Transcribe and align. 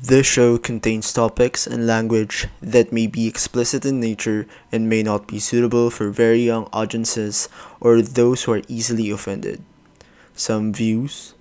This 0.00 0.28
show 0.28 0.58
contains 0.58 1.12
topics 1.12 1.66
and 1.66 1.84
language 1.84 2.46
that 2.62 2.92
may 2.92 3.08
be 3.08 3.26
explicit 3.26 3.84
in 3.84 3.98
nature 3.98 4.46
and 4.70 4.88
may 4.88 5.02
not 5.02 5.26
be 5.26 5.40
suitable 5.40 5.90
for 5.90 6.10
very 6.10 6.38
young 6.38 6.68
audiences 6.72 7.48
or 7.80 8.00
those 8.00 8.44
who 8.44 8.52
are 8.52 8.62
easily 8.68 9.10
offended. 9.10 9.60
Some 10.34 10.72
views, 10.72 11.34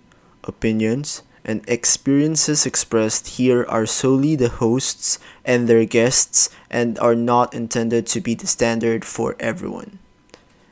opinions, 0.44 1.22
and 1.46 1.64
experiences 1.70 2.66
expressed 2.66 3.38
here 3.38 3.64
are 3.70 3.86
solely 3.86 4.36
the 4.36 4.50
hosts 4.50 5.20
and 5.46 5.70
their 5.70 5.86
guests 5.86 6.50
and 6.68 6.98
are 6.98 7.16
not 7.16 7.54
intended 7.54 8.08
to 8.08 8.22
be 8.22 8.34
the 8.34 8.48
standard 8.48 9.06
for 9.06 9.36
everyone. 9.40 10.00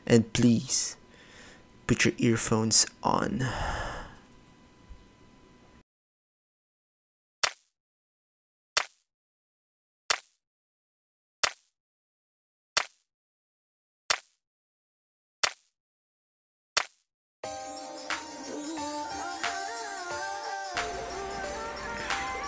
And 0.07 0.33
please, 0.33 0.97
put 1.85 2.03
your 2.03 2.15
earphones 2.17 2.87
on. 3.03 3.45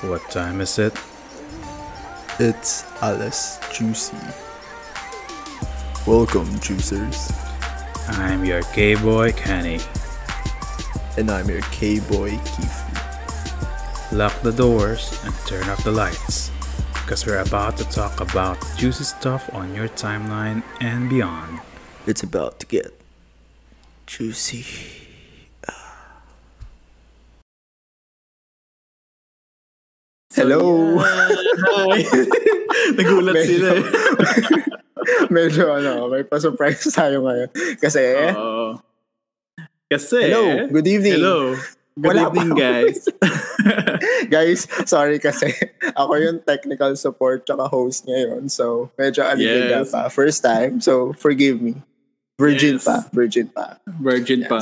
What 0.01 0.29
time 0.29 0.61
is 0.61 0.77
it? 0.77 0.93
It's 2.37 2.85
Alice 3.01 3.57
Juicy. 3.73 4.15
Welcome, 6.05 6.45
juicers. 6.61 7.33
I'm 8.19 8.45
your 8.45 8.61
gay 8.75 8.93
boy 8.93 9.31
Kenny. 9.31 9.79
And 11.17 11.31
I'm 11.31 11.49
your 11.49 11.61
K 11.71 11.99
boy 11.99 12.29
Keith. 12.45 14.11
Lock 14.11 14.39
the 14.43 14.51
doors 14.51 15.19
and 15.25 15.33
turn 15.47 15.67
off 15.67 15.83
the 15.83 15.91
lights. 15.91 16.51
Because 16.93 17.25
we're 17.25 17.41
about 17.41 17.75
to 17.77 17.83
talk 17.85 18.21
about 18.21 18.63
juicy 18.77 19.03
stuff 19.03 19.49
on 19.51 19.73
your 19.73 19.87
timeline 19.87 20.61
and 20.79 21.09
beyond. 21.09 21.59
It's 22.05 22.21
about 22.21 22.59
to 22.59 22.67
get 22.67 23.01
juicy. 24.05 25.06
Hello! 30.37 30.95
Hi! 31.01 32.05
Nagulat 32.97 33.33
Medyo- 33.33 33.49
sila 33.49 33.69
eh. 33.73 33.85
Medyo 35.33 35.63
ano, 35.73 36.07
may 36.07 36.21
pa-surprise 36.21 36.83
tayo 36.93 37.25
ngayon. 37.25 37.49
Kasi, 37.81 38.03
Oo. 38.37 38.77
Kasi, 39.87 40.19
hello, 40.29 40.67
good 40.69 40.85
evening. 40.85 41.17
Hello. 41.17 41.55
Good 41.97 42.13
Wala 42.13 42.29
evening, 42.29 42.51
pa. 42.53 42.57
guys. 42.61 42.99
Guys, 44.29 44.61
sorry 44.85 45.17
kasi 45.17 45.49
ako 45.95 46.13
yung 46.19 46.37
technical 46.45 46.93
support 46.93 47.41
tsaka 47.41 47.65
host 47.65 48.05
ngayon. 48.05 48.45
So, 48.47 48.93
medyo 48.93 49.25
aligaga 49.25 49.81
Yes. 49.81 49.89
pa. 49.89 50.05
First 50.07 50.45
time. 50.45 50.77
So, 50.77 51.15
forgive 51.17 51.57
me. 51.57 51.81
Virgin 52.37 52.77
Yes. 52.77 52.85
pa. 52.85 52.97
Virgin 53.09 53.47
pa. 53.49 53.81
Virgin 53.97 54.45
Yes. 54.45 54.51
pa. 54.51 54.61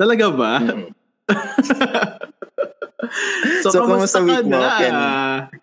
Talaga 0.00 0.26
ba? 0.32 0.52
Mm. 0.64 0.88
So, 3.62 3.72
kamusta 3.80 4.20
week 4.20 4.44
mo, 4.44 4.60
Ken? 4.76 4.94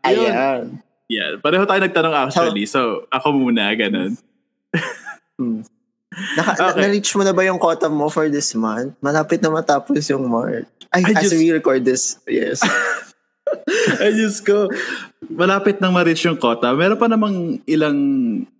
Ayun. 0.01 0.31
Ayan. 0.33 0.61
Yeah, 1.07 1.39
pareho 1.39 1.63
tayo 1.63 1.79
nagtanong 1.79 2.15
actually. 2.17 2.65
So, 2.65 3.07
ako 3.07 3.31
muna, 3.31 3.71
ganun. 3.73 4.19
Naka, 6.35 6.51
na- 6.51 6.67
Okay. 6.73 6.81
Na-reach 6.83 7.11
mo 7.13 7.21
na 7.21 7.31
ba 7.31 7.45
yung 7.45 7.57
quota 7.57 7.87
mo 7.87 8.09
for 8.09 8.27
this 8.27 8.51
month? 8.51 8.97
Malapit 8.99 9.39
na 9.39 9.47
matapos 9.47 10.01
yung 10.09 10.25
March. 10.25 10.65
Ay, 10.89 11.03
I 11.05 11.13
as 11.13 11.29
just- 11.29 11.35
we 11.35 11.51
record 11.51 11.83
this, 11.83 12.17
yes. 12.25 12.59
Ay, 14.01 14.11
Diyos 14.13 14.41
ko. 14.41 14.67
Malapit 15.23 15.79
nang 15.79 15.93
ma-reach 15.93 16.25
yung 16.25 16.35
quota. 16.35 16.73
Meron 16.73 16.99
pa 16.99 17.07
namang 17.07 17.35
ilang 17.63 17.97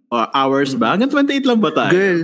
uh, 0.08 0.28
hours 0.32 0.72
ba? 0.72 0.96
Hanggang 0.96 1.12
28 1.12 1.44
lang 1.44 1.60
ba 1.60 1.72
tayo? 1.72 1.92
Girl, 1.92 2.22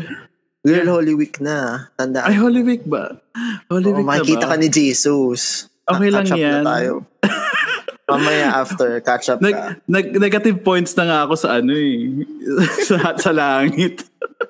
girl, 0.64 0.88
Holy 0.94 1.12
Week 1.14 1.36
na. 1.44 1.90
Tanda. 2.00 2.24
Ay, 2.24 2.40
Holy 2.40 2.64
Week 2.64 2.84
ba? 2.86 3.20
Holy 3.68 3.92
Oo, 3.92 4.00
Week 4.00 4.06
na 4.06 4.12
makikita 4.16 4.48
ba? 4.48 4.56
ka 4.56 4.62
ni 4.62 4.72
Jesus. 4.72 5.68
Okay 5.84 6.10
lang 6.10 6.24
Catch 6.24 6.34
up 6.34 6.40
yan. 6.40 6.62
Na 6.64 6.70
tayo. 6.80 6.92
Mamaya 8.14 8.48
after, 8.60 9.00
catch 9.00 9.32
up 9.32 9.40
Nag, 9.40 9.56
ka. 9.56 9.80
nag, 9.88 10.06
negative 10.20 10.60
points 10.60 10.92
na 11.00 11.08
nga 11.08 11.18
ako 11.24 11.34
sa 11.40 11.64
ano 11.64 11.72
eh. 11.72 12.28
sa, 12.88 13.16
sa 13.16 13.32
langit. 13.32 14.04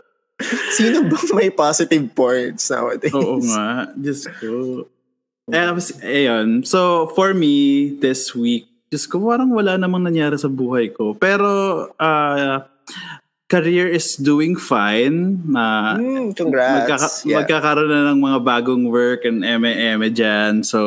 Sino 0.76 1.06
bang 1.06 1.30
may 1.38 1.54
positive 1.54 2.10
points 2.12 2.66
nowadays? 2.74 3.14
Oo 3.14 3.38
nga. 3.40 3.94
Diyos 3.94 4.26
ko. 4.42 4.84
Eh, 5.54 5.70
ayun. 6.02 6.66
So, 6.66 7.08
for 7.14 7.38
me, 7.38 7.94
this 8.02 8.34
week, 8.34 8.68
Diyos 8.90 9.06
ko, 9.06 9.22
parang 9.22 9.54
wala 9.54 9.78
namang 9.78 10.06
nangyari 10.06 10.38
sa 10.38 10.50
buhay 10.50 10.90
ko. 10.90 11.14
Pero, 11.14 11.48
uh, 11.94 12.58
career 13.54 13.86
is 13.86 14.18
doing 14.18 14.58
fine. 14.58 15.46
Na 15.46 15.94
Mm, 15.94 16.34
congrats. 16.34 16.90
magkaka- 16.90 17.14
yeah. 17.24 17.38
magkakaroon 17.38 17.88
na 17.88 18.10
ng 18.10 18.20
mga 18.20 18.40
bagong 18.42 18.90
work 18.90 19.22
and 19.24 19.46
eme-eme 19.46 20.10
dyan. 20.10 20.66
So, 20.66 20.80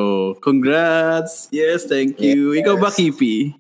congrats. 0.43 1.47
Yes, 1.55 1.87
thank 1.87 2.19
you. 2.19 2.51
Yes. 2.51 2.67
Ikaw 2.67 2.75
ba, 2.77 2.91
Kipi? 2.91 3.55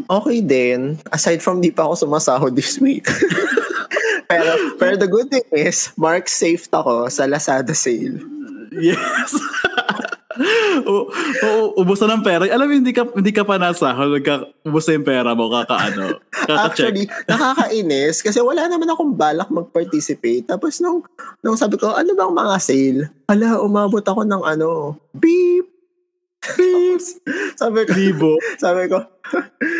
okay 0.00 0.40
din. 0.40 0.96
Aside 1.10 1.42
from 1.42 1.58
di 1.58 1.68
pa 1.68 1.84
ako 1.84 2.06
sumasahod 2.06 2.54
this 2.54 2.78
week. 2.78 3.04
pero, 4.30 4.50
pero 4.78 4.94
the 4.94 5.10
good 5.10 5.28
thing 5.28 5.44
is, 5.52 5.90
Mark 5.94 6.30
saved 6.30 6.70
ako 6.70 7.10
sa 7.10 7.26
Lazada 7.26 7.74
sale. 7.74 8.22
Yes. 8.70 9.34
o, 10.86 11.10
o, 11.42 11.48
ubos 11.82 11.98
na 12.02 12.14
ng 12.14 12.22
pera. 12.22 12.46
Alam 12.46 12.66
mo, 12.70 12.74
hindi 12.78 12.94
ka, 12.94 13.02
hindi 13.18 13.34
ka 13.34 13.42
pa 13.42 13.58
nasahod. 13.58 14.14
Nagka, 14.14 14.46
ubos 14.62 14.86
na 14.86 14.94
yung 14.94 15.08
pera 15.08 15.30
mo. 15.34 15.50
Kakaano. 15.50 16.22
Actually, 16.46 17.10
nakakainis 17.26 18.22
kasi 18.22 18.38
wala 18.38 18.70
naman 18.70 18.86
akong 18.86 19.18
balak 19.18 19.50
mag-participate. 19.50 20.46
Tapos 20.46 20.78
nung, 20.78 21.02
nung 21.42 21.58
sabi 21.58 21.74
ko, 21.78 21.90
ano 21.90 22.14
bang 22.14 22.30
mga 22.30 22.56
sale? 22.62 23.00
Hala, 23.26 23.58
umabot 23.58 24.02
ako 24.02 24.22
ng 24.22 24.42
ano, 24.46 24.98
beep, 25.10 25.66
beep. 26.54 27.02
sabi 27.60 27.82
ko, 27.86 27.90
Libo. 27.98 28.32
sabi 28.62 28.86
ko, 28.86 29.02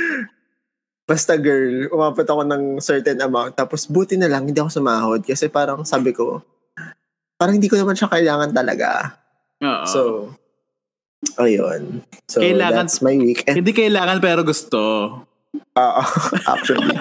basta 1.10 1.38
girl, 1.38 1.90
umabot 1.94 2.26
ako 2.26 2.42
ng 2.46 2.62
certain 2.82 3.22
amount. 3.22 3.54
Tapos 3.54 3.86
buti 3.86 4.18
na 4.18 4.26
lang, 4.26 4.50
hindi 4.50 4.58
ako 4.58 4.82
sumahod. 4.82 5.22
Kasi 5.22 5.46
parang 5.46 5.86
sabi 5.86 6.10
ko, 6.10 6.42
parang 7.38 7.54
hindi 7.54 7.70
ko 7.70 7.78
naman 7.78 7.94
siya 7.94 8.10
kailangan 8.10 8.50
talaga. 8.50 9.20
Oo. 9.60 9.86
So, 9.86 10.00
ayun. 11.36 12.00
So, 12.26 12.40
Kailangan- 12.40 12.76
that's 12.86 12.98
my 13.00 13.14
week. 13.14 13.44
And, 13.44 13.60
hindi 13.60 13.72
kailangan 13.72 14.18
pero 14.18 14.40
gusto. 14.42 14.80
Oo, 15.50 16.02
actually. 16.52 16.94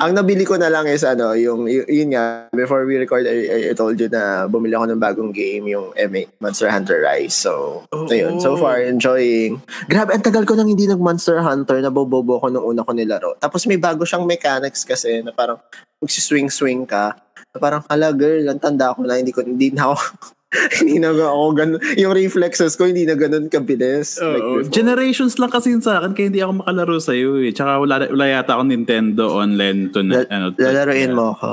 Ang 0.00 0.14
nabili 0.14 0.42
ko 0.42 0.56
na 0.56 0.66
lang 0.66 0.86
is 0.86 1.02
ano, 1.02 1.34
yung, 1.34 1.66
y- 1.66 1.86
yun 1.86 2.10
nga, 2.10 2.50
before 2.50 2.82
we 2.82 2.98
record, 2.98 3.26
I, 3.26 3.70
I 3.70 3.74
told 3.74 3.94
you 3.94 4.08
na 4.08 4.46
bumili 4.46 4.74
ako 4.74 4.86
ng 4.90 5.02
bagong 5.02 5.30
game, 5.30 5.68
yung 5.68 5.94
MA, 6.08 6.26
Monster 6.38 6.66
Hunter 6.66 6.98
Rise. 6.98 7.34
So, 7.36 7.84
Oo. 7.88 8.06
ayun. 8.08 8.38
So 8.38 8.56
far, 8.56 8.82
enjoying. 8.82 9.62
Grabe, 9.86 10.14
ang 10.14 10.24
tagal 10.24 10.42
ko 10.42 10.54
nang 10.54 10.66
hindi 10.66 10.86
nag-Monster 10.86 11.38
Hunter, 11.38 11.78
nabobobo 11.78 12.38
ko 12.38 12.46
nung 12.48 12.64
una 12.64 12.82
ko 12.82 12.90
nilaro. 12.90 13.38
Tapos 13.38 13.66
may 13.66 13.78
bago 13.78 14.02
siyang 14.02 14.26
mechanics 14.26 14.82
kasi 14.82 15.22
na 15.22 15.30
parang 15.30 15.62
magsiswing-swing 16.00 16.86
ka. 16.86 17.14
Na 17.52 17.58
parang, 17.58 17.82
hala 17.86 18.10
girl, 18.10 18.48
ang 18.48 18.58
tanda 18.58 18.94
ko 18.94 19.02
na, 19.02 19.14
hindi 19.14 19.30
ko, 19.30 19.42
hindi 19.42 19.70
na 19.70 19.92
ako, 19.92 20.02
hindi 20.78 21.00
na 21.00 21.10
ako 21.10 21.46
ganun. 21.52 21.80
Yung 21.96 22.12
reflexes 22.12 22.76
ko, 22.76 22.84
hindi 22.84 23.04
na 23.04 23.16
ganun 23.16 23.48
kabilis. 23.48 24.20
like 24.20 24.36
Oo. 24.38 24.60
before. 24.60 24.70
Generations 24.70 25.36
lang 25.36 25.48
kasi 25.48 25.72
yun 25.72 25.80
sa 25.80 25.98
akin 25.98 26.12
kaya 26.12 26.28
hindi 26.28 26.40
ako 26.40 26.52
makalaro 26.60 26.96
sa 26.98 27.12
iyo 27.12 27.40
eh. 27.40 27.50
Tsaka 27.50 27.80
wala, 27.80 28.04
wala 28.04 28.26
yata 28.26 28.54
akong 28.54 28.68
Nintendo 28.68 29.32
online 29.32 29.88
to 29.88 30.00
na, 30.00 30.22
La- 30.22 30.28
ano, 30.28 30.46
to- 30.52 30.60
Lalaroin 30.60 31.12
mo 31.12 31.24
ako. 31.32 31.52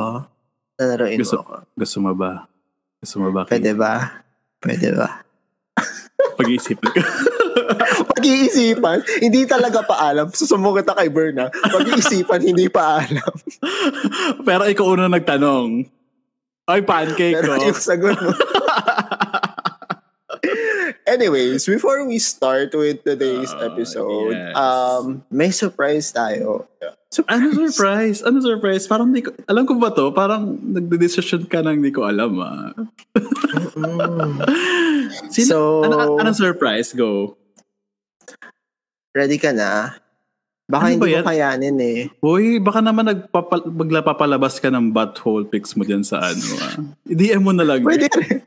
Lalaroin 0.75 1.17
Gusto- 1.17 1.37
mo 1.37 1.41
ako. 1.41 1.53
Gusto 1.73 1.97
mo 1.99 2.11
ba? 2.13 2.31
Gusto 2.99 3.15
mo 3.17 3.27
ba? 3.31 3.41
Pwede 3.47 3.71
ba? 3.71 3.93
Pwede 4.59 4.89
ba? 4.91 5.23
Pag-iisipan 6.39 6.91
ko. 6.91 6.99
Pag-iisipan, 8.11 8.99
hindi 9.21 9.43
talaga 9.45 9.79
paalam. 9.83 10.27
Susumo 10.31 10.75
kita 10.75 10.91
kay 10.91 11.07
Berna. 11.07 11.47
Pag-iisipan, 11.47 12.43
hindi 12.43 12.67
paalam. 12.67 13.31
pero 14.43 14.67
ikaw 14.67 14.85
una 14.89 15.07
nagtanong. 15.07 15.87
Ay, 16.69 16.85
pancake 16.85 17.33
Pero 17.33 17.57
ko. 17.57 17.65
yung 17.65 17.79
sagot 17.79 18.13
mo. 18.13 18.29
Anyways, 21.09 21.65
before 21.65 22.05
we 22.05 22.21
start 22.21 22.69
with 22.71 23.01
today's 23.01 23.49
Ah, 23.49 23.65
episode, 23.65 24.37
yes. 24.37 24.53
um, 24.53 25.25
may 25.33 25.49
surprise 25.49 26.13
tayo. 26.13 26.69
Ano 27.25 27.49
surprise? 27.65 28.21
Ano 28.21 28.37
surprise? 28.37 28.85
Parang 28.85 29.09
di 29.09 29.25
ko, 29.25 29.33
alam 29.49 29.65
ko 29.65 29.73
ba 29.73 29.89
to? 29.89 30.13
Parang 30.13 30.53
nagde-decision 30.61 31.49
ka 31.49 31.65
nang 31.65 31.81
di 31.81 31.89
ko 31.89 32.05
alam 32.05 32.37
ah. 32.37 32.69
Sino, 35.33 35.49
So- 35.49 35.81
ano, 35.81 36.21
anong 36.21 36.37
surprise? 36.37 36.93
Go. 36.93 37.33
Ready 39.09 39.41
ka 39.41 39.49
na? 39.49 39.97
Baka 40.69 40.93
Ano 40.93 41.01
ba 41.01 41.05
hindi 41.09 41.17
mo 41.17 41.25
kayanin 41.25 41.77
eh. 41.81 41.99
Hoy, 42.21 42.61
baka 42.61 42.79
naman 42.79 43.09
nagpapal, 43.09 43.65
bagla 43.65 44.05
papalabas 44.05 44.61
ka 44.61 44.69
ng 44.69 44.93
butthole 44.93 45.49
pics 45.49 45.73
mo 45.73 45.81
dyan 45.81 46.05
sa 46.05 46.21
ano 46.21 46.45
ah. 46.61 46.77
I-DM 47.09 47.41
mo 47.41 47.49
na 47.49 47.65
lang. 47.65 47.81
Pwede 47.81 48.05
rin. 48.05 48.45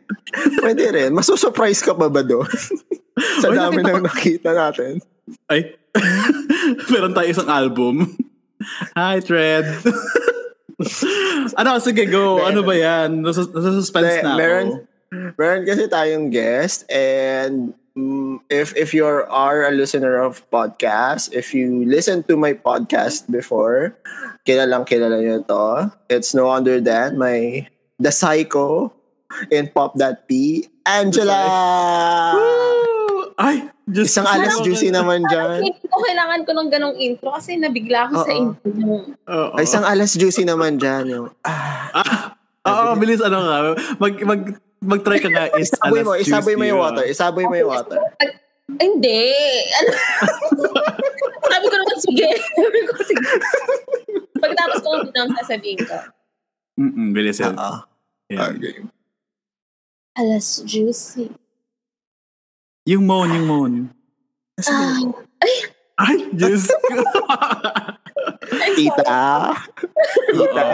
Pwede 0.63 0.85
rin. 0.95 1.11
Masusurprise 1.11 1.83
ka 1.83 1.99
pa 1.99 2.07
ba 2.07 2.23
doon? 2.23 2.47
Sa 3.43 3.51
Uy, 3.51 3.59
dami 3.59 3.77
nakita 3.77 3.91
nang 3.91 3.99
ko- 3.99 4.07
nakita 4.09 4.51
natin. 4.55 4.93
Ay. 5.51 5.61
Meron 6.95 7.13
tayo 7.13 7.27
isang 7.27 7.51
album. 7.51 8.07
Hi, 8.95 9.19
Tread. 9.19 9.67
ano, 11.59 11.77
sige, 11.79 12.07
go. 12.07 12.41
Ano 12.41 12.63
ba 12.63 12.73
yan? 12.73 13.21
Nasa, 13.21 13.45
nasa 13.45 13.71
suspense 13.75 14.23
Hindi, 14.23 14.25
na 14.25 14.31
ako. 14.33 14.39
meron, 14.39 14.67
meron 15.37 15.63
kasi 15.67 15.83
tayong 15.87 16.27
guest 16.31 16.87
and 16.89 17.75
if 18.49 18.73
if 18.77 18.95
you 18.95 19.05
are 19.07 19.63
a 19.65 19.73
listener 19.73 20.17
of 20.21 20.41
podcast, 20.49 21.33
if 21.33 21.53
you 21.53 21.85
listen 21.85 22.23
to 22.25 22.37
my 22.37 22.53
podcast 22.53 23.29
before, 23.29 23.97
kilalang 24.45 24.89
kilala 24.89 25.21
nyo 25.21 25.43
to. 25.45 25.67
It's 26.09 26.33
no 26.33 26.49
other 26.49 26.81
than 26.81 27.19
my 27.19 27.69
the 28.01 28.11
psycho 28.11 28.93
in 29.49 29.69
Pop.P, 29.73 30.29
Angela! 30.85 31.41
Woo! 32.37 33.33
Ay, 33.41 33.65
just 33.89 34.13
Isang 34.13 34.29
alas 34.29 34.61
Parang- 34.61 34.65
juicy 34.69 34.89
naman 34.93 35.25
dyan. 35.25 35.65
Hindi 35.65 35.89
ko 35.89 35.97
kailangan 36.05 36.41
ko 36.45 36.51
ng 36.53 36.69
ganong 36.69 36.97
intro 37.01 37.33
kasi 37.33 37.57
nabigla 37.57 38.09
ako 38.09 38.15
sa 38.21 38.33
Oo. 38.33 38.39
intro 38.39 38.69
mo. 38.77 38.97
Isang 39.57 39.85
alas 39.89 40.13
juicy 40.13 40.45
naman 40.45 40.77
dyan. 40.77 41.05
Yung, 41.09 41.27
Ah, 41.43 42.37
Oo, 42.63 42.95
bilis 42.95 43.25
ano 43.25 43.43
nga. 43.43 43.57
Mag, 43.99 44.15
mag, 44.23 44.41
mag-try 44.83 45.19
ka 45.23 45.31
nga 45.31 45.47
is 45.57 45.71
isaboy 45.71 46.03
alas 46.03 46.07
mo, 46.07 46.13
isaboy 46.19 46.55
mo 46.59 46.65
juicy, 46.67 46.71
yung 46.75 46.81
ah. 46.81 46.85
water. 46.91 47.05
Isaboy 47.07 47.45
mo 47.47 47.55
yung 47.55 47.71
water. 47.71 47.99
Ay, 48.19 48.29
hindi. 48.83 49.23
Ano? 49.79 49.93
Sabi 51.53 51.67
ko 51.71 51.77
naman, 51.79 51.99
sige. 52.03 52.29
Sabi 52.35 52.79
ko, 52.83 52.93
sige. 53.07 53.27
Pagkatapos 54.43 54.79
ko 54.83 54.89
ang 54.91 55.03
binang 55.07 55.33
sasabihin 55.39 55.81
ko. 55.87 55.97
Mm-mm, 56.83 57.09
bilis 57.15 57.39
yan. 57.39 57.55
Oo. 57.55 57.79
Yan. 58.35 58.59
Okay. 58.59 58.77
Alas 60.19 60.61
juicy. 60.67 61.31
Yung 62.91 63.07
moan, 63.07 63.31
yung 63.39 63.47
moan. 63.47 63.75
Ah, 64.67 64.99
Ay, 66.03 66.27
Diyos 66.35 66.67
ko. 66.67 66.99
Tita. 68.77 69.55
Tita. 70.35 70.65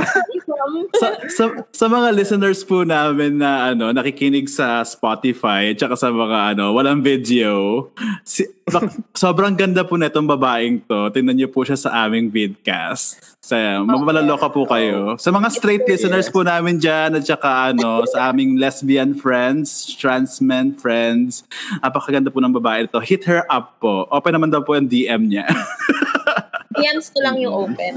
Sa, 0.98 1.08
sa, 1.30 1.44
sa 1.70 1.86
mga 1.86 2.08
listeners 2.14 2.60
po 2.66 2.82
namin 2.82 3.38
na 3.38 3.72
ano 3.72 3.90
nakikinig 3.94 4.50
sa 4.50 4.82
Spotify 4.82 5.72
at 5.72 5.78
saka 5.78 5.94
sa 5.94 6.08
mga 6.10 6.54
ano 6.56 6.74
walang 6.74 7.00
video 7.00 7.88
si, 8.26 8.44
bak- 8.66 8.92
sobrang 9.24 9.54
ganda 9.54 9.86
po 9.86 9.96
netong 9.96 10.26
babaeng 10.26 10.82
to. 10.84 11.08
Tingnan 11.14 11.36
niyo 11.38 11.48
po 11.48 11.62
siya 11.62 11.78
sa 11.78 11.90
aming 12.06 12.28
vidcast. 12.28 13.38
Sa 13.40 13.80
mapapalaloka 13.80 14.52
po 14.52 14.68
kayo. 14.68 15.16
Sa 15.16 15.32
mga 15.32 15.48
straight 15.48 15.84
listeners 15.88 16.28
po 16.28 16.44
namin 16.44 16.76
dyan 16.76 17.16
at 17.16 17.24
saka 17.24 17.72
ano 17.72 18.04
sa 18.04 18.28
aming 18.28 18.60
lesbian 18.60 19.16
friends 19.16 19.96
trans 19.96 20.42
men 20.44 20.76
friends 20.76 21.48
napakaganda 21.80 22.28
po 22.28 22.44
ng 22.44 22.52
babae 22.52 22.84
ito 22.84 23.00
hit 23.00 23.24
her 23.24 23.46
up 23.48 23.80
po. 23.80 24.04
Open 24.12 24.36
naman 24.36 24.52
daw 24.52 24.60
po 24.60 24.76
ang 24.76 24.84
DM 24.84 25.32
niya. 25.32 25.48
Hands 26.78 27.06
ko 27.10 27.18
lang 27.24 27.36
yung 27.42 27.54
open. 27.66 27.94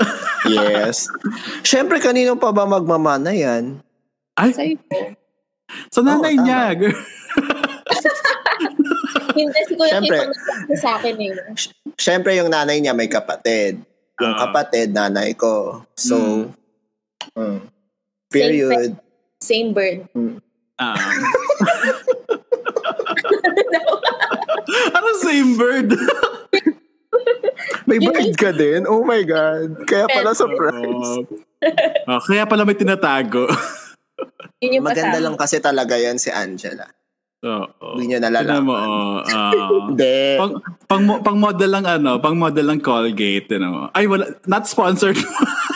Yes. 0.50 1.06
Siyempre, 1.62 2.02
kanino 2.02 2.34
pa 2.34 2.50
ba 2.50 2.66
magmamana 2.66 3.30
yan? 3.30 3.78
ay 4.40 4.50
Sa'yo 4.50 4.76
sa 5.90 6.02
nanay 6.02 6.34
Oo, 6.34 6.42
niya 6.42 6.74
Hindi, 9.30 9.60
si 9.70 9.74
Kuya 9.78 10.02
Siyempre. 10.02 10.18
Nagsasabi 10.18 10.74
sa 10.74 10.98
akin 10.98 11.14
eh. 11.22 11.32
Siyempre, 11.94 12.34
yung 12.34 12.50
nanay 12.50 12.82
niya 12.82 12.90
may 12.90 13.06
kapatid. 13.06 13.78
Yung 14.18 14.34
Ah. 14.34 14.50
kapatid, 14.50 14.90
nanay 14.90 15.32
ko. 15.38 15.86
So, 15.94 16.50
mm. 17.38 17.62
period. 18.28 18.98
Same 19.38 19.70
bird. 19.70 20.10
Ah. 20.76 20.98
ano 24.98 25.08
same 25.22 25.56
bird? 25.56 25.94
May 27.86 27.98
bird 27.98 28.34
ka 28.34 28.50
din? 28.50 28.84
Oh 28.86 29.02
my 29.02 29.22
God. 29.22 29.86
Kaya 29.86 30.06
pala 30.06 30.34
surprise. 30.34 31.20
Oh. 31.20 31.24
Oh, 32.08 32.16
kaya 32.24 32.48
pala 32.48 32.64
may 32.64 32.72
tinatago. 32.72 33.44
Yun 34.64 34.80
yung 34.80 34.86
Maganda 34.88 35.20
pasama. 35.20 35.24
lang 35.28 35.36
kasi 35.36 35.60
talaga 35.60 35.92
yan 36.00 36.16
si 36.16 36.32
Angela. 36.32 36.88
Oo. 37.44 38.00
Hindi 38.00 38.16
niya 38.16 38.20
Tignan 38.20 38.64
mo, 38.64 38.72
nalalaman. 38.72 38.80
oh, 38.80 39.18
ah. 39.28 39.52
Hindi. 39.92 40.40
pang, 40.40 40.52
pang, 40.88 41.04
pang 41.20 41.36
model 41.36 41.68
lang 41.68 41.84
ano, 41.84 42.16
pang 42.16 42.32
model 42.32 42.64
lang 42.64 42.80
Colgate, 42.80 43.44
you 43.52 43.60
know. 43.60 43.92
Ay, 43.92 44.08
wala, 44.08 44.28
not 44.48 44.64
sponsored. 44.64 45.20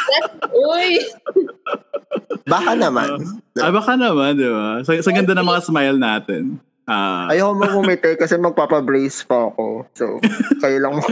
Uy! 0.73 1.05
Baka 2.45 2.77
naman. 2.77 3.21
Ay, 3.57 3.69
baka 3.69 3.93
naman, 3.97 4.37
di 4.37 4.49
ba? 4.49 4.81
Sa, 4.85 4.93
sa 4.97 5.13
ganda 5.13 5.37
ng 5.37 5.45
mga 5.45 5.61
smile 5.65 5.97
natin. 6.01 6.61
Ah. 6.85 7.33
Ayoko 7.33 7.57
mo 7.57 7.81
bumiti 7.81 8.13
kasi 8.17 8.37
magpapabrace 8.37 9.25
pa 9.25 9.49
ako. 9.49 9.89
So, 9.97 10.21
kayo 10.61 10.81
lang 10.81 11.01
mo. 11.01 11.05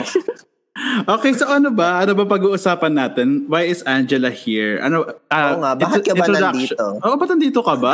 Okay, 1.04 1.36
so 1.36 1.44
ano 1.44 1.68
ba? 1.68 2.00
Ano 2.00 2.16
ba 2.16 2.24
pag-uusapan 2.24 2.96
natin? 2.96 3.44
Why 3.44 3.68
is 3.68 3.84
Angela 3.84 4.32
here? 4.32 4.80
Ano, 4.80 5.04
ah, 5.28 5.52
Oo 5.52 5.60
nga, 5.60 5.72
bakit 5.76 6.08
ka 6.08 6.16
ba 6.16 6.26
nandito? 6.26 6.96
Oo, 6.96 7.14
ba't 7.20 7.28
nandito 7.28 7.60
ka 7.60 7.76
ba? 7.76 7.92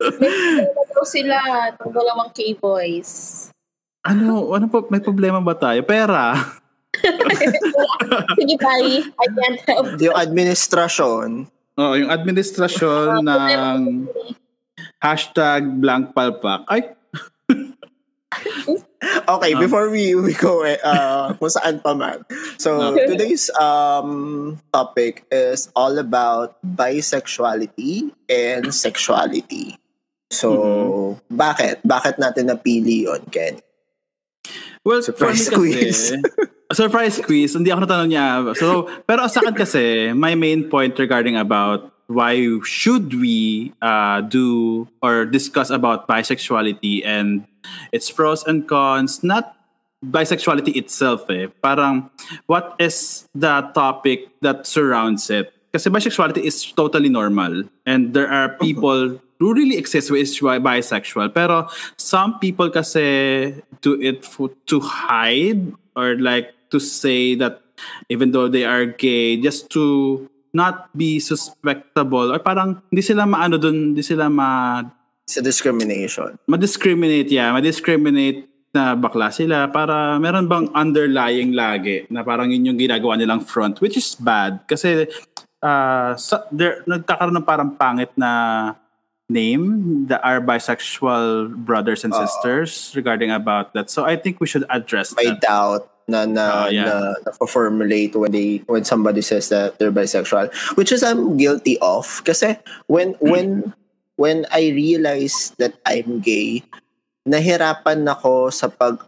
Ito 0.00 1.02
sila, 1.04 1.36
itong 1.76 1.92
dalawang 1.92 2.32
K-boys. 2.32 3.10
ano, 4.00 4.48
ano 4.48 4.64
pa, 4.64 4.80
may 4.88 5.04
problema 5.04 5.44
ba 5.44 5.52
tayo? 5.52 5.84
Pera. 5.84 6.40
Sige, 8.40 8.56
bye. 8.56 9.04
I 9.04 9.26
can't 9.28 9.60
help. 9.68 10.00
Yung 10.00 10.16
administrasyon, 10.16 11.52
Oo, 11.76 11.94
yung 11.96 12.08
administrasyon 12.08 13.24
ng 13.24 13.80
hashtag 14.98 15.64
blank 15.76 16.12
palpak. 16.12 16.64
Ay, 16.64 16.92
Okay, 19.00 19.56
Um, 19.56 19.60
before 19.64 19.88
we 19.88 20.12
we 20.12 20.36
go 20.36 20.60
eh, 20.60 20.76
uh, 20.84 21.32
kung 21.40 21.48
saan 21.48 21.80
pa 21.80 21.96
man. 21.96 22.20
So, 22.60 22.92
today's 22.92 23.48
um 23.56 24.60
topic 24.70 25.24
is 25.32 25.72
all 25.72 25.96
about 25.96 26.60
bisexuality 26.60 28.12
and 28.28 28.68
sexuality. 28.74 29.80
So, 30.28 30.48
Mm-hmm. 30.52 31.32
bakit? 31.32 31.74
Bakit 31.82 32.20
natin 32.20 32.52
napili 32.52 33.08
yon 33.08 33.24
Ken? 33.32 33.58
Well, 34.84 35.00
Surprise 35.02 35.48
for 35.48 35.60
me 35.60 35.76
quiz. 35.76 36.12
kasi, 36.12 36.16
surprise 36.72 37.16
quiz. 37.20 37.52
Hindi 37.52 37.68
ako 37.72 37.80
natanong 37.84 38.10
niya. 38.12 38.26
So, 38.56 38.88
pero 39.04 39.24
sa 39.28 39.40
akin 39.44 39.56
kasi, 39.56 40.12
my 40.12 40.32
main 40.36 40.68
point 40.68 40.96
regarding 40.96 41.36
about 41.36 41.92
why 42.08 42.36
should 42.64 43.12
we 43.12 43.70
uh, 43.80 44.20
do 44.24 44.88
or 45.00 45.24
discuss 45.24 45.68
about 45.70 46.08
bisexuality 46.08 47.04
and 47.04 47.44
its 47.92 48.10
pros 48.10 48.44
and 48.44 48.68
cons, 48.68 49.22
not 49.22 49.56
bisexuality 50.04 50.76
itself 50.76 51.28
eh. 51.30 51.48
Parang, 51.62 52.10
what 52.46 52.74
is 52.78 53.28
the 53.34 53.62
topic 53.74 54.28
that 54.40 54.66
surrounds 54.66 55.28
it? 55.30 55.52
Kasi 55.72 55.90
bisexuality 55.90 56.42
is 56.42 56.72
totally 56.72 57.08
normal. 57.08 57.64
And 57.86 58.14
there 58.14 58.28
are 58.28 58.56
people 58.58 59.20
who 59.38 59.54
really 59.54 59.76
exist 59.76 60.08
who 60.08 60.16
is 60.16 60.34
bi- 60.38 60.58
bisexual. 60.58 61.32
Pero 61.32 61.68
some 61.96 62.38
people 62.38 62.70
kasi 62.70 63.54
do 63.80 64.00
it 64.00 64.24
for, 64.24 64.50
to 64.66 64.80
hide 64.80 65.72
or 65.94 66.16
like 66.18 66.52
to 66.70 66.78
say 66.78 67.34
that 67.34 67.62
even 68.08 68.32
though 68.32 68.48
they 68.48 68.64
are 68.64 68.84
gay, 68.86 69.40
just 69.40 69.70
to 69.70 70.28
not 70.52 70.90
be 70.96 71.18
suspectable 71.22 72.34
or 72.34 72.38
parang 72.42 72.82
hindi 72.90 73.02
sila 73.02 73.22
maano 73.22 73.56
dun, 73.56 73.94
hindi 73.94 74.02
sila 74.02 74.28
ma 74.28 74.82
Sa 75.30 75.40
discrimination. 75.40 76.34
ma-discriminate, 76.50 77.30
yeah, 77.30 77.54
ma-discriminate 77.54 78.50
na 78.70 78.94
bakla 78.94 79.30
sila 79.30 79.66
para 79.66 80.18
meron 80.18 80.46
bang 80.46 80.66
underlying 80.74 81.54
lagi 81.54 82.06
na 82.06 82.22
parang 82.22 82.50
yun 82.50 82.70
yung 82.70 82.78
ginagawa 82.78 83.18
nilang 83.18 83.42
front 83.42 83.82
which 83.82 83.98
is 83.98 84.14
bad 84.14 84.62
kasi 84.70 85.10
uh, 85.58 86.14
sa, 86.14 86.46
there, 86.54 86.78
nagkakaroon 86.86 87.34
ng 87.34 87.46
parang 87.46 87.74
pangit 87.74 88.14
na 88.14 88.30
name 89.26 90.06
that 90.06 90.22
are 90.22 90.38
bisexual 90.42 91.50
brothers 91.54 92.02
and 92.02 92.10
Oo. 92.14 92.18
sisters 92.26 92.90
regarding 92.98 93.30
about 93.30 93.70
that. 93.74 93.86
So 93.90 94.02
I 94.02 94.18
think 94.18 94.38
we 94.42 94.46
should 94.46 94.66
address 94.70 95.14
May 95.14 95.30
that. 95.30 95.42
doubt 95.42 95.86
na 96.10 96.26
na, 96.26 96.66
Oh, 96.66 96.68
yeah. 96.70 96.86
na, 96.86 96.94
na 97.22 97.30
formulate 97.46 98.18
when 98.18 98.34
they 98.34 98.62
when 98.66 98.82
somebody 98.82 99.22
says 99.22 99.46
that 99.50 99.78
they're 99.78 99.94
bisexual 99.94 100.50
which 100.74 100.90
is 100.90 101.02
I'm 101.06 101.38
guilty 101.38 101.78
of 101.78 102.22
kasi 102.26 102.58
when 102.90 103.14
when 103.22 103.70
when 104.20 104.44
I 104.52 104.68
realized 104.70 105.56
that 105.56 105.80
I'm 105.88 106.20
gay 106.20 106.60
nahirapan 107.24 108.04
ako 108.04 108.52
sa 108.52 108.68
pag 108.68 109.00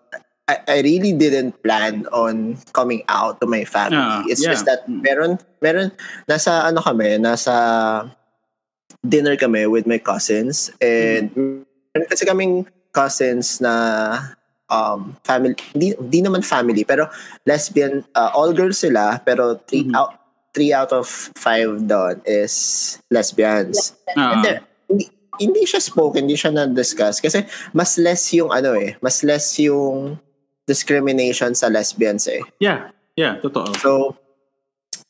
I, 0.48 0.58
I 0.66 0.78
really 0.82 1.12
didn't 1.14 1.62
plan 1.62 2.04
on 2.10 2.58
coming 2.74 3.06
out 3.06 3.38
to 3.40 3.46
my 3.46 3.62
family 3.62 4.00
Ah, 4.00 4.24
it's 4.26 4.42
yeah. 4.42 4.52
just 4.52 4.64
that 4.66 4.88
meron 4.88 5.36
meron 5.60 5.92
nasa 6.24 6.66
ano 6.66 6.80
kami 6.82 7.20
nasa 7.20 7.54
dinner 9.02 9.36
kami 9.36 9.66
with 9.66 9.86
my 9.86 9.98
cousins 9.98 10.70
and 10.80 11.30
meron 11.94 12.06
kasi 12.08 12.24
kaming 12.24 12.64
cousins 12.90 13.60
na 13.60 13.74
um 14.68 15.16
family 15.24 15.56
hindi, 15.74 15.92
hindi 15.96 16.20
naman 16.22 16.42
family 16.44 16.84
pero 16.84 17.08
lesbian 17.44 18.04
uh, 18.14 18.30
all 18.32 18.52
girls 18.52 18.80
sila 18.80 19.20
pero 19.20 19.56
three 19.68 19.88
Mhm. 19.88 19.96
out 19.96 20.12
three 20.52 20.72
out 20.72 20.92
of 20.92 21.08
five 21.36 21.80
doon 21.88 22.20
is 22.28 22.54
lesbians 23.08 23.96
Ah, 24.12 24.44
and 24.44 24.60
hindi, 24.92 25.08
hindi 25.40 25.62
siya 25.64 25.80
spoken, 25.80 26.28
hindi 26.28 26.36
siya 26.36 26.52
na-discuss. 26.52 27.24
Kasi 27.24 27.48
mas 27.72 27.96
less 27.96 28.28
yung 28.36 28.52
ano 28.52 28.76
eh, 28.76 29.00
mas 29.00 29.24
less 29.24 29.56
yung 29.56 30.20
discrimination 30.68 31.56
sa 31.56 31.72
lesbians 31.72 32.28
eh. 32.28 32.44
Yeah. 32.60 32.92
Yeah, 33.16 33.40
totoo. 33.40 33.76
So 33.80 34.16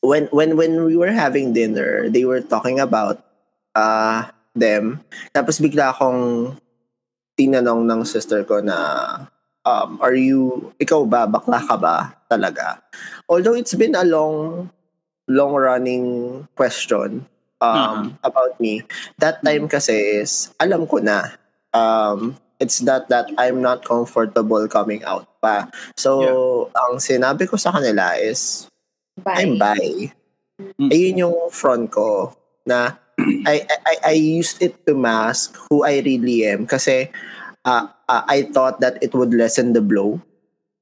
when 0.03 0.27
when 0.35 0.59
when 0.59 0.83
we 0.83 0.99
were 0.99 1.11
having 1.11 1.55
dinner, 1.55 2.11
they 2.11 2.27
were 2.27 2.43
talking 2.43 2.83
about 2.83 3.23
uh 3.75 4.27
them. 4.51 4.99
Tapos 5.31 5.63
bigla 5.63 5.95
akong 5.95 6.53
tinanong 7.39 7.87
ng 7.87 8.01
sister 8.03 8.43
ko 8.43 8.59
na 8.59 8.77
um 9.63 9.97
are 10.03 10.19
you 10.19 10.71
ikaw 10.77 11.07
ba 11.07 11.23
bakla 11.25 11.63
ka 11.63 11.75
ba 11.79 12.19
talaga? 12.27 12.83
Although 13.31 13.55
it's 13.55 13.73
been 13.73 13.95
a 13.95 14.03
long 14.03 14.67
long 15.31 15.55
running 15.55 16.43
question 16.59 17.23
um 17.63 18.19
about 18.27 18.59
me. 18.59 18.83
That 19.23 19.39
time 19.39 19.71
kasi 19.71 20.19
is 20.19 20.51
alam 20.59 20.83
ko 20.83 20.99
na 20.99 21.31
um 21.71 22.35
it's 22.59 22.83
that 22.83 23.07
that 23.07 23.31
I'm 23.39 23.63
not 23.63 23.87
comfortable 23.87 24.67
coming 24.67 25.01
out 25.07 25.27
pa. 25.39 25.71
So 25.95 26.69
ang 26.75 26.99
sinabi 26.99 27.47
ko 27.47 27.55
sa 27.55 27.71
kanila 27.71 28.19
is 28.19 28.67
Bye. 29.23 29.45
I'm 29.45 29.55
bi. 29.55 30.11
Mm. 30.59 30.89
Ayun 30.91 31.21
yung 31.23 31.37
front 31.49 31.89
ko 31.89 32.35
na 32.67 32.99
I, 33.49 33.63
I 33.85 33.95
I 34.11 34.15
used 34.17 34.59
it 34.59 34.83
to 34.89 34.97
mask 34.97 35.53
who 35.69 35.85
I 35.85 36.01
really 36.01 36.45
am 36.49 36.65
kasi 36.65 37.13
uh, 37.63 37.85
uh, 38.09 38.23
I 38.25 38.49
thought 38.49 38.81
that 38.81 38.97
it 39.05 39.13
would 39.13 39.31
lessen 39.33 39.71
the 39.73 39.81
blow 39.81 40.19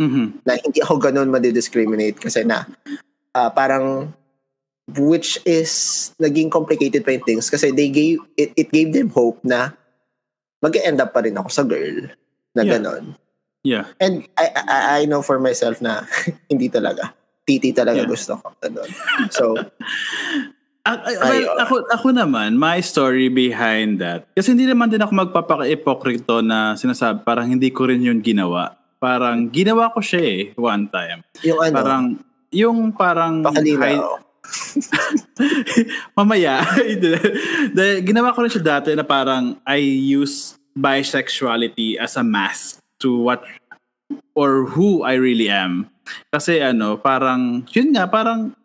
Mhm. 0.01 0.41
na 0.41 0.57
hindi 0.57 0.81
ako 0.81 0.97
ganun 0.97 1.29
madidiscriminate 1.29 2.17
kasi 2.17 2.41
na 2.41 2.65
uh, 3.37 3.53
parang 3.53 4.09
which 4.97 5.39
is 5.43 5.71
naging 6.17 6.49
complicated 6.49 7.03
pa 7.03 7.11
yung 7.11 7.23
things 7.23 7.47
kasi 7.47 7.69
they 7.69 7.87
gave 7.87 8.19
it, 8.35 8.51
it 8.55 8.67
gave 8.69 8.91
them 8.91 9.07
hope 9.07 9.39
na 9.41 9.71
mag-end 10.59 10.99
up 10.99 11.11
pa 11.11 11.21
rin 11.21 11.33
ako 11.33 11.49
sa 11.49 11.63
girl 11.63 12.09
na 12.51 12.61
Yeah. 12.61 12.71
ganon. 12.75 13.03
Yeah. 13.61 13.85
And 13.97 14.25
I, 14.35 14.45
I, 14.57 14.79
I 14.97 15.01
know 15.05 15.21
for 15.21 15.37
myself 15.37 15.79
na 15.79 16.03
hindi 16.51 16.67
talaga. 16.67 17.13
Titi 17.41 17.71
talaga 17.71 18.01
Yeah. 18.01 18.09
gusto 18.09 18.37
ko. 18.37 18.53
Ganon. 18.57 18.89
So, 19.29 19.53
ah, 20.87 20.97
well, 21.21 21.61
ako, 21.61 21.75
ako 21.89 22.07
naman, 22.11 22.57
my 22.57 22.81
story 22.81 23.29
behind 23.29 24.01
that. 24.01 24.25
Kasi 24.33 24.53
hindi 24.53 24.65
naman 24.65 24.89
din 24.89 25.01
ako 25.01 25.13
magpapaka-ipokrito 25.15 26.41
na 26.41 26.73
sinasabi, 26.73 27.21
parang 27.21 27.47
hindi 27.47 27.69
ko 27.69 27.85
rin 27.85 28.01
yun 28.01 28.17
ginawa. 28.19 28.77
Parang 28.97 29.49
ginawa 29.49 29.89
ko 29.89 30.01
siya 30.01 30.21
eh, 30.21 30.41
one 30.53 30.85
time. 30.85 31.25
yung 31.41 31.57
ano, 31.59 31.73
Parang, 31.73 32.03
yung 32.53 32.77
parang... 32.93 33.33
pakalina. 33.41 33.81
high- 33.81 34.29
mamaya. 36.17 36.63
Dahil 37.77 37.95
ginawa 38.03 38.35
ko 38.35 38.43
rin 38.43 38.51
siya 38.51 38.79
dati 38.79 38.95
na 38.95 39.05
parang 39.05 39.57
I 39.63 39.79
use 40.15 40.55
bisexuality 40.75 41.99
as 41.99 42.15
a 42.15 42.23
mask 42.23 42.79
to 43.03 43.19
what 43.19 43.43
or 44.35 44.67
who 44.71 45.03
I 45.03 45.19
really 45.19 45.51
am. 45.51 45.91
Kasi 46.31 46.59
ano, 46.59 46.99
parang, 46.99 47.67
yun 47.71 47.95
nga, 47.95 48.07
parang 48.07 48.55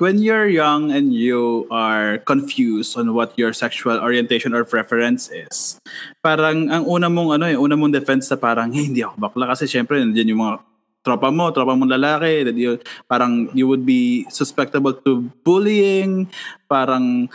when 0.00 0.16
you're 0.18 0.48
young 0.48 0.90
and 0.90 1.12
you 1.12 1.68
are 1.68 2.18
confused 2.24 2.96
on 2.96 3.12
what 3.12 3.36
your 3.36 3.52
sexual 3.52 4.00
orientation 4.00 4.56
or 4.56 4.64
preference 4.64 5.28
is, 5.28 5.76
parang 6.24 6.72
ang 6.72 6.88
una 6.88 7.12
mong 7.12 7.36
ano 7.36 7.44
eh, 7.46 7.54
una 7.54 7.76
mong 7.76 7.92
defense 7.92 8.32
na 8.32 8.40
parang, 8.40 8.72
hey, 8.72 8.88
hindi 8.88 9.04
ako 9.04 9.20
bakla 9.20 9.52
kasi 9.52 9.68
syempre 9.68 10.00
nandiyan 10.00 10.32
yung 10.34 10.42
mga 10.42 10.54
tropa 11.00 11.32
mo, 11.32 11.48
tropa 11.48 11.72
mong 11.72 11.92
lalaki, 11.96 12.44
that 12.44 12.56
you, 12.56 12.76
parang 13.08 13.48
you 13.56 13.64
would 13.64 13.88
be 13.88 14.28
susceptible 14.28 14.92
to 14.92 15.28
bullying, 15.40 16.28
parang 16.68 17.28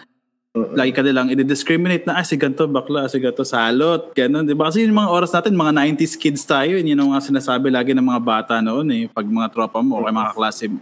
lagi 0.55 0.95
ka 0.95 1.03
nilang 1.03 1.27
i-discriminate 1.35 2.07
na, 2.07 2.21
ah, 2.21 2.25
si 2.25 2.39
ganito 2.39 2.63
bakla, 2.69 3.11
si 3.11 3.19
ganito 3.19 3.43
salot, 3.43 4.15
gano'n, 4.15 4.47
di 4.47 4.55
ba? 4.55 4.71
Kasi 4.71 4.87
yung 4.87 4.95
mga 4.95 5.11
oras 5.11 5.31
natin, 5.35 5.51
mga 5.51 5.73
90s 5.75 6.15
kids 6.15 6.47
tayo, 6.47 6.79
yun 6.79 6.95
yung 6.95 7.11
mga 7.11 7.27
sinasabi 7.27 7.67
lagi 7.67 7.91
ng 7.91 8.05
mga 8.05 8.21
bata 8.23 8.53
noon 8.63 8.87
eh, 8.95 9.03
pag 9.11 9.27
mga 9.27 9.51
tropa 9.51 9.83
mo, 9.83 9.99
o 9.99 10.07
mga 10.07 10.31
klase 10.31 10.71
mo. 10.71 10.79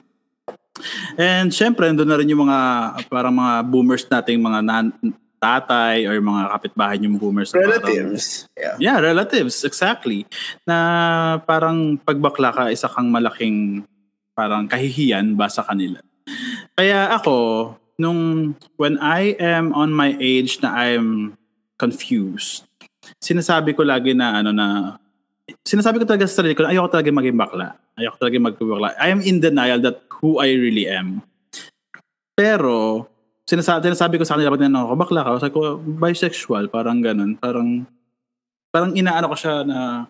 And 1.17 1.49
syempre, 1.49 1.89
doon 1.89 2.09
na 2.09 2.17
rin 2.21 2.29
yung 2.29 2.45
mga, 2.45 2.59
parang 3.09 3.33
mga 3.33 3.53
boomers 3.65 4.05
nating 4.05 4.37
mga 4.37 4.59
nan- 4.61 4.93
tatay 5.43 6.07
or 6.07 6.15
mga 6.23 6.55
kapitbahay 6.55 6.97
yung 7.03 7.19
boomers. 7.19 7.51
na 7.51 7.59
parang- 7.59 7.83
relatives. 7.83 8.47
Yeah. 8.55 8.75
Yeah, 8.79 8.97
relatives, 9.03 9.67
exactly. 9.67 10.23
Na 10.63 10.77
parang 11.43 12.00
pagbakla 12.00 12.55
ka, 12.55 12.63
isa 12.71 12.88
kang 12.88 13.12
malaking 13.12 13.83
parang 14.31 14.71
kahihiyan 14.71 15.35
ba 15.35 15.51
sa 15.51 15.67
kanila. 15.67 16.00
Kaya 16.79 17.12
ako, 17.12 17.35
nung 18.00 18.55
when 18.79 18.97
I 18.97 19.35
am 19.38 19.75
on 19.75 19.91
my 19.93 20.15
age 20.17 20.63
na 20.63 20.73
I'm 20.73 21.38
confused, 21.77 22.65
sinasabi 23.21 23.75
ko 23.75 23.83
lagi 23.83 24.15
na 24.15 24.39
ano 24.41 24.50
na 24.55 24.97
sinasabi 25.62 26.01
ko 26.01 26.05
talaga 26.07 26.25
sa 26.25 26.41
sarili 26.41 26.55
ko 26.55 26.63
ayoko 26.65 26.89
talaga 26.89 27.12
maging 27.12 27.38
bakla. 27.38 27.75
Ayoko 28.00 28.15
talaga 28.17 28.38
maging 28.39 28.69
bakla. 28.73 28.89
I 28.97 29.12
am 29.12 29.21
in 29.21 29.38
denial 29.43 29.77
that 29.83 30.01
who 30.23 30.39
I 30.39 30.55
really 30.55 30.88
am. 30.89 31.21
Pero, 32.33 33.05
sinasabi, 33.43 33.91
sinasabi 33.91 34.15
ko 34.19 34.23
sa 34.23 34.35
kanila 34.35 34.53
pag 34.53 34.62
tinanong 34.63 34.83
ako, 34.88 34.93
bakla 34.95 35.19
ka? 35.23 35.43
Sabi 35.43 35.53
ko, 35.53 35.62
bisexual, 35.79 36.65
parang 36.71 37.03
ganun. 37.03 37.35
Parang, 37.35 37.83
parang 38.71 38.91
inaano 38.95 39.31
ko 39.31 39.35
siya 39.35 39.67
na, 39.67 40.07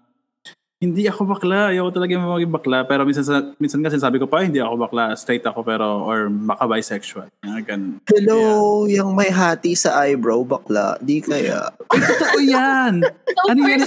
hindi 0.83 1.07
ako 1.07 1.23
bakla, 1.23 1.71
ayoko 1.71 1.95
talaga 1.95 2.19
maging 2.19 2.51
bakla. 2.51 2.83
Pero 2.83 3.07
minsan, 3.07 3.23
sa- 3.23 3.55
minsan 3.55 3.79
nga 3.79 3.87
sinasabi 3.87 4.19
ko 4.19 4.27
pa, 4.27 4.43
hindi 4.43 4.59
ako 4.59 4.75
bakla, 4.75 5.15
straight 5.15 5.47
ako, 5.47 5.63
pero, 5.63 6.03
or 6.03 6.27
baka 6.27 6.67
bisexual. 6.67 7.31
Ganun. 7.63 8.03
Hello, 8.03 8.83
yung 8.91 9.15
may 9.15 9.31
hati 9.31 9.79
sa 9.79 10.03
eyebrow, 10.03 10.43
bakla. 10.43 10.99
Di 10.99 11.23
kaya. 11.23 11.71
Totoo 11.87 12.39
yan! 12.43 12.99
So, 13.43 13.49
ano 13.49 13.59
yan? 13.65 13.81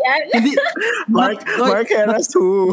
Yan. 0.00 0.20
Hindi, 0.32 0.52
Mark, 1.12 1.38
not- 1.56 1.70
Mark 1.70 1.88
Heras 1.88 2.28
who? 2.32 2.72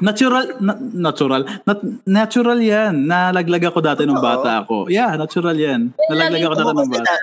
Natural, 0.00 0.56
na- 0.64 0.80
natural, 0.80 1.44
nat- 1.68 1.84
natural 2.08 2.56
yan. 2.56 3.04
Nalaglag 3.04 3.68
ako 3.68 3.84
dati 3.84 4.08
nung 4.08 4.16
bata 4.18 4.64
ako. 4.64 4.88
Yeah, 4.88 5.12
natural 5.14 5.52
yan. 5.54 5.92
Nalaglag 6.08 6.40
ako 6.40 6.54
dati 6.56 6.72
nung 6.72 6.88
bata. 6.88 7.14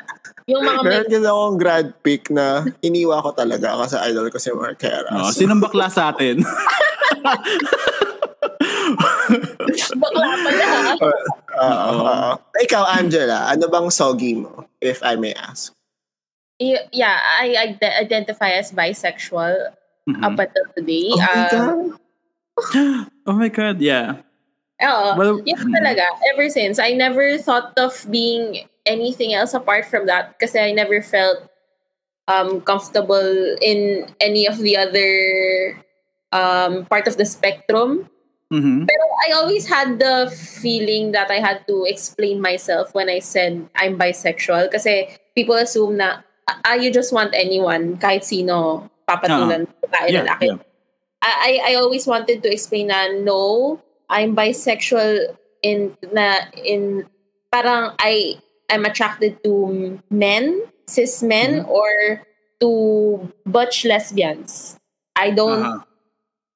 Yung 0.48 0.64
mga 0.64 0.80
Meron 0.80 1.10
din 1.12 1.26
akong 1.26 1.58
grad 1.60 1.88
pick 2.00 2.32
na 2.32 2.64
iniwa 2.80 3.20
ko 3.20 3.36
talaga 3.36 3.76
kasi 3.84 4.00
idol 4.08 4.32
ko 4.32 4.40
si 4.40 4.48
Mark 4.54 4.80
Heras. 4.80 5.12
Oh, 5.12 5.34
sinong 5.34 5.60
bakla 5.60 5.92
sa 5.92 6.16
atin? 6.16 6.40
bakla 9.98 10.28
pala. 10.40 10.68
Oo, 11.58 11.92
oo. 12.08 12.32
Ikaw, 12.58 12.84
Angela, 12.96 13.50
ano 13.50 13.68
bang 13.68 13.88
soggy 13.90 14.38
mo, 14.38 14.66
if 14.80 15.02
I 15.04 15.18
may 15.18 15.34
ask? 15.36 15.74
Yeah, 16.60 17.20
I 17.40 17.54
ide- 17.78 17.98
identify 18.02 18.50
as 18.58 18.72
bisexual 18.74 19.78
Mhm. 20.10 20.24
up 20.26 20.40
until 20.40 20.66
today. 20.76 21.10
Oh 21.14 21.18
my 21.20 21.44
Um, 21.46 21.54
God. 21.54 21.78
Oh 23.28 23.36
my 23.38 23.50
God, 23.52 23.78
yeah. 23.82 24.24
Oo. 24.82 25.14
Well, 25.18 25.36
yun 25.46 25.58
talaga. 25.74 26.06
Ever 26.34 26.50
since, 26.50 26.80
I 26.80 26.94
never 26.98 27.38
thought 27.38 27.78
of 27.78 27.94
being 28.10 28.66
anything 28.88 29.34
else 29.36 29.54
apart 29.54 29.86
from 29.86 30.08
that 30.08 30.40
kasi 30.40 30.58
I 30.58 30.72
never 30.72 31.02
felt 31.04 31.46
um, 32.28 32.62
comfortable 32.62 33.56
in 33.62 34.08
any 34.22 34.48
of 34.48 34.58
the 34.58 34.78
other 34.78 35.12
um, 36.32 36.86
part 36.88 37.06
of 37.08 37.18
the 37.18 37.26
spectrum. 37.28 38.10
Mhm. 38.48 38.88
Pero 38.88 39.04
I 39.28 39.36
always 39.36 39.68
had 39.68 40.00
the 40.00 40.32
feeling 40.32 41.12
that 41.12 41.28
I 41.30 41.44
had 41.44 41.68
to 41.68 41.84
explain 41.84 42.40
myself 42.40 42.96
when 42.96 43.12
I 43.12 43.20
said 43.20 43.68
I'm 43.76 44.00
bisexual 44.00 44.72
kasi 44.72 45.12
people 45.36 45.60
assume 45.60 46.00
na 46.00 46.24
ah, 46.48 46.76
you 46.76 46.92
just 46.92 47.12
want 47.14 47.32
anyone, 47.36 47.98
kahit 47.98 48.24
sino, 48.24 48.88
papatulan 49.08 49.68
tayo 49.92 50.08
Yeah, 50.10 50.24
lalaki. 50.24 50.48
yeah. 50.56 50.60
I, 51.24 51.74
I 51.74 51.82
always 51.82 52.06
wanted 52.08 52.44
to 52.44 52.50
explain 52.52 52.88
na 52.94 53.10
no, 53.12 53.82
I'm 54.08 54.36
bisexual 54.36 55.36
in 55.66 55.98
na 56.14 56.48
in 56.56 57.04
parang 57.52 57.98
I 58.00 58.38
I'm 58.70 58.86
attracted 58.86 59.42
to 59.44 59.98
men, 60.12 60.62
cis 60.88 61.24
men 61.24 61.66
Mhm. 61.66 61.72
or 61.72 62.22
to 62.62 62.70
butch 63.46 63.84
lesbians. 63.84 64.78
I 65.18 65.32
don't 65.34 65.66
Aha. 65.66 65.84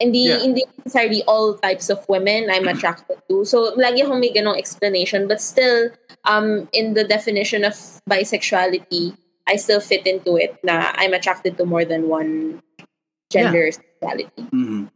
hindi 0.01 0.29
Yeah. 0.29 0.39
hindi 0.45 0.63
necessarily 0.85 1.21
all 1.25 1.57
types 1.57 1.89
of 1.89 2.05
women 2.07 2.47
I'm 2.49 2.67
attracted 2.73 3.17
to. 3.27 3.43
So 3.43 3.73
lagi 3.75 4.05
akong 4.05 4.21
may 4.21 4.31
ganong 4.31 4.57
explanation 4.61 5.25
but 5.27 5.41
still 5.41 5.89
um 6.29 6.69
in 6.71 6.93
the 6.93 7.03
definition 7.03 7.65
of 7.65 7.73
bisexuality, 8.05 9.17
I 9.51 9.59
still 9.59 9.83
fit 9.83 10.07
into 10.07 10.39
it 10.39 10.55
na 10.63 10.95
I'm 10.95 11.11
attracted 11.11 11.57
to 11.59 11.65
more 11.67 11.83
than 11.83 12.07
one 12.07 12.63
gender 13.29 13.67
sexuality. 13.71 14.31
Mhm. 14.39 14.87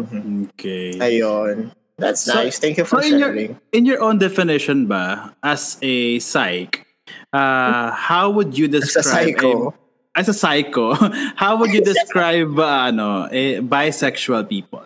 Mhm. 0.00 0.48
Okay. 0.56 0.96
Ayun. 0.98 1.70
That's 2.00 2.24
So- 2.26 2.34
nice. 2.34 2.58
Thank 2.58 2.78
you 2.80 2.84
for 2.88 2.98
so 2.98 3.06
in 3.06 3.20
your 3.20 3.30
sharing. 3.30 3.60
in 3.70 3.84
your 3.86 4.00
own 4.02 4.18
definition 4.18 4.88
ba 4.90 5.36
as 5.44 5.76
a 5.84 6.18
psych, 6.18 6.82
uh, 7.30 7.92
how 7.94 8.30
would 8.34 8.56
you 8.58 8.66
Sa 8.66 8.72
describe 8.80 9.04
psycho. 9.38 9.70
a- 9.70 10.18
as 10.18 10.26
a 10.26 10.34
psycho, 10.34 10.94
how 11.38 11.54
would 11.60 11.70
you 11.70 11.82
describe 11.84 12.50
uh, 12.58 12.90
ano, 12.90 13.28
a 13.30 13.60
bisexual 13.62 14.48
people? 14.50 14.82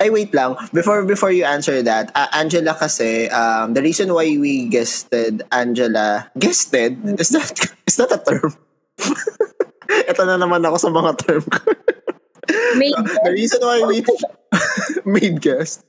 Ay, 0.00 0.08
wait 0.08 0.32
lang. 0.32 0.56
Before 0.72 1.04
before 1.04 1.28
you 1.28 1.44
answer 1.44 1.84
that, 1.84 2.08
uh, 2.16 2.28
Angela 2.32 2.72
kasi, 2.72 3.28
um, 3.28 3.76
the 3.76 3.84
reason 3.84 4.08
why 4.16 4.24
we 4.40 4.64
guested 4.72 5.44
Angela, 5.52 6.32
guested? 6.40 6.96
Is 7.20 7.28
that, 7.36 7.52
is 7.84 8.00
that 8.00 8.08
a 8.08 8.16
term? 8.16 8.56
Ito 10.10 10.24
na 10.24 10.40
naman 10.40 10.64
ako 10.64 10.76
sa 10.80 10.88
mga 10.88 11.12
term 11.20 11.44
ko. 11.44 11.60
Made 12.80 12.96
the 12.96 13.32
reason 13.36 13.60
why 13.60 13.84
we 13.84 14.00
made 15.04 15.44
guest. 15.44 15.84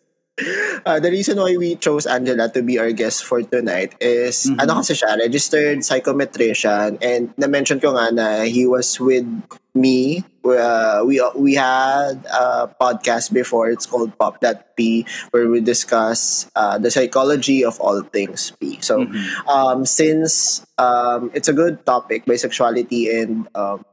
Uh, 0.85 0.99
the 0.99 1.09
reason 1.09 1.37
why 1.39 1.55
we 1.55 1.75
chose 1.79 2.05
Angela 2.05 2.51
to 2.51 2.61
be 2.61 2.77
our 2.77 2.91
guest 2.91 3.23
for 3.23 3.39
tonight 3.41 3.95
is 4.03 4.51
Mhm. 4.51 4.59
ano 4.59 4.83
kasi 4.83 4.91
siya, 4.91 5.15
registered 5.15 5.79
psychometrician 5.79 6.99
and 6.99 7.31
na-mention 7.39 7.79
ko 7.79 7.95
nga 7.95 8.11
na 8.11 8.27
he 8.43 8.67
was 8.67 8.99
with 8.99 9.23
me. 9.71 10.27
Uh, 10.43 11.07
we 11.07 11.23
we 11.39 11.55
had 11.55 12.19
a 12.27 12.67
podcast 12.67 13.31
before. 13.31 13.71
It's 13.71 13.87
called 13.87 14.11
Pop 14.19 14.43
That 14.43 14.75
P 14.75 15.07
where 15.31 15.47
we 15.47 15.63
discuss 15.63 16.51
uh, 16.59 16.75
the 16.83 16.91
psychology 16.91 17.63
of 17.63 17.79
all 17.79 18.03
things 18.03 18.51
P. 18.59 18.75
So 18.83 19.07
Mhm. 19.07 19.15
um, 19.47 19.79
since 19.87 20.61
um, 20.75 21.31
it's 21.31 21.47
a 21.47 21.55
good 21.55 21.87
topic, 21.87 22.27
bisexuality 22.27 23.07
and 23.07 23.47
um, 23.55 23.87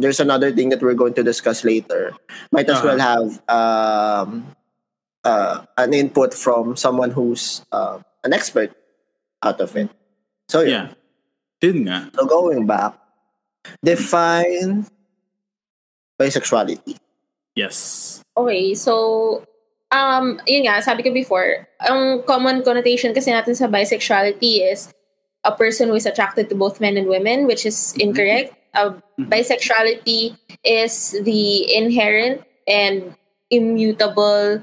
there's 0.00 0.24
another 0.24 0.56
thing 0.56 0.72
that 0.72 0.80
we're 0.80 0.96
going 0.96 1.12
to 1.20 1.22
discuss 1.22 1.68
later. 1.68 2.16
Might 2.48 2.64
as 2.72 2.80
Uh-huh. 2.80 2.96
well 2.96 3.00
have 3.04 3.28
um, 3.52 4.56
uh, 5.28 5.68
an 5.76 5.92
input 5.92 6.32
from 6.32 6.72
someone 6.72 7.12
who's 7.12 7.60
uh, 7.70 8.00
an 8.24 8.32
expert 8.32 8.72
out 9.44 9.60
of 9.60 9.76
it. 9.76 9.92
So 10.48 10.64
yeah. 10.64 10.96
Yeah. 11.60 11.68
Yun 11.68 11.78
nga. 11.84 12.08
So 12.14 12.24
going 12.24 12.64
back, 12.64 12.96
define 13.84 14.86
bisexuality. 16.16 16.96
Yes. 17.54 18.22
Okay, 18.38 18.74
so, 18.74 19.42
um, 19.90 20.38
yun 20.46 20.70
nga, 20.70 20.78
sabi 20.78 21.02
ko 21.02 21.10
before, 21.10 21.66
ang 21.82 22.22
common 22.22 22.62
connotation 22.62 23.10
kasi 23.10 23.34
natin 23.34 23.58
sa 23.58 23.66
bisexuality 23.66 24.62
is 24.62 24.94
a 25.42 25.50
person 25.50 25.90
who 25.90 25.98
is 25.98 26.06
attracted 26.06 26.46
to 26.46 26.54
both 26.54 26.78
men 26.78 26.94
and 26.94 27.10
women, 27.10 27.50
which 27.50 27.66
is 27.66 27.94
incorrect. 27.98 28.54
Uh, 28.78 28.94
bisexuality 29.18 30.38
is 30.62 31.18
the 31.26 31.66
inherent 31.74 32.46
and 32.70 33.18
immutable 33.50 34.62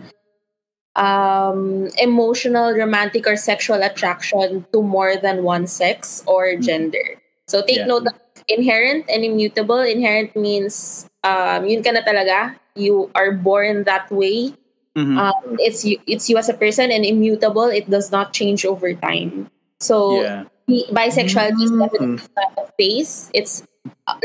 um, 0.95 1.89
emotional, 1.97 2.73
romantic, 2.73 3.27
or 3.27 3.35
sexual 3.35 3.81
attraction 3.83 4.65
to 4.73 4.81
more 4.81 5.15
than 5.15 5.43
one 5.43 5.67
sex 5.67 6.23
or 6.27 6.55
gender. 6.57 7.19
So 7.47 7.61
take 7.61 7.85
Yeah. 7.85 7.91
note 7.91 8.07
of 8.07 8.15
inherent 8.47 9.05
and 9.09 9.23
immutable. 9.23 9.79
Inherent 9.81 10.35
means 10.35 11.05
um, 11.23 11.65
yun 11.65 11.83
ka 11.83 11.91
na 11.91 12.01
talaga. 12.01 12.55
You 12.75 13.09
are 13.15 13.31
born 13.31 13.83
that 13.85 14.09
way. 14.11 14.53
Mhm. 14.95 15.19
Um, 15.19 15.59
it's 15.59 15.83
you, 15.83 15.99
it's 16.07 16.29
you 16.29 16.37
as 16.37 16.47
a 16.47 16.55
person, 16.55 16.91
and 16.91 17.03
immutable. 17.05 17.67
It 17.67 17.89
does 17.89 18.11
not 18.11 18.31
change 18.31 18.63
over 18.65 18.93
time. 18.95 19.51
So 19.83 20.23
yeah. 20.23 20.47
bi- 20.67 20.87
bisexuality 20.89 21.63
is 21.67 21.71
Mm. 21.71 21.79
definitely 21.83 22.23
not 22.35 22.51
a 22.55 22.65
phase. 22.79 23.29
It's 23.35 23.63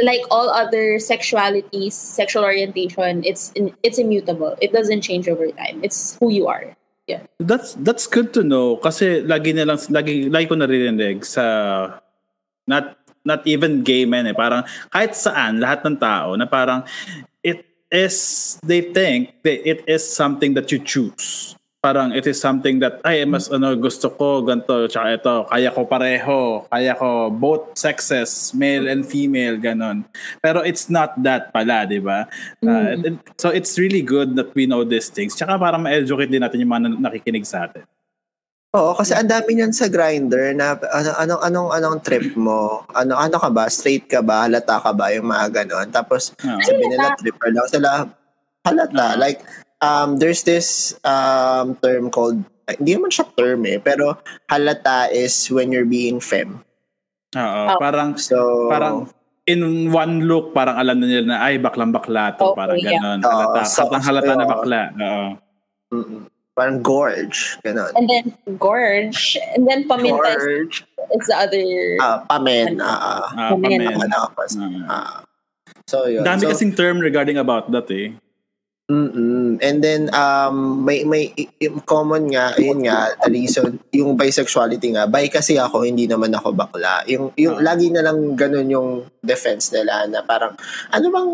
like 0.02 0.22
all 0.30 0.50
other 0.50 1.00
sexualities, 1.00 1.92
sexual 1.92 2.44
orientation. 2.44 3.25
It's 3.25 3.52
it's 3.82 3.99
immutable. 3.99 4.56
It 4.60 4.72
doesn't 4.72 5.00
change 5.00 5.28
over 5.28 5.49
time. 5.52 5.80
It's 5.82 6.16
who 6.20 6.30
you 6.30 6.49
are. 6.49 6.76
Yeah. 7.08 7.25
That's 7.40 7.75
that's 7.80 8.06
good 8.06 8.32
to 8.38 8.44
know 8.44 8.76
kasi 8.78 9.25
lagi 9.25 9.56
na 9.56 9.66
lang 9.66 9.80
lagi 9.90 10.30
lagi 10.30 10.46
ko 10.46 10.54
naririnig 10.54 11.26
sa 11.26 11.99
not 12.70 13.00
not 13.26 13.42
even 13.49 13.82
gay 13.82 14.06
men 14.06 14.30
eh 14.30 14.37
parang 14.37 14.62
kahit 14.94 15.18
saan 15.18 15.58
lahat 15.58 15.82
ng 15.82 15.99
tao 15.99 16.38
na 16.38 16.46
parang 16.46 16.87
it 17.42 17.66
is 17.90 18.56
they 18.62 18.80
think 18.94 19.34
that 19.42 19.58
it 19.66 19.82
is 19.90 20.06
something 20.06 20.54
that 20.54 20.70
you 20.70 20.78
choose. 20.78 21.58
Parang 21.80 22.12
it 22.12 22.28
is 22.28 22.37
something 22.37 22.76
that 22.84 23.00
ay 23.08 23.25
mas 23.25 23.49
ano 23.49 23.72
gusto 23.72 24.12
ko 24.12 24.44
ganto 24.44 24.84
tsaka 24.84 25.16
ito 25.16 25.34
kaya 25.49 25.72
ko 25.72 25.88
pareho 25.88 26.40
kaya 26.68 26.92
ko 26.92 27.32
both 27.32 27.72
sexes 27.72 28.52
male 28.52 28.84
and 28.84 29.08
female 29.08 29.56
ganon 29.56 30.04
pero 30.44 30.60
it's 30.60 30.92
not 30.92 31.16
that 31.25 31.49
pala 31.56 31.88
di 31.88 31.96
ba 31.96 32.28
Uh, 32.60 33.00
and- 33.00 33.16
so 33.40 33.49
it's 33.49 33.80
really 33.80 34.04
good 34.04 34.37
that 34.37 34.52
we 34.52 34.68
know 34.68 34.84
these 34.84 35.08
things 35.08 35.32
tsaka 35.32 35.56
para 35.56 35.80
ma-educate 35.80 36.28
din 36.28 36.44
natin 36.44 36.60
yung 36.60 36.68
mga 36.68 37.00
nakikinig 37.00 37.49
sa 37.49 37.64
atin 37.64 37.88
Oo, 38.71 38.93
kasi 38.95 39.16
ang 39.16 39.26
dami 39.26 39.56
niyan 39.58 39.73
sa 39.73 39.88
grinder 39.90 40.52
na 40.52 40.76
ano 40.78 41.10
anong 41.16 41.43
anong 41.43 41.71
anong 41.75 41.97
trip 42.06 42.38
mo? 42.38 42.86
Ano 42.95 43.19
ano 43.19 43.34
ka 43.34 43.50
ba? 43.50 43.66
Straight 43.66 44.06
ka 44.06 44.23
ba? 44.23 44.47
Halata 44.47 44.78
ka 44.78 44.95
ba 44.95 45.10
yung 45.10 45.26
mga 45.26 45.50
ganon? 45.66 45.90
Tapos 45.90 46.30
Oo. 46.38 46.60
sabi 46.62 46.86
nila 46.86 47.10
tripper 47.19 47.50
lang 47.50 47.66
sila. 47.66 48.06
Halata. 48.62 49.06
Oo. 49.10 49.19
Like 49.19 49.43
um 49.80 50.16
there's 50.16 50.45
this 50.45 50.97
um 51.04 51.76
term 51.80 52.08
called 52.08 52.40
ay, 52.69 52.76
hindi 52.78 52.97
naman 52.97 53.10
siya 53.10 53.26
term 53.34 53.66
eh, 53.66 53.80
pero 53.80 54.16
halata 54.47 55.10
is 55.10 55.34
when 55.50 55.73
you're 55.73 55.88
being 55.88 56.21
femme. 56.23 56.62
Oo, 57.34 57.60
Oh. 57.71 57.78
parang 57.78 58.14
So 58.19 58.69
parang 58.69 59.06
in 59.47 59.90
one 59.90 60.26
look 60.26 60.50
parang 60.52 60.78
alam 60.78 60.99
na 60.99 61.06
nila 61.06 61.25
na 61.26 61.38
ay 61.43 61.58
baklang 61.58 61.90
bakla 61.90 62.34
to 62.34 62.50
Okay, 62.50 62.58
parang 62.58 62.76
yeah. 62.78 62.99
ganon 62.99 63.19
Oo, 63.23 63.30
halata 63.30 63.60
so- 63.66 63.86
halata, 63.90 64.02
halata 64.06 64.32
na 64.34 64.45
oo. 64.47 64.50
bakla 64.50 64.80
oo 64.95 65.26
mm-mm. 65.90 66.21
parang 66.54 66.78
gorge, 66.84 67.56
ganon. 67.64 67.88
And 67.97 68.04
then 68.04 68.36
gorge, 68.60 69.38
and 69.56 69.64
then 69.64 69.88
paminta 69.88 70.36
Gorge. 70.36 70.84
is 71.16 71.25
the 71.26 71.34
other. 71.34 71.64
Ah, 71.99 72.21
pamen. 72.28 72.78
Ah, 72.78 72.84
ah. 72.84 73.25
Ah, 73.32 73.50
Pamen. 73.56 73.80
pamen. 73.80 74.10
Ah. 74.86 75.25
So 75.88 76.04
yun. 76.06 76.21
dami 76.23 76.45
so, 76.45 76.50
kasing 76.52 76.76
term 76.76 77.00
regarding 77.00 77.40
about 77.40 77.71
that 77.73 77.88
eh 77.90 78.12
Mm-mm. 78.91 79.63
And 79.63 79.79
then 79.79 80.11
um 80.11 80.83
may 80.83 81.07
may 81.07 81.31
common 81.87 82.26
nga 82.35 82.59
yun 82.59 82.83
nga 82.83 83.15
the 83.23 83.31
reason 83.31 83.79
yung 83.95 84.19
bisexuality 84.19 84.91
nga 84.99 85.07
bi 85.07 85.31
kasi 85.31 85.55
ako 85.63 85.87
hindi 85.87 86.11
naman 86.11 86.35
ako 86.35 86.50
bakla. 86.50 87.07
Yung 87.07 87.31
yung 87.39 87.63
Ah. 87.63 87.71
lagi 87.71 87.87
na 87.95 88.03
lang 88.03 88.35
ganun 88.35 88.67
yung 88.67 88.89
defense 89.23 89.71
nila 89.71 90.11
na 90.11 90.26
parang 90.26 90.59
ano 90.91 91.07
bang 91.07 91.31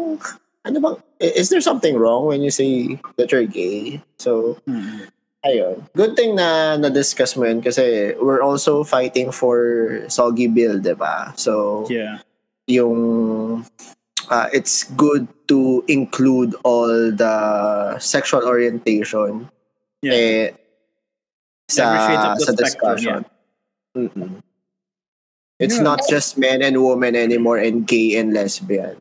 ano 0.69 0.77
bang 0.85 0.97
is 1.17 1.49
there 1.49 1.65
something 1.65 1.97
wrong 1.97 2.29
when 2.29 2.45
you 2.45 2.53
say 2.53 3.01
that 3.17 3.33
you're 3.33 3.49
gay? 3.49 4.05
So 4.21 4.61
Mm. 4.69 5.09
ayun. 5.41 5.77
Good 5.97 6.13
thing 6.13 6.37
na 6.37 6.77
na-discuss 6.77 7.41
mo 7.41 7.49
yun 7.49 7.65
kasi 7.65 8.13
we're 8.21 8.45
also 8.45 8.85
fighting 8.85 9.33
for 9.33 9.57
soggy 10.13 10.53
bill, 10.53 10.77
'di 10.77 10.93
ba? 10.93 11.33
So 11.41 11.89
yeah 11.89 12.21
yung 12.67 13.63
uh, 14.31 14.49
it's 14.53 14.85
good 14.97 15.27
to 15.49 15.85
include 15.89 16.55
all 16.65 16.89
the 17.13 17.99
sexual 17.99 18.43
orientation 18.45 19.49
yeah 20.03 20.13
eh, 20.13 20.47
sa 21.71 21.83
Every 21.91 22.01
shade 22.07 22.23
the 22.23 22.31
sa 22.39 22.53
spectrum, 22.55 22.59
discussion. 22.63 23.19
Mm-mm. 23.97 24.33
It's 25.59 25.81
Yeah. 25.81 25.89
not 25.89 26.01
just 26.07 26.37
men 26.39 26.61
and 26.63 26.79
women 26.85 27.17
anymore 27.17 27.57
and 27.59 27.83
gay 27.89 28.15
and 28.21 28.31
lesbian. 28.37 29.01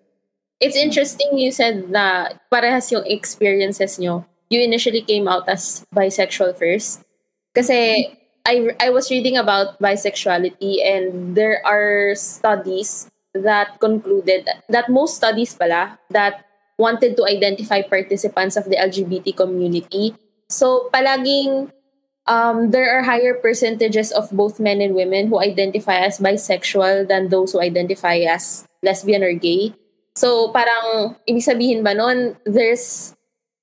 It's 0.64 0.74
interesting 0.80 1.36
you 1.38 1.52
said 1.52 1.92
na 1.92 2.32
parehas 2.50 2.90
yung 2.90 3.04
experiences 3.06 4.00
nyo. 4.00 4.24
You 4.50 4.64
initially 4.64 5.04
came 5.04 5.28
out 5.28 5.46
as 5.52 5.84
bisexual 5.94 6.56
first. 6.58 7.04
Kasi 7.54 8.08
I, 8.48 8.72
I 8.80 8.90
was 8.90 9.12
reading 9.12 9.36
about 9.38 9.78
bisexuality 9.84 10.80
and 10.82 11.36
there 11.36 11.60
are 11.68 12.16
studies 12.16 13.12
that 13.36 13.80
concluded 13.80 14.48
that 14.70 14.88
most 14.88 15.20
studies 15.20 15.54
pala 15.54 16.00
that 16.10 16.46
wanted 16.80 17.16
to 17.16 17.24
identify 17.28 17.82
participants 17.82 18.56
of 18.56 18.66
the 18.66 18.76
LGBT 18.76 19.36
community. 19.36 20.16
So 20.48 20.90
palaging 20.92 21.72
um, 22.28 22.72
there 22.72 22.90
are 22.98 23.04
higher 23.04 23.34
percentages 23.34 24.12
of 24.12 24.30
both 24.32 24.60
men 24.60 24.82
and 24.82 24.96
women 24.96 25.28
who 25.28 25.40
identify 25.40 25.96
as 25.96 26.20
bisexual 26.20 27.08
than 27.08 27.30
those 27.30 27.54
who 27.54 27.62
identify 27.62 28.18
as 28.26 28.66
lesbian 28.84 29.24
or 29.24 29.34
gay. 29.34 29.74
So, 30.16 30.50
parang, 30.50 31.16
ibig 31.28 31.44
sabihin 31.44 31.84
ba 31.84 31.94
nun, 31.94 32.40
there's 32.46 33.14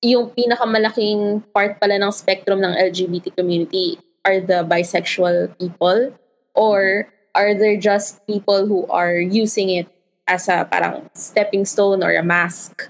yung 0.03 0.31
pinakamalaking 0.35 1.47
part 1.55 1.79
pala 1.79 1.97
ng 1.97 2.13
spectrum 2.13 2.61
ng 2.61 2.75
LGBT 2.75 3.35
community 3.39 3.99
are 4.27 4.43
the 4.43 4.67
bisexual 4.67 5.57
people 5.59 6.13
or 6.55 7.09
are 7.35 7.55
there 7.55 7.77
just 7.77 8.25
people 8.27 8.67
who 8.67 8.87
are 8.89 9.17
using 9.17 9.71
it 9.71 9.89
as 10.29 10.49
a 10.49 10.65
parang 10.69 11.09
stepping 11.15 11.65
stone 11.65 12.03
or 12.03 12.13
a 12.15 12.25
mask? 12.25 12.89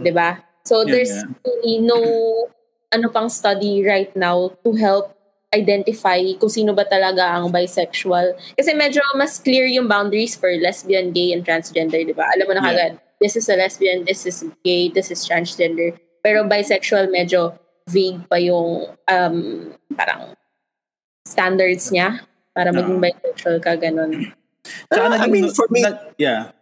'Di 0.00 0.10
ba? 0.10 0.42
So 0.64 0.82
Yeah, 0.82 0.90
there's 0.96 1.14
yeah. 1.14 1.28
really 1.44 1.76
no 1.84 2.00
ano 2.94 3.10
pang 3.10 3.28
study 3.28 3.82
right 3.82 4.10
now 4.16 4.54
to 4.62 4.70
help 4.78 5.14
identify 5.54 6.18
kung 6.38 6.50
sino 6.50 6.74
ba 6.74 6.82
talaga 6.82 7.38
ang 7.38 7.54
bisexual. 7.54 8.34
Kasi 8.58 8.74
medyo 8.74 8.98
mas 9.14 9.38
clear 9.38 9.70
yung 9.70 9.86
boundaries 9.86 10.34
for 10.34 10.50
lesbian, 10.58 11.14
gay, 11.14 11.30
and 11.30 11.46
transgender, 11.46 12.02
di 12.02 12.10
ba? 12.10 12.26
Alam 12.34 12.46
mo 12.50 12.52
na 12.58 12.62
Yeah. 12.62 12.70
kagad, 12.74 12.92
this 13.22 13.38
is 13.38 13.46
a 13.46 13.54
lesbian, 13.54 14.02
this 14.02 14.26
is 14.26 14.42
gay, 14.66 14.90
this 14.90 15.14
is 15.14 15.22
transgender. 15.22 15.94
Pero 16.26 16.42
bisexual, 16.42 17.06
medyo 17.06 17.54
vague 17.86 18.18
pa 18.26 18.40
yung 18.42 18.90
um, 19.06 19.38
parang 19.94 20.34
standards 21.22 21.94
niya 21.94 22.18
para 22.54 22.70
maging 22.70 22.96
Oo. 22.96 23.02
bisexual 23.02 23.56
ka, 23.58 23.74
ganun. 23.74 24.30
Ah, 24.88 24.96
I 25.04 25.08
naging- 25.20 25.28
mean, 25.28 25.46
for 25.50 25.66
me- 25.68 25.82
nag- 25.82 26.16
yeah 26.16 26.54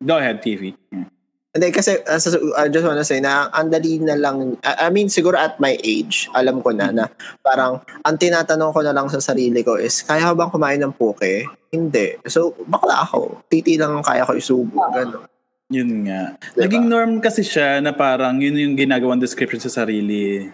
go 0.00 0.16
ahead 0.16 0.40
TV 0.40 0.72
Yeah. 0.88 1.10
Hindi, 1.50 1.74
kasi 1.74 1.98
uh, 1.98 2.14
sa- 2.14 2.38
I 2.56 2.70
just 2.70 2.86
wanna 2.86 3.02
say 3.02 3.18
na 3.18 3.50
ang 3.50 3.68
dali 3.68 3.98
na 3.98 4.14
lang, 4.14 4.54
I 4.62 4.86
I 4.86 4.88
mean, 4.88 5.10
siguro 5.10 5.34
at 5.34 5.58
my 5.58 5.74
age, 5.76 6.30
alam 6.32 6.62
ko 6.62 6.70
na 6.70 6.94
na 6.94 7.10
parang 7.42 7.82
ang 8.00 8.14
tinatanong 8.14 8.70
ko 8.70 8.80
na 8.80 8.94
lang 8.94 9.10
sa 9.10 9.18
sarili 9.18 9.58
ko 9.60 9.74
is, 9.74 9.98
kaya 10.00 10.30
ko 10.30 10.38
bang 10.38 10.46
kumain 10.48 10.78
ng 10.78 10.94
puke? 10.94 11.42
Hindi. 11.68 12.22
So, 12.24 12.54
bakla 12.64 13.02
ako. 13.02 13.42
Titi 13.44 13.74
lang 13.74 13.90
ang 13.92 14.06
kaya 14.06 14.22
ko 14.22 14.38
isubo. 14.38 14.78
Ganun. 14.88 15.26
Yun 15.68 15.90
nga. 16.04 16.38
Diba? 16.48 16.60
Naging 16.62 16.86
norm 16.86 17.12
kasi 17.18 17.42
siya 17.42 17.78
na 17.78 17.90
parang 17.90 18.38
yun 18.38 18.54
yung 18.54 18.78
ginagawang 18.78 19.18
description 19.18 19.58
sa 19.58 19.74
sarili 19.76 20.46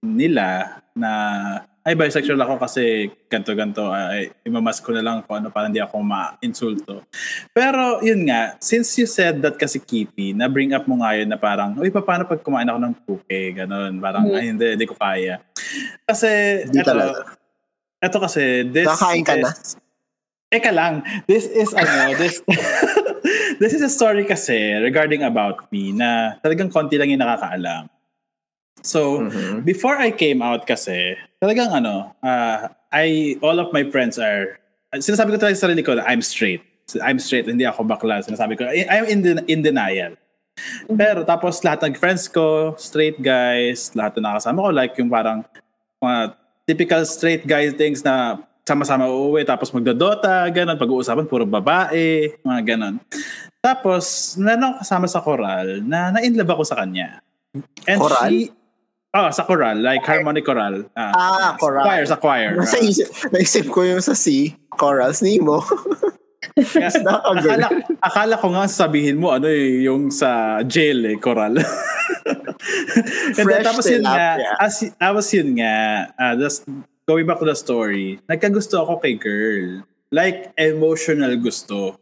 nila 0.00 0.66
na 0.92 1.10
ay 1.80 1.96
bisexual 1.96 2.36
ako 2.36 2.60
kasi 2.60 3.08
ganto 3.24 3.56
ganto 3.56 3.88
ay 3.88 4.28
imamas 4.44 4.84
ko 4.84 4.92
na 4.92 5.00
lang 5.00 5.24
kung 5.24 5.40
ano 5.40 5.48
para 5.48 5.64
hindi 5.64 5.80
ako 5.80 5.96
ma-insulto. 5.98 7.08
Pero 7.50 8.04
yun 8.04 8.28
nga, 8.28 8.60
since 8.60 8.92
you 8.96 9.08
said 9.08 9.40
that 9.40 9.56
kasi 9.56 9.80
Kitty, 9.80 10.36
na 10.36 10.44
bring 10.44 10.70
up 10.70 10.84
mo 10.84 11.00
nga 11.00 11.16
yun 11.16 11.26
na 11.26 11.40
parang, 11.40 11.72
uy, 11.80 11.88
paano 11.88 12.28
pag 12.28 12.44
kumain 12.44 12.68
ako 12.68 12.78
ng 12.78 12.94
puke? 13.00 13.40
Ganon. 13.56 13.96
Parang, 13.96 14.28
Hmm. 14.28 14.36
ay 14.36 14.44
hindi, 14.46 14.66
hindi 14.76 14.84
ko 14.84 14.92
kaya. 14.92 15.40
Kasi, 16.04 16.28
Hindi 16.68 16.84
eto, 16.84 16.90
talaga. 16.92 17.12
eto 17.96 18.16
kasi, 18.20 18.42
this 18.68 18.84
Nakakain 18.86 19.24
ka 19.24 19.34
na? 19.36 19.48
is- 19.48 19.76
Eka 20.50 20.74
lang, 20.74 20.94
this 21.30 21.46
is 21.46 21.70
ano, 21.70 22.10
this 22.18 22.42
this 23.62 23.70
is 23.70 23.78
a 23.80 23.88
story 23.88 24.26
kasi 24.26 24.74
regarding 24.82 25.22
about 25.22 25.70
me 25.70 25.94
na 25.94 26.34
talagang 26.42 26.66
konti 26.66 26.98
lang 26.98 27.06
yung 27.06 27.22
nakakaalam. 27.22 27.86
So, 28.82 29.22
Mhm. 29.22 29.62
before 29.62 29.94
I 29.94 30.10
came 30.10 30.42
out 30.42 30.66
kasi, 30.66 31.14
talagang 31.40 31.72
ano, 31.72 32.12
uh, 32.20 32.68
I, 32.92 33.40
all 33.40 33.56
of 33.58 33.72
my 33.72 33.88
friends 33.88 34.20
are, 34.20 34.60
sinasabi 34.92 35.34
ko 35.34 35.36
talaga 35.40 35.56
sa 35.56 35.66
sarili 35.66 35.80
ko 35.80 35.96
na 35.96 36.04
I'm 36.04 36.20
straight. 36.20 36.62
I'm 37.00 37.18
straight, 37.18 37.48
hindi 37.48 37.64
ako 37.64 37.88
bakla. 37.88 38.20
Sinasabi 38.20 38.60
ko, 38.60 38.68
I'm 38.68 39.06
in, 39.08 39.20
den- 39.24 39.46
in 39.48 39.64
denial. 39.64 40.14
Pero 40.90 41.24
tapos 41.24 41.62
lahat 41.64 41.88
ng 41.88 41.96
friends 41.96 42.28
ko, 42.28 42.76
straight 42.76 43.16
guys, 43.16 43.94
lahat 43.96 44.20
na 44.20 44.36
nakasama 44.36 44.60
ko, 44.60 44.68
like 44.74 44.92
yung 45.00 45.08
parang 45.08 45.40
mga 46.02 46.36
typical 46.68 47.02
straight 47.08 47.48
guy 47.48 47.72
things 47.72 48.04
na 48.04 48.44
sama-sama 48.68 49.08
uuwi, 49.08 49.42
tapos 49.42 49.72
magdodota, 49.74 50.46
ganun, 50.52 50.78
pag-uusapan, 50.78 51.26
puro 51.26 51.42
babae, 51.42 52.38
mga 52.44 52.60
ganun. 52.76 53.02
Tapos, 53.58 54.36
meron 54.38 54.70
ako 54.70 54.74
kasama 54.84 55.06
sa 55.10 55.20
choral 55.20 55.82
na 55.82 56.14
na-inlove 56.14 56.54
ako 56.54 56.62
sa 56.62 56.78
kanya. 56.78 57.18
And 57.84 57.98
Choral? 57.98 58.30
she, 58.30 58.54
oh, 59.12 59.28
sa 59.30 59.42
choral, 59.44 59.78
like 59.78 60.02
harmonic 60.02 60.44
choral. 60.44 60.84
Ah, 60.94 61.56
choral. 61.58 61.84
Choir, 61.84 62.04
sa 62.06 62.16
choir. 62.16 62.56
Nasa 62.60 62.78
Ah. 62.78 62.84
isip, 62.84 63.08
naisip 63.30 63.66
ko 63.68 63.82
yung 63.82 64.00
sa 64.00 64.14
C, 64.14 64.54
Corals, 64.70 65.20
Nemo. 65.20 65.60
Yes, 66.56 66.96
Nakakagulo. 67.04 67.52
akala, 67.52 67.66
akala 68.00 68.34
ko 68.40 68.46
nga 68.50 68.64
sabihin 68.66 69.20
mo 69.20 69.28
ano 69.30 69.44
eh, 69.46 69.84
yung 69.84 70.08
sa 70.08 70.60
jail 70.64 71.04
eh, 71.06 71.16
coral. 71.20 71.56
And 71.56 71.64
then, 73.36 73.44
Fresh 73.44 73.64
tapos 73.64 73.84
yun 73.86 74.02
nga, 74.02 74.16
tilapia. 74.36 74.50
as, 74.58 74.74
tapos 74.96 75.26
yun 75.30 75.48
nga, 75.56 75.74
uh, 76.16 76.34
just 76.36 76.64
going 77.06 77.28
back 77.28 77.38
to 77.38 77.46
the 77.46 77.54
story, 77.54 78.18
nagkagusto 78.24 78.82
ako 78.82 78.98
kay 78.98 79.14
girl. 79.14 79.84
Like, 80.10 80.50
emotional 80.58 81.36
gusto. 81.38 82.00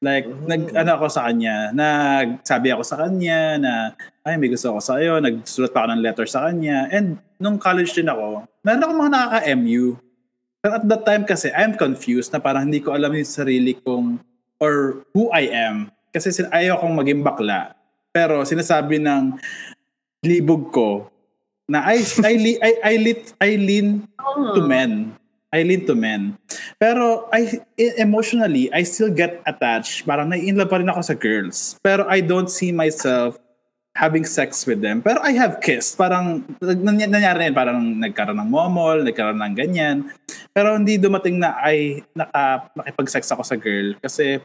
Like, 0.00 0.24
nag, 0.24 0.72
ano 0.72 0.96
ako 0.96 1.12
sa 1.12 1.28
kanya, 1.28 1.76
nagsabi 1.76 2.72
ako 2.72 2.82
sa 2.88 3.04
kanya 3.04 3.60
na, 3.60 3.72
ay, 4.24 4.40
may 4.40 4.48
gusto 4.48 4.72
ako 4.72 4.80
sa 4.80 4.96
iyo, 4.96 5.20
nagsulat 5.20 5.76
pa 5.76 5.84
ako 5.84 5.88
ng 5.92 6.00
letter 6.00 6.24
sa 6.24 6.48
kanya. 6.48 6.88
And 6.88 7.20
nung 7.36 7.60
college 7.60 7.92
din 7.92 8.08
ako, 8.08 8.48
meron 8.64 8.80
ako 8.80 8.92
mga 8.96 9.12
nakaka-MU. 9.12 10.00
Pero 10.64 10.72
at 10.80 10.84
that 10.88 11.04
time 11.04 11.24
kasi, 11.28 11.52
I'm 11.52 11.76
confused 11.76 12.32
na 12.32 12.40
parang 12.40 12.64
hindi 12.64 12.80
ko 12.80 12.96
alam 12.96 13.12
yung 13.12 13.28
sarili 13.28 13.76
kong 13.76 14.24
or 14.56 15.04
who 15.12 15.28
I 15.36 15.52
am. 15.52 15.92
Kasi 16.16 16.32
sin- 16.32 16.48
ayaw 16.48 16.80
kong 16.80 16.96
maging 16.96 17.20
bakla. 17.20 17.76
Pero 18.08 18.40
sinasabi 18.48 18.96
ng 19.04 19.36
libog 20.24 20.72
ko 20.72 21.12
na 21.68 21.84
I, 21.84 22.00
I, 22.24 22.34
li- 22.40 22.60
I, 22.64 22.72
I, 22.82 22.94
lit, 22.96 23.22
I 23.36 23.50
lean 23.60 24.08
to 24.56 24.60
men. 24.64 25.12
I 25.50 25.66
lean 25.66 25.82
to 25.90 25.98
men. 25.98 26.38
Pero 26.78 27.26
I 27.34 27.58
e- 27.74 27.96
emotionally, 27.98 28.70
I 28.70 28.86
still 28.86 29.10
get 29.10 29.42
attached. 29.42 30.06
Parang 30.06 30.30
nai-inlove 30.30 30.70
pa 30.70 30.78
rin 30.78 30.86
ako 30.86 31.02
sa 31.02 31.14
girls. 31.18 31.74
Pero 31.82 32.06
I 32.06 32.22
don't 32.22 32.46
see 32.46 32.70
myself 32.70 33.34
having 33.98 34.22
sex 34.22 34.62
with 34.62 34.78
them. 34.78 35.02
Pero 35.02 35.18
I 35.26 35.34
have 35.34 35.58
kissed. 35.58 35.98
Parang 35.98 36.46
nangyari 36.62 37.10
na 37.10 37.46
yun. 37.50 37.54
Parang 37.58 37.78
nagkaroon 37.82 38.38
ng 38.38 38.50
momol, 38.50 39.02
nagkaroon 39.02 39.42
ng 39.42 39.54
ganyan. 39.58 40.06
Pero 40.54 40.78
hindi 40.78 40.94
dumating 41.02 41.42
na 41.42 41.58
ay 41.58 42.06
naka, 42.14 42.70
nakipag-sex 42.78 43.26
ako 43.34 43.42
sa 43.42 43.58
girl. 43.58 43.98
Kasi 43.98 44.38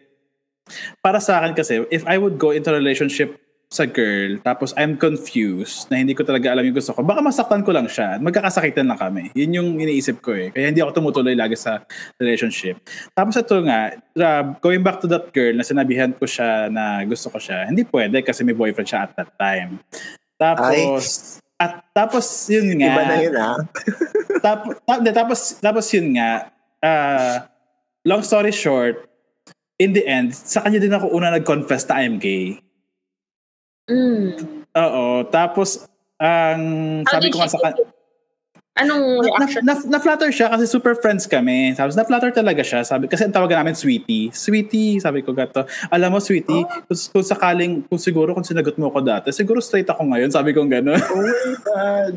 para 1.05 1.21
sa 1.21 1.37
akin 1.37 1.53
kasi, 1.53 1.85
if 1.93 2.01
I 2.09 2.17
would 2.17 2.41
go 2.41 2.49
into 2.49 2.73
a 2.73 2.77
relationship 2.81 3.44
sa 3.69 3.83
girl, 3.89 4.37
tapos 4.39 4.71
I'm 4.77 4.95
confused 4.95 5.89
na 5.89 5.99
hindi 5.99 6.13
ko 6.13 6.21
talaga 6.21 6.53
alam 6.53 6.63
yung 6.63 6.77
gusto 6.77 6.93
ko, 6.93 7.01
baka 7.01 7.19
masaktan 7.19 7.65
ko 7.65 7.73
lang 7.73 7.89
siya 7.89 8.21
magkakasakitan 8.21 8.85
lang 8.85 8.99
kami. 8.99 9.33
Yun 9.33 9.51
yung 9.57 9.69
iniisip 9.81 10.21
ko 10.21 10.31
eh. 10.37 10.53
Kaya 10.53 10.71
hindi 10.71 10.79
ako 10.79 11.01
tumutuloy 11.01 11.33
lagi 11.33 11.57
sa 11.57 11.83
relationship. 12.21 12.79
Tapos 13.11 13.35
ito 13.35 13.57
nga, 13.65 13.93
uh, 13.97 14.43
going 14.61 14.85
back 14.85 15.01
to 15.01 15.07
that 15.09 15.33
girl 15.33 15.53
na 15.57 15.65
sinabihan 15.65 16.13
ko 16.13 16.23
siya 16.23 16.69
na 16.69 17.03
gusto 17.03 17.27
ko 17.33 17.41
siya, 17.41 17.67
hindi 17.67 17.83
pwede 17.89 18.21
kasi 18.21 18.45
may 18.45 18.55
boyfriend 18.55 18.87
siya 18.87 19.01
at 19.09 19.11
that 19.17 19.31
time. 19.35 19.81
Tapos, 20.35 21.37
at 21.55 21.87
tapos 21.95 22.25
yun 22.51 22.75
nga, 22.79 22.91
Iba 22.91 23.03
na 23.07 23.15
yun 23.23 23.35
ah. 23.39 23.57
tapos, 24.45 24.73
tapos, 24.85 25.39
tapos 25.63 25.85
yun 25.95 26.07
nga, 26.19 26.51
uh, 26.83 27.35
long 28.03 28.21
story 28.21 28.51
short, 28.51 29.07
in 29.79 29.91
the 29.91 30.03
end, 30.07 30.31
sa 30.35 30.63
kanya 30.63 30.79
din 30.79 30.93
ako 30.93 31.11
una 31.11 31.31
nag-confess 31.35 31.87
na 31.87 32.03
I'm 32.03 32.19
gay. 32.19 32.59
Mm. 33.85 34.65
Oo. 34.75 35.05
Tapos, 35.29 35.85
ang 36.17 36.61
How 37.05 37.19
sabi 37.19 37.29
ko 37.29 37.37
nga 37.41 37.51
sa 37.51 37.61
kanya? 37.61 37.85
Anong 38.75 39.23
na, 39.23 39.47
reaction? 39.47 39.63
na, 39.63 39.73
na-flatter 39.87 40.31
siya 40.35 40.51
kasi 40.51 40.67
super 40.67 40.99
friends 40.99 41.23
kami. 41.23 41.71
Tapos 41.71 41.95
na-flatter 41.95 42.35
talaga 42.35 42.59
siya. 42.59 42.83
Sabi, 42.83 43.07
kasi 43.07 43.23
ang 43.23 43.31
tawagan 43.31 43.63
namin 43.63 43.71
Sweetie. 43.71 44.35
Sweetie, 44.35 44.99
sabi 44.99 45.23
ko 45.23 45.31
gato. 45.31 45.63
Alam 45.87 46.11
mo, 46.11 46.19
Sweetie, 46.19 46.67
kung, 46.67 46.99
kung 47.15 47.23
sakaling, 47.23 47.87
kung 47.87 47.95
siguro 47.95 48.35
kung 48.35 48.43
sinagot 48.43 48.75
mo 48.75 48.91
ako 48.91 48.99
dati, 48.99 49.31
siguro 49.31 49.63
straight 49.63 49.87
ako 49.87 50.03
ngayon. 50.11 50.27
Sabi 50.27 50.51
ko 50.51 50.67
gano'n. 50.67 50.99
Oh 50.99 51.23
my 51.23 51.55
God. 51.63 52.13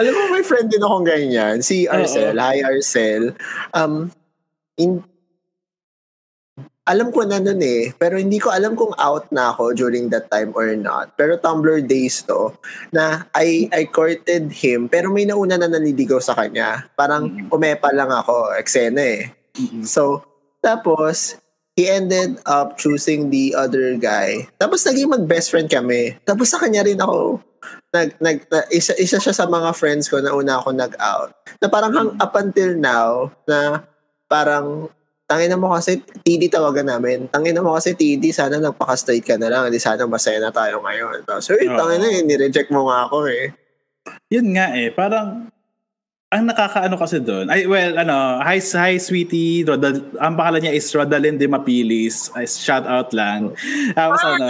Alam 0.00 0.12
mo, 0.16 0.22
may 0.32 0.40
friend 0.40 0.72
din 0.72 0.80
akong 0.80 1.04
ganyan. 1.04 1.60
Si 1.60 1.84
Arcel. 1.84 2.32
Hi, 2.40 2.64
Arcel. 2.64 3.36
Um, 3.76 4.08
in, 4.80 5.04
alam 6.88 7.12
ko 7.12 7.20
na 7.28 7.36
nun 7.36 7.60
eh. 7.60 7.92
Pero 8.00 8.16
hindi 8.16 8.40
ko 8.40 8.48
alam 8.48 8.72
kung 8.72 8.96
out 8.96 9.28
na 9.28 9.52
ako 9.52 9.76
during 9.76 10.08
that 10.08 10.32
time 10.32 10.56
or 10.56 10.72
not. 10.72 11.12
Pero 11.20 11.36
Tumblr 11.36 11.84
days 11.84 12.24
to, 12.24 12.56
na 12.90 13.28
I, 13.36 13.68
I 13.70 13.84
courted 13.84 14.48
him, 14.48 14.88
pero 14.88 15.12
may 15.12 15.28
nauna 15.28 15.60
na 15.60 15.68
naniligaw 15.68 16.18
sa 16.24 16.32
kanya. 16.32 16.88
Parang 16.96 17.28
Mm. 17.28 17.52
umepa 17.52 17.92
lang 17.92 18.08
ako, 18.08 18.56
eksena 18.56 19.04
eh. 19.04 19.22
So, 19.84 20.24
tapos, 20.64 21.36
he 21.76 21.86
ended 21.86 22.42
up 22.48 22.74
choosing 22.74 23.30
the 23.30 23.54
other 23.54 23.94
guy. 23.94 24.48
Tapos 24.58 24.82
naging 24.82 25.14
mag-best 25.14 25.54
friend 25.54 25.70
kami. 25.70 26.18
Tapos 26.26 26.50
sa 26.50 26.58
kanya 26.58 26.82
rin 26.82 26.98
ako, 26.98 27.38
nag, 27.94 28.18
nag, 28.18 28.42
na, 28.50 28.66
isa, 28.74 28.98
isa 28.98 29.22
siya 29.22 29.30
sa 29.30 29.46
mga 29.46 29.70
friends 29.78 30.10
ko 30.10 30.18
na 30.18 30.34
una 30.34 30.58
ako 30.58 30.74
nag-out. 30.74 31.30
Na 31.62 31.66
parang 31.70 31.92
hang, 31.94 32.10
up 32.18 32.34
until 32.34 32.74
now, 32.74 33.30
na 33.46 33.86
parang, 34.26 34.90
tangin 35.28 35.52
mo 35.60 35.76
kasi, 35.76 36.00
TD 36.00 36.48
tawagan 36.48 36.88
namin. 36.88 37.28
Tangin 37.28 37.60
mo 37.60 37.76
kasi 37.76 37.92
TD, 37.92 38.32
sana 38.32 38.56
nagpaka-straight 38.56 39.22
ka 39.22 39.36
na 39.36 39.52
lang. 39.52 39.68
Hindi 39.68 39.76
sana 39.76 40.08
masaya 40.08 40.40
na 40.40 40.48
tayo 40.48 40.80
ngayon. 40.80 41.28
So, 41.44 41.52
eh, 41.54 41.68
Oo. 41.68 41.76
tangin 41.76 42.00
na 42.00 42.08
eh, 42.08 42.24
nireject 42.24 42.72
mo 42.72 42.88
nga 42.88 43.04
ako 43.04 43.28
eh. 43.28 43.52
Yun 44.32 44.56
nga 44.56 44.72
eh, 44.72 44.88
parang 44.88 45.52
ang 46.28 46.44
nakakaano 46.44 46.96
kasi 46.96 47.20
doon. 47.20 47.48
Ay, 47.48 47.64
well, 47.64 47.96
ano, 47.96 48.40
hi, 48.44 48.60
hi 48.60 49.00
sweetie. 49.00 49.64
Rodal, 49.64 50.12
ang 50.20 50.36
pangalan 50.36 50.64
niya 50.64 50.76
is 50.76 50.88
Rodalyn 50.92 51.40
de 51.40 51.48
Mapilis. 51.48 52.32
Shout 52.44 52.84
out 52.84 53.12
lang. 53.16 53.56
Tapos 53.96 54.20
ano, 54.24 54.44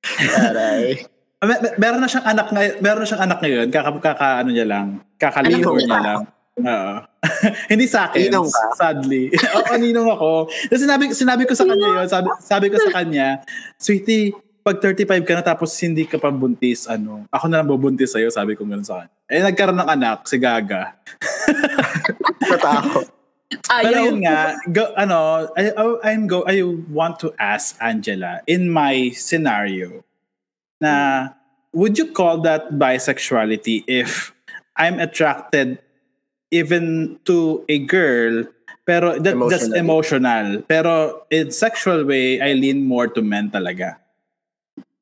Taray. 0.00 1.04
mer- 1.44 1.60
mer- 1.60 1.76
meron 1.76 2.00
na 2.00 2.08
siyang 2.08 2.28
anak 2.28 2.48
ngayon, 2.48 2.74
meron 2.80 3.00
na 3.04 3.08
siyang 3.08 3.24
anak 3.28 3.38
ngayon, 3.44 3.66
kaka, 3.68 3.90
kaka 4.00 4.28
ano 4.40 4.50
niya 4.52 4.66
lang, 4.68 4.86
kakaliho 5.20 5.60
Anak 5.60 5.68
mo 5.68 5.80
niya 5.80 6.00
lang. 6.00 6.20
Oo. 6.62 6.94
Hindi 7.72 7.86
sa 7.86 8.08
akin, 8.08 8.28
Ninong 8.28 8.48
ka? 8.48 8.62
sadly. 8.74 9.28
Oo, 9.58 9.72
ninong 9.76 10.08
ako. 10.08 10.30
Kasi 10.68 10.80
sinabi, 10.84 11.04
sinabi 11.12 11.42
ko 11.44 11.52
sa 11.52 11.64
kanya 11.64 11.88
yun, 12.00 12.08
sabi, 12.08 12.28
sabi 12.40 12.66
ko 12.68 12.76
sa 12.78 12.90
kanya, 12.92 13.44
sweetie, 13.76 14.32
pag 14.60 14.76
35 14.76 15.24
ka 15.24 15.32
na 15.34 15.44
tapos 15.44 15.72
hindi 15.80 16.04
ka 16.04 16.16
pa 16.16 16.28
buntis, 16.28 16.84
ano, 16.84 17.24
ako 17.28 17.44
na 17.48 17.60
lang 17.60 17.68
bubuntis 17.68 18.12
sa'yo, 18.12 18.28
sabi 18.28 18.52
ko 18.52 18.64
gano'n 18.64 18.84
sa 18.84 19.04
kanya. 19.04 19.12
Eh, 19.26 19.40
nagkaroon 19.40 19.78
ng 19.78 19.90
anak, 19.90 20.18
si 20.28 20.36
Gaga. 20.36 21.00
Natakot. 22.50 23.06
Pero 23.50 23.96
Ayaw. 23.98 24.06
yun 24.06 24.18
nga, 24.22 24.38
go, 24.68 24.84
ano, 24.94 25.48
I, 25.58 25.74
I- 25.74 26.00
I'm 26.12 26.28
go, 26.28 26.44
I 26.46 26.62
want 26.92 27.18
to 27.20 27.34
ask 27.34 27.74
Angela, 27.82 28.44
in 28.46 28.70
my 28.70 29.10
scenario, 29.10 30.04
na 30.78 31.28
would 31.72 31.98
you 31.98 32.10
call 32.12 32.40
that 32.42 32.72
bisexuality 32.74 33.82
if 33.86 34.30
I'm 34.76 34.98
attracted 34.98 35.78
even 36.50 37.18
to 37.24 37.64
a 37.68 37.78
girl, 37.78 38.44
pero 38.86 39.18
that, 39.18 39.38
that's 39.48 39.68
emotional. 39.72 40.62
Pero 40.66 41.22
in 41.30 41.50
sexual 41.50 42.04
way, 42.04 42.40
I 42.40 42.52
lean 42.54 42.86
more 42.86 43.06
to 43.08 43.22
men 43.22 43.50
talaga. 43.50 43.96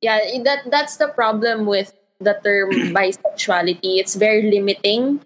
Yeah, 0.01 0.21
that 0.45 0.71
that's 0.71 0.97
the 0.97 1.09
problem 1.09 1.67
with 1.67 1.93
the 2.21 2.39
term 2.45 2.71
bisexuality. 2.97 3.99
It's 3.99 4.15
very 4.15 4.51
limiting 4.51 5.21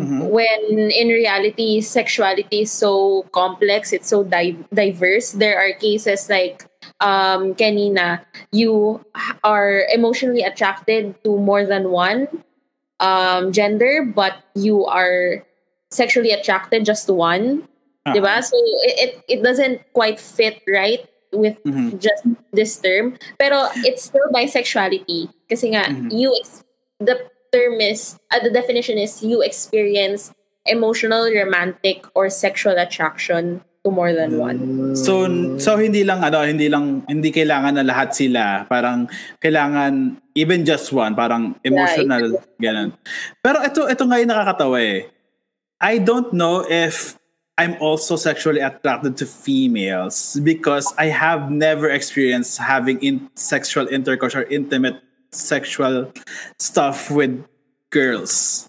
Mhm. 0.00 0.32
when 0.32 0.88
in 0.88 1.08
reality 1.12 1.78
sexuality 1.84 2.64
is 2.64 2.72
so 2.72 3.22
complex 3.28 3.92
it's 3.92 4.08
so 4.08 4.24
di- 4.24 4.56
diverse 4.72 5.36
there 5.36 5.60
are 5.60 5.76
cases 5.76 6.32
like 6.32 6.64
um 7.04 7.52
kanina 7.54 8.24
you 8.56 9.04
are 9.44 9.84
emotionally 9.92 10.40
attracted 10.40 11.12
to 11.22 11.36
more 11.36 11.68
than 11.68 11.92
one 11.92 12.24
um 13.04 13.52
gender 13.52 14.00
but 14.02 14.40
you 14.56 14.80
are 14.88 15.44
sexually 15.92 16.32
attracted 16.32 16.82
just 16.82 17.04
to 17.04 17.12
one 17.12 17.62
Ah. 18.02 18.10
diba 18.10 18.42
so 18.42 18.58
it, 18.98 19.22
it 19.30 19.40
doesn't 19.46 19.78
quite 19.94 20.18
fit 20.18 20.58
right 20.66 21.06
with 21.30 21.54
Mhm. 21.62 22.02
just 22.02 22.26
this 22.50 22.74
term 22.76 23.14
pero 23.38 23.70
it's 23.86 24.10
still 24.10 24.26
bisexuality 24.34 25.30
kasi 25.46 25.70
nga 25.70 25.86
Mhm. 25.86 26.10
you 26.10 26.34
ex- 26.34 26.66
the 26.98 27.14
term 27.54 27.78
is 27.78 28.18
uh, 28.34 28.42
the 28.42 28.50
definition 28.50 28.98
is 28.98 29.22
you 29.22 29.38
experience 29.44 30.34
emotional 30.66 31.30
romantic 31.30 32.02
or 32.18 32.26
sexual 32.26 32.74
attraction 32.74 33.62
to 33.82 33.90
more 33.90 34.10
than 34.14 34.34
one 34.38 34.58
So 34.94 35.26
so 35.58 35.74
hindi 35.74 36.02
lang 36.02 36.22
ano, 36.22 36.42
hindi 36.42 36.66
lang 36.70 37.02
hindi 37.06 37.30
kailangan 37.30 37.78
na 37.78 37.84
lahat 37.86 38.14
sila, 38.14 38.62
parang 38.70 39.10
kailangan 39.42 40.22
even 40.34 40.62
just 40.62 40.90
one, 40.94 41.14
parang 41.14 41.58
emotional 41.62 42.38
ganun. 42.58 42.94
Pero 43.42 43.58
ito 43.62 43.86
ito 43.86 44.02
nga 44.06 44.18
yung 44.22 44.30
nakakatawa 44.30 44.78
eh. 44.78 45.10
I 45.82 45.98
don't 45.98 46.30
know 46.32 46.62
if 46.62 47.18
I'm 47.58 47.76
also 47.82 48.16
sexually 48.16 48.60
attracted 48.60 49.18
to 49.18 49.26
females 49.26 50.38
because 50.42 50.88
I 50.96 51.10
have 51.12 51.50
never 51.50 51.90
experienced 51.90 52.56
having 52.58 53.02
in 53.02 53.28
sexual 53.34 53.86
intercourse 53.90 54.34
or 54.34 54.46
intimate 54.48 55.02
sexual 55.32 56.12
stuff 56.58 57.10
with 57.10 57.44
girls. 57.90 58.66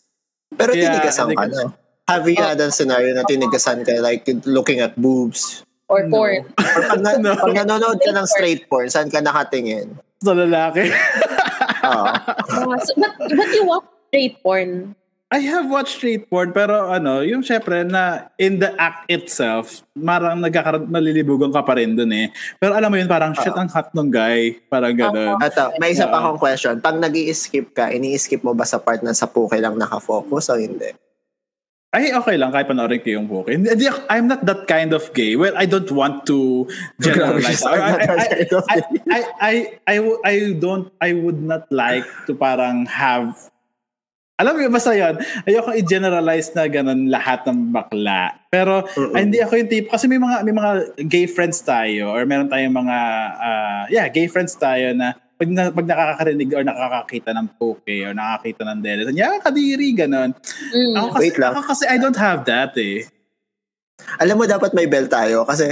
Pero 0.57 0.73
Kaya, 0.73 0.99
tinigasan 0.99 1.31
hindi 1.31 1.37
ka 1.37 1.47
ko- 1.47 1.53
na. 1.53 1.65
Have 2.11 2.27
you 2.27 2.35
Oh. 2.35 2.43
had 2.43 2.59
a 2.59 2.67
scenario 2.67 3.15
na 3.15 3.23
tinigasan 3.23 3.87
ka 3.87 3.95
like 4.03 4.27
looking 4.43 4.83
at 4.83 4.97
boobs? 4.99 5.63
or 5.87 6.09
porn 6.09 6.41
Or 6.75 6.81
pag, 6.89 6.99
na, 7.05 7.15
No. 7.21 7.37
pag 7.37 7.53
nanonood 7.53 8.01
ka 8.01 8.11
ng 8.11 8.25
straight 8.27 8.65
porn, 8.67 8.89
saan 8.89 9.07
ka 9.13 9.21
nakatingin? 9.21 9.95
Sa 10.25 10.33
lalaki. 10.33 10.89
Oo. 10.89 12.03
Ah, 12.09 12.17
so, 12.83 12.91
but 12.97 13.13
but 13.19 13.49
you 13.53 13.63
watch 13.63 13.85
straight 14.09 14.35
porn 14.41 14.95
I 15.33 15.41
have 15.49 15.65
watched 15.65 15.97
straight 15.97 16.29
porn 16.29 16.53
pero 16.53 16.93
ano, 16.93 17.25
yung 17.25 17.41
syempre 17.41 17.81
na 17.81 18.29
in 18.37 18.61
the 18.61 18.69
act 18.77 19.09
itself, 19.09 19.81
marang 19.97 20.37
nagkakaroon 20.37 20.85
malilibugan 20.85 21.49
ka 21.49 21.65
pa 21.65 21.73
rin 21.73 21.97
dun 21.97 22.13
eh. 22.13 22.29
Pero 22.61 22.77
alam 22.77 22.93
mo 22.93 23.01
yun, 23.01 23.09
parang 23.09 23.33
shit 23.33 23.49
ang 23.49 23.65
hot 23.65 23.89
nung 23.97 24.13
guy. 24.13 24.61
Parang 24.69 24.93
gano'n. 24.93 25.41
At 25.41 25.57
uh, 25.57 25.73
may 25.81 25.97
isa 25.97 26.05
pa 26.05 26.21
akong 26.21 26.37
question. 26.37 26.77
Pag 26.77 27.01
nag 27.01 27.17
skip 27.33 27.73
ka, 27.73 27.89
ini-skip 27.89 28.45
mo 28.45 28.53
ba 28.53 28.61
sa 28.61 28.77
part 28.77 29.01
na 29.01 29.17
sa 29.17 29.25
puke 29.25 29.57
lang 29.57 29.73
nakafocus 29.73 30.53
o 30.53 30.61
hindi? 30.61 30.93
Ay, 31.93 32.13
okay 32.13 32.37
lang 32.37 32.53
kahit 32.53 32.69
panoorin 32.69 33.01
ko 33.01 33.09
yung 33.13 33.25
book. 33.25 33.49
Hindi, 33.49 33.69
I'm 34.09 34.29
not 34.29 34.45
that 34.45 34.69
kind 34.69 34.93
of 34.93 35.09
gay. 35.17 35.33
Well, 35.33 35.57
I 35.57 35.65
don't 35.69 35.89
want 35.93 36.29
to 36.29 36.69
generalize. 37.01 37.61
I, 37.65 37.77
I, 37.77 37.93
I, 37.93 38.17
I. 38.69 38.77
I, 39.41 39.51
I, 39.85 39.95
I 40.25 40.35
don't, 40.57 40.93
I 41.01 41.13
would 41.13 41.41
not 41.41 41.69
like 41.73 42.05
to 42.29 42.33
parang 42.33 42.85
have 42.85 43.52
alam 44.43 44.59
mo, 44.59 44.67
basta 44.67 44.91
yun, 44.91 45.15
ayoko 45.47 45.71
i-generalize 45.71 46.51
na 46.51 46.67
ganun 46.67 47.07
lahat 47.07 47.47
ng 47.47 47.71
bakla. 47.71 48.35
Pero 48.51 48.83
ay, 49.15 49.25
hindi 49.25 49.39
ako 49.39 49.53
yung 49.55 49.71
tipo, 49.71 49.87
kasi 49.95 50.05
may 50.11 50.19
mga, 50.19 50.43
may 50.43 50.51
mga 50.53 50.71
gay 51.07 51.25
friends 51.25 51.63
tayo 51.63 52.11
or 52.11 52.27
meron 52.27 52.51
tayong 52.51 52.75
mga, 52.75 52.97
ah, 53.39 53.83
yeah, 53.87 54.11
gay 54.11 54.27
friends 54.27 54.53
tayo 54.59 54.91
na 54.91 55.15
pag, 55.39 55.49
na, 55.49 55.63
pag 55.73 55.87
nakakarinig 55.87 56.49
or 56.53 56.63
nakakakita 56.63 57.31
ng 57.33 57.47
poke 57.57 57.95
or 58.05 58.13
nakakita 58.13 58.61
ng 58.67 58.79
dede, 58.83 59.01
yeah, 59.15 59.39
kadiri, 59.41 59.95
ganun. 59.95 60.35
Mm. 60.71 60.93
Ako 60.99 61.07
kasi, 61.17 61.23
Wait 61.23 61.37
lang. 61.39 61.51
ako 61.55 61.61
kasi 61.71 61.83
I 61.89 61.97
don't 61.97 62.19
have 62.19 62.43
that 62.45 62.75
eh. 62.77 63.07
Alam 64.19 64.41
mo, 64.41 64.43
dapat 64.49 64.73
may 64.73 64.89
bell 64.89 65.05
tayo 65.05 65.45
kasi 65.45 65.69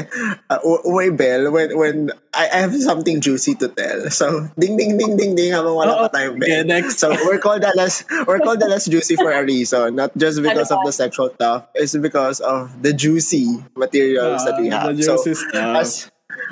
uh, 0.50 0.62
may 0.94 1.10
bell 1.10 1.50
when 1.50 1.74
when 1.74 1.96
I, 2.32 2.48
I 2.54 2.58
have 2.64 2.74
something 2.78 3.18
juicy 3.20 3.58
to 3.60 3.68
tell. 3.70 4.08
So, 4.14 4.46
ding, 4.56 4.78
ding, 4.78 4.94
ding, 4.96 5.18
ding, 5.18 5.34
ding 5.34 5.52
habang 5.52 5.74
wala 5.74 6.06
pa 6.06 6.22
tayong 6.22 6.38
bell. 6.38 6.64
next. 6.64 7.02
So, 7.02 7.12
we're 7.26 7.42
called 7.42 7.66
Alas, 7.66 8.06
we're 8.30 8.40
called 8.40 8.62
Alas 8.62 8.86
Juicy 8.86 9.18
for 9.18 9.34
a 9.34 9.42
reason. 9.42 9.98
Not 9.98 10.14
just 10.16 10.38
because 10.42 10.70
of 10.70 10.80
the 10.86 10.94
sexual 10.94 11.34
stuff. 11.34 11.68
It's 11.74 11.98
because 11.98 12.40
of 12.40 12.70
the 12.82 12.94
juicy 12.94 13.58
materials 13.76 14.46
that 14.46 14.58
we 14.62 14.70
Ah, 14.70 14.90
have. 14.90 14.96
the 14.98 15.04
So, 15.04 15.18
stuff. 15.18 15.76
as 15.82 15.90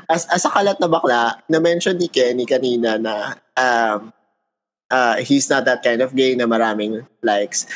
as 0.09 0.25
as 0.29 0.41
a 0.45 0.51
kalat 0.51 0.81
na 0.81 0.89
bakla, 0.89 1.37
na-mention 1.47 1.95
ni 2.01 2.09
Kenny 2.09 2.49
kanina 2.49 2.97
na 2.97 3.37
um 3.55 4.09
uh, 4.89 5.15
he's 5.21 5.47
not 5.49 5.63
that 5.69 5.85
kind 5.85 6.01
of 6.01 6.17
gay 6.17 6.33
na 6.33 6.49
maraming 6.49 7.05
likes. 7.21 7.69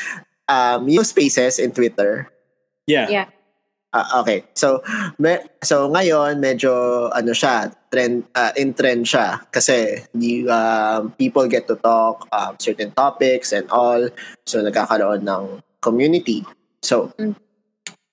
Um, 0.50 0.90
yung 0.90 1.06
spaces 1.06 1.62
in 1.62 1.70
Twitter. 1.72 2.28
yeah. 2.84 3.08
Yeah. 3.08 3.26
Ah, 3.94 4.18
okay. 4.18 4.42
So, 4.58 4.82
me, 5.22 5.38
so 5.62 5.86
ngayon 5.86 6.42
medyo 6.42 7.06
ano 7.14 7.30
siya, 7.30 7.70
trend 7.94 8.26
uh, 8.34 8.50
in 8.58 8.74
trend 8.74 9.06
siya 9.06 9.38
kasi 9.54 10.02
the 10.10 10.50
um, 10.50 11.14
people 11.14 11.46
get 11.46 11.70
to 11.70 11.78
talk 11.78 12.26
um, 12.34 12.58
certain 12.58 12.90
topics 12.90 13.54
and 13.54 13.70
all. 13.70 14.10
So 14.50 14.66
nagkakaroon 14.66 15.22
ng 15.22 15.62
community. 15.78 16.42
So 16.82 17.14
Mm. 17.14 17.38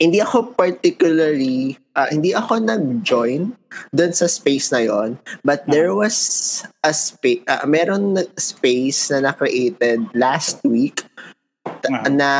hindi 0.01 0.17
ako 0.17 0.53
particularly 0.57 1.77
ah, 1.93 2.09
hindi 2.09 2.33
ako 2.33 2.57
nag-join 2.61 3.53
dun 3.93 4.13
sa 4.13 4.25
space 4.25 4.73
na 4.73 4.81
yon 4.81 5.21
but 5.45 5.61
there 5.69 5.93
was 5.93 6.17
a 6.81 6.89
space 6.89 7.45
uh, 7.45 7.61
meron 7.69 8.17
na 8.17 8.25
space 8.33 9.13
na 9.13 9.29
na-created 9.29 10.01
last 10.17 10.57
week 10.65 11.05
Ah. 11.85 12.09
na 12.09 12.31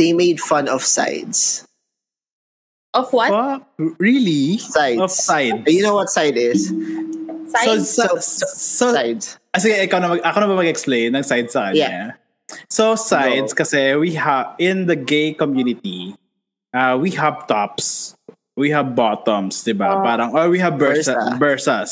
they 0.00 0.12
made 0.16 0.40
fun 0.40 0.68
of 0.68 0.80
sides. 0.80 1.68
Of 2.94 3.12
what 3.12 3.30
Fuck, 3.30 3.62
really? 3.98 4.58
Sides. 4.58 5.00
Of 5.00 5.10
sides. 5.10 5.62
You 5.66 5.82
know 5.82 5.94
what 5.94 6.10
side 6.10 6.36
is? 6.36 6.72
size 7.50 7.86
So, 7.94 8.06
so, 8.06 8.18
So- 8.18 8.46
so, 8.46 8.86
Sides. 8.94 9.38
Ah, 9.50 9.58
sige, 9.58 9.74
ikaw 9.82 9.98
na 9.98 10.08
mag, 10.14 10.22
ako 10.22 10.36
na 10.38 10.46
ba 10.46 10.54
mag-explain 10.62 11.10
ng 11.10 11.24
side 11.26 11.50
sa 11.50 11.70
kanya? 11.70 11.78
Yeah. 11.78 12.06
So, 12.70 12.94
sides, 12.94 13.50
Go. 13.54 13.62
kasi 13.66 13.94
we 13.98 14.14
have, 14.14 14.54
in 14.62 14.86
the 14.86 14.94
gay 14.94 15.34
community, 15.34 16.14
uh, 16.74 16.94
we 16.94 17.10
have 17.18 17.46
tops, 17.50 18.14
we 18.54 18.70
have 18.70 18.94
bottoms, 18.94 19.62
di 19.66 19.74
ba? 19.74 19.98
Oh. 19.98 20.02
Parang, 20.06 20.30
or 20.34 20.46
we 20.50 20.58
have 20.62 20.78
versa, 20.78 21.14
Versa. 21.34 21.82
versas. 21.82 21.90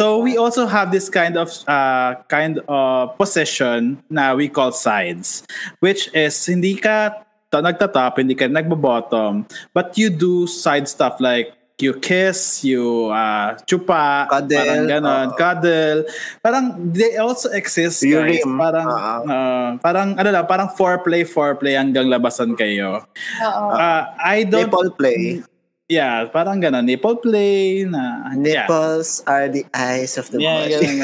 So, 0.00 0.20
we 0.24 0.36
also 0.40 0.64
have 0.64 0.88
this 0.88 1.08
kind 1.12 1.36
of, 1.36 1.52
uh, 1.68 2.16
kind 2.32 2.60
of 2.64 3.16
position 3.20 4.00
na 4.08 4.32
we 4.32 4.48
call 4.48 4.72
sides, 4.72 5.44
which 5.84 6.08
is, 6.16 6.32
hindi 6.48 6.76
ka 6.80 7.12
ta- 7.12 7.25
nagtatop, 7.60 8.18
hindi 8.18 8.34
ka 8.34 8.48
nagbo-bottom, 8.48 9.44
but 9.72 9.96
you 9.96 10.08
do 10.08 10.46
side 10.46 10.86
stuff 10.86 11.20
like, 11.20 11.52
you 11.76 11.92
kiss, 12.00 12.64
you 12.64 13.12
uh, 13.12 13.52
chupa, 13.68 14.24
Cuddle, 14.32 14.64
parang 14.64 14.88
ganon, 14.88 15.26
oo. 15.28 15.36
cuddle. 15.36 16.00
Parang 16.40 16.64
they 16.88 17.20
also 17.20 17.52
exist, 17.52 18.00
guys. 18.00 18.40
rim, 18.40 18.56
Parang, 18.56 18.88
oo. 18.88 19.28
uh, 19.28 19.68
parang, 19.84 20.16
ano 20.16 20.28
lang, 20.32 20.48
parang 20.48 20.72
foreplay, 20.72 21.28
foreplay 21.28 21.76
hanggang 21.76 22.08
labasan 22.08 22.56
kayo. 22.56 23.04
Oo. 23.44 23.64
Uh, 23.76 24.02
I 24.16 24.48
don't, 24.48 24.72
Nipple 24.72 24.88
play. 24.96 25.44
yeah, 25.92 26.24
parang 26.32 26.64
ganon, 26.64 26.88
nipple 26.88 27.20
play, 27.20 27.84
na, 27.84 28.32
yeah. 28.40 28.64
Nipples 28.64 29.20
are 29.28 29.52
the 29.52 29.68
eyes 29.76 30.16
of 30.16 30.32
the 30.32 30.40
Yeah, 30.40 30.64
body. 30.64 30.96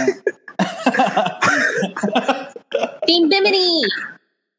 team 3.07 3.29
bimini 3.29 3.83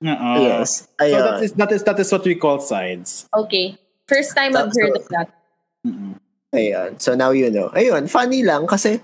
Oo. 0.03 0.31
yes. 0.43 0.85
So 0.99 1.03
Ayun. 1.07 1.23
that 1.23 1.37
is, 1.41 1.51
that 1.55 1.71
is, 1.71 1.81
that 1.87 1.97
is 1.99 2.09
what 2.11 2.23
we 2.23 2.35
call 2.35 2.59
sides. 2.59 3.25
okay 3.31 3.79
first 4.07 4.35
time 4.35 4.51
I've 4.55 4.71
So- 4.75 4.83
heard 4.83 4.97
of 4.99 5.07
that 5.15 5.27
Mm-mm. 5.87 6.15
Ayun. 6.53 7.01
So 7.01 7.17
now 7.17 7.33
you 7.33 7.49
know. 7.49 7.73
Ayun, 7.73 8.05
funny 8.05 8.45
lang 8.45 8.69
kasi 8.69 9.01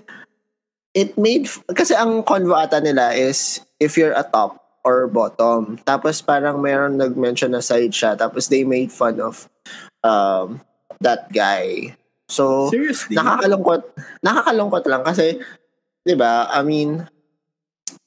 it 0.94 1.18
made 1.18 1.50
kasi 1.74 1.98
ang 1.98 2.22
convo 2.22 2.54
ata 2.54 2.78
nila 2.78 3.10
is 3.12 3.58
if 3.82 3.98
you're 3.98 4.14
a 4.14 4.22
top 4.22 4.62
or 4.86 5.10
bottom. 5.10 5.76
Tapos 5.82 6.22
parang 6.22 6.62
meron 6.62 6.96
nag-mention 6.96 7.50
na 7.50 7.60
side 7.60 7.90
siya. 7.90 8.14
Tapos 8.14 8.46
they 8.48 8.62
made 8.62 8.94
fun 8.94 9.18
of 9.18 9.50
um 10.06 10.62
that 11.02 11.26
guy. 11.34 11.90
So 12.30 12.70
Seriously? 12.70 13.18
nakakalungkot 13.18 13.82
nakakalungkot 14.22 14.84
lang 14.86 15.02
kasi 15.02 15.42
'di 16.06 16.14
ba 16.14 16.46
I 16.54 16.62
mean 16.62 17.02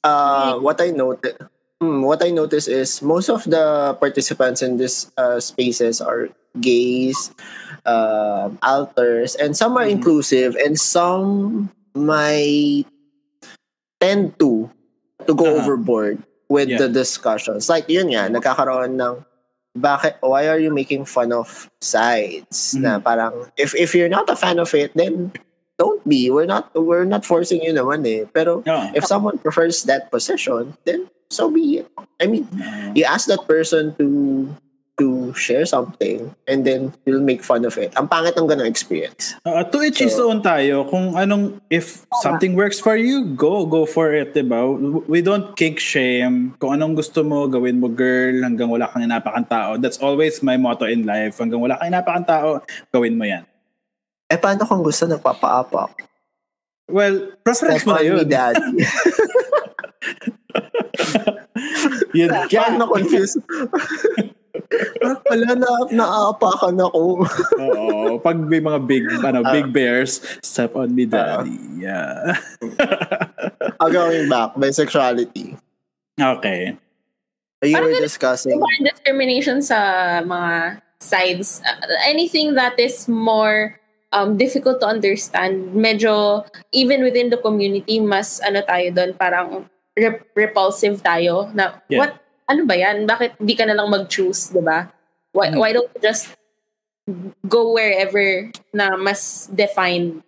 uh 0.00 0.56
what 0.56 0.80
I 0.80 0.88
noticed 0.90 1.36
what 2.04 2.22
I 2.22 2.30
noticed 2.30 2.68
is 2.68 3.02
most 3.02 3.28
of 3.28 3.44
the 3.44 3.94
participants 3.98 4.62
in 4.62 4.76
this 4.76 5.10
uh, 5.16 5.40
spaces 5.40 6.00
are 6.00 6.28
gays 6.60 7.34
um 7.84 8.56
alters 8.62 9.34
and 9.34 9.52
some 9.58 9.74
are 9.76 9.84
Mhm. 9.84 9.98
inclusive 10.00 10.54
and 10.54 10.78
some 10.78 11.66
might 11.98 12.86
tend 14.00 14.38
to 14.38 14.70
to 15.26 15.32
go 15.34 15.46
Uh-huh. 15.50 15.60
overboard 15.62 16.22
with 16.48 16.68
Yeah. 16.70 16.78
the 16.78 16.88
discussions 16.88 17.66
like 17.68 17.88
yun 17.90 18.12
nga 18.14 18.30
nagkakaroon 18.30 18.94
ng 19.00 19.16
bakit 19.74 20.14
why 20.22 20.46
are 20.46 20.60
you 20.62 20.70
making 20.70 21.02
fun 21.02 21.34
of 21.34 21.66
sides 21.82 22.78
na 22.78 22.98
Mhm. 22.98 23.02
parang 23.02 23.34
if 23.58 23.74
if 23.74 23.90
you're 23.92 24.12
not 24.12 24.30
a 24.30 24.38
fan 24.38 24.62
of 24.62 24.70
it 24.78 24.94
then 24.94 25.34
don't 25.74 26.06
be. 26.06 26.30
We're 26.30 26.46
not 26.46 26.70
we're 26.78 27.02
not 27.02 27.26
forcing 27.26 27.58
you 27.58 27.74
naman 27.74 28.06
eh. 28.06 28.30
Pero 28.30 28.62
Yeah. 28.62 28.94
if 28.94 29.02
someone 29.02 29.42
prefers 29.42 29.82
that 29.90 30.06
position, 30.06 30.78
then 30.86 31.10
so 31.34 31.50
be 31.50 31.82
it. 31.82 31.90
I 32.22 32.30
mean, 32.30 32.46
you 32.94 33.02
ask 33.02 33.26
that 33.26 33.42
person 33.50 33.90
to 33.98 34.06
to 34.94 35.34
share 35.34 35.66
something 35.66 36.30
and 36.46 36.62
then 36.62 36.94
you'll 37.02 37.22
make 37.22 37.42
fun 37.42 37.66
of 37.66 37.74
it. 37.78 37.90
Ang 37.98 38.06
pangit 38.06 38.38
ng 38.38 38.46
ganong 38.46 38.70
experience. 38.70 39.34
Uh, 39.42 39.66
to 39.66 39.82
each 39.82 39.98
his 39.98 40.14
So- 40.14 40.30
own 40.30 40.38
tayo. 40.38 40.86
Kung 40.86 41.18
anong, 41.18 41.58
if 41.66 42.06
something 42.22 42.54
works 42.54 42.78
for 42.78 42.94
you, 42.94 43.26
go, 43.34 43.66
go 43.66 43.90
for 43.90 44.14
it, 44.14 44.38
diba? 44.38 44.62
We 45.10 45.18
don't 45.18 45.58
kink 45.58 45.82
shame. 45.82 46.54
Kung 46.62 46.78
anong 46.78 46.94
gusto 46.94 47.26
mo, 47.26 47.50
gawin 47.50 47.82
mo, 47.82 47.90
girl, 47.90 48.46
hanggang 48.46 48.70
wala 48.70 48.86
kang 48.86 49.02
inapakang 49.02 49.50
tao. 49.50 49.74
That's 49.82 49.98
always 49.98 50.38
my 50.46 50.54
motto 50.54 50.86
in 50.86 51.02
life. 51.02 51.42
Hanggang 51.42 51.58
wala 51.58 51.74
kang 51.74 51.90
inapakang 51.90 52.26
tao, 52.30 52.62
gawin 52.94 53.18
mo 53.18 53.26
yan. 53.26 53.42
Eh, 54.30 54.38
paano 54.38 54.62
kung 54.62 54.86
gusto 54.86 55.10
nagpapaapak? 55.10 56.06
Well, 56.86 57.32
preference 57.40 57.82
Step 57.82 57.88
mo 57.88 57.96
na 57.96 58.52
on 58.52 58.76
me, 58.76 58.84
yun. 62.18 62.30
Parang 62.30 62.78
na-confuse. 62.78 63.34
Parang 63.44 65.20
Wala 65.30 65.50
na, 65.58 65.70
naaapakan 65.90 66.78
ako. 66.78 67.26
Oo. 67.64 68.16
Pag 68.22 68.38
may 68.38 68.62
mga 68.62 68.78
big, 68.86 69.04
ano, 69.20 69.42
Ah. 69.42 69.52
big 69.52 69.74
bears, 69.74 70.22
step 70.40 70.78
on 70.78 70.94
me, 70.94 71.04
daddy. 71.04 71.58
Yeah. 71.76 72.38
Ah, 73.76 73.90
going 73.90 74.30
back, 74.30 74.54
bisexuality. 74.54 75.58
okay. 76.16 76.78
You 77.64 77.74
Parang 77.74 77.90
were 77.96 78.00
discussing, 78.00 78.60
More 78.60 78.80
discrimination 78.84 79.58
sa 79.60 79.78
mga 80.22 80.78
sides. 81.00 81.60
Uh, 81.64 81.80
anything 82.06 82.54
that 82.54 82.76
is 82.78 83.08
more 83.08 83.80
um, 84.12 84.36
difficult 84.36 84.80
to 84.80 84.86
understand, 84.86 85.72
medyo, 85.74 86.44
even 86.72 87.02
within 87.02 87.28
the 87.28 87.40
community, 87.40 87.98
mas 88.00 88.38
ano 88.40 88.60
tayo 88.62 88.92
doon, 88.94 89.10
parang 89.16 89.64
rep- 89.98 90.26
repulsive 90.34 91.00
tayo. 91.02 91.50
Na, 91.54 91.80
Yeah. 91.88 91.98
what, 91.98 92.12
ano 92.50 92.66
ba 92.66 92.76
yan? 92.76 93.06
Bakit 93.06 93.38
di 93.40 93.54
ka 93.54 93.64
na 93.64 93.74
lang 93.74 93.90
mag-choose, 93.90 94.52
di 94.52 94.60
ba? 94.60 94.90
Why, 95.34 95.50
Mhm. 95.50 95.58
why 95.58 95.70
don't 95.74 95.90
you 95.94 96.00
just 96.02 96.30
go 97.48 97.72
wherever 97.74 98.50
na 98.72 98.94
mas 98.96 99.46
defined? 99.50 100.22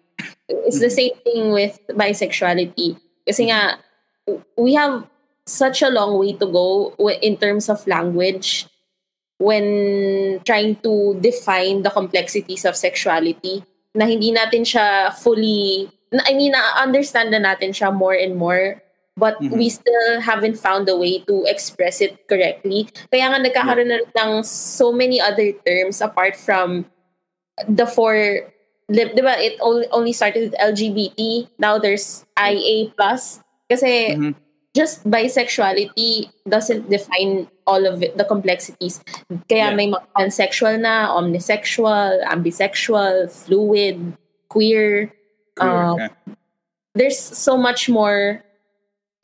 It's 0.49 0.81
the 0.81 0.91
same 0.91 1.15
thing 1.23 1.51
with 1.53 1.79
bisexuality. 1.91 2.97
Kasi 3.27 3.51
nga, 3.51 3.79
we 4.57 4.75
have 4.75 5.07
such 5.47 5.83
a 5.83 5.91
long 5.91 6.19
way 6.19 6.35
to 6.35 6.47
go 6.47 6.95
in 7.23 7.39
terms 7.39 7.71
of 7.71 7.87
language 7.87 8.67
when 9.39 10.41
trying 10.43 10.75
to 10.83 11.15
define 11.23 11.83
the 11.83 11.91
complexities 11.93 12.65
of 12.67 12.75
sexuality 12.75 13.63
na 13.95 14.09
hindi 14.09 14.33
natin 14.33 14.65
siya 14.67 15.13
fully 15.15 15.87
I 16.11 16.33
mean 16.35 16.53
na-understand 16.57 17.31
na 17.31 17.39
natin 17.39 17.71
siya 17.77 17.93
more 17.93 18.17
and 18.17 18.35
more 18.35 18.81
but 19.17 19.41
Mhm. 19.41 19.57
we 19.57 19.69
still 19.73 20.21
haven't 20.21 20.61
found 20.61 20.89
a 20.89 20.97
way 20.97 21.19
to 21.25 21.43
express 21.49 22.05
it 22.05 22.29
correctly 22.29 22.87
kaya 23.11 23.33
nga 23.33 23.41
nagkakaroon 23.41 23.89
na 23.89 23.99
ng 24.29 24.45
so 24.45 24.93
many 24.93 25.17
other 25.21 25.51
terms 25.65 26.05
apart 26.05 26.37
from 26.37 26.85
the 27.67 27.89
four 27.89 28.15
di, 28.93 29.03
di 29.17 29.23
ba 29.25 29.35
it 29.41 29.57
only, 29.65 29.89
only 29.91 30.13
started 30.13 30.53
with 30.53 30.57
LGBT 30.61 31.49
now 31.59 31.81
there's 31.81 32.23
IA 32.37 32.93
plus 32.95 33.41
kasi 33.73 34.15
Mhm. 34.15 34.33
just 34.77 35.01
bisexuality 35.09 36.29
doesn't 36.45 36.87
define 36.93 37.49
all 37.67 37.83
of 37.89 37.99
it, 38.05 38.15
the 38.21 38.29
complexities. 38.29 39.01
Kaya 39.49 39.73
Yeah. 39.73 39.75
may 39.75 39.89
mga 39.89 40.05
pansexual 40.15 40.77
na, 40.79 41.09
omnisexual, 41.17 42.21
ambisexual, 42.29 43.27
fluid, 43.33 44.13
queer. 44.53 45.11
Uh, 45.59 45.97
Yeah. 45.99 46.09
there's 46.95 47.17
so 47.19 47.57
much 47.57 47.89
more 47.89 48.45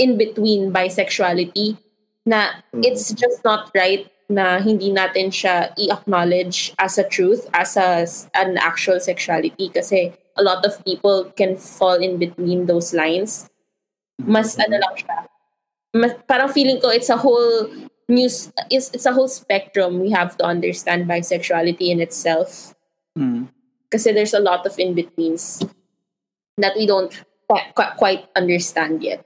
in 0.02 0.18
between 0.18 0.74
bisexuality 0.74 1.78
na 2.26 2.58
Mhm. 2.74 2.82
it's 2.82 3.14
just 3.14 3.46
not 3.46 3.70
right 3.72 4.10
na 4.26 4.58
hindi 4.58 4.90
natin 4.90 5.30
siya 5.30 5.70
i-acknowledge 5.78 6.74
as 6.82 6.98
a 6.98 7.06
truth, 7.06 7.46
as 7.54 7.76
a, 7.78 8.02
an 8.34 8.58
actual 8.58 8.98
sexuality 8.98 9.68
kasi 9.70 10.10
a 10.34 10.42
lot 10.42 10.64
of 10.66 10.80
people 10.82 11.28
can 11.36 11.54
fall 11.54 12.00
in 12.00 12.16
between 12.16 12.64
those 12.66 12.90
lines. 12.96 13.46
Mas 14.18 14.56
ano 14.56 14.80
lang 14.80 14.94
siya. 14.96 15.16
Mas, 15.92 16.16
parang 16.24 16.48
feeling 16.48 16.80
ko 16.80 16.88
it's 16.88 17.12
a 17.12 17.20
whole 17.20 17.68
news 18.08 18.48
it's, 18.72 18.88
it's 18.96 19.04
a 19.04 19.12
whole 19.12 19.28
spectrum 19.28 20.00
we 20.00 20.08
have 20.08 20.36
to 20.40 20.44
understand 20.44 21.04
bisexuality 21.04 21.92
in 21.92 22.00
itself 22.00 22.72
Mm. 23.12 23.52
kasi 23.92 24.08
there's 24.16 24.32
a 24.32 24.40
lot 24.40 24.64
of 24.64 24.72
in-betweens 24.80 25.60
that 26.56 26.72
we 26.80 26.88
don't 26.88 27.12
qui- 27.44 27.68
qui- 27.76 27.94
quite 28.00 28.24
understand 28.32 29.04
yet. 29.04 29.20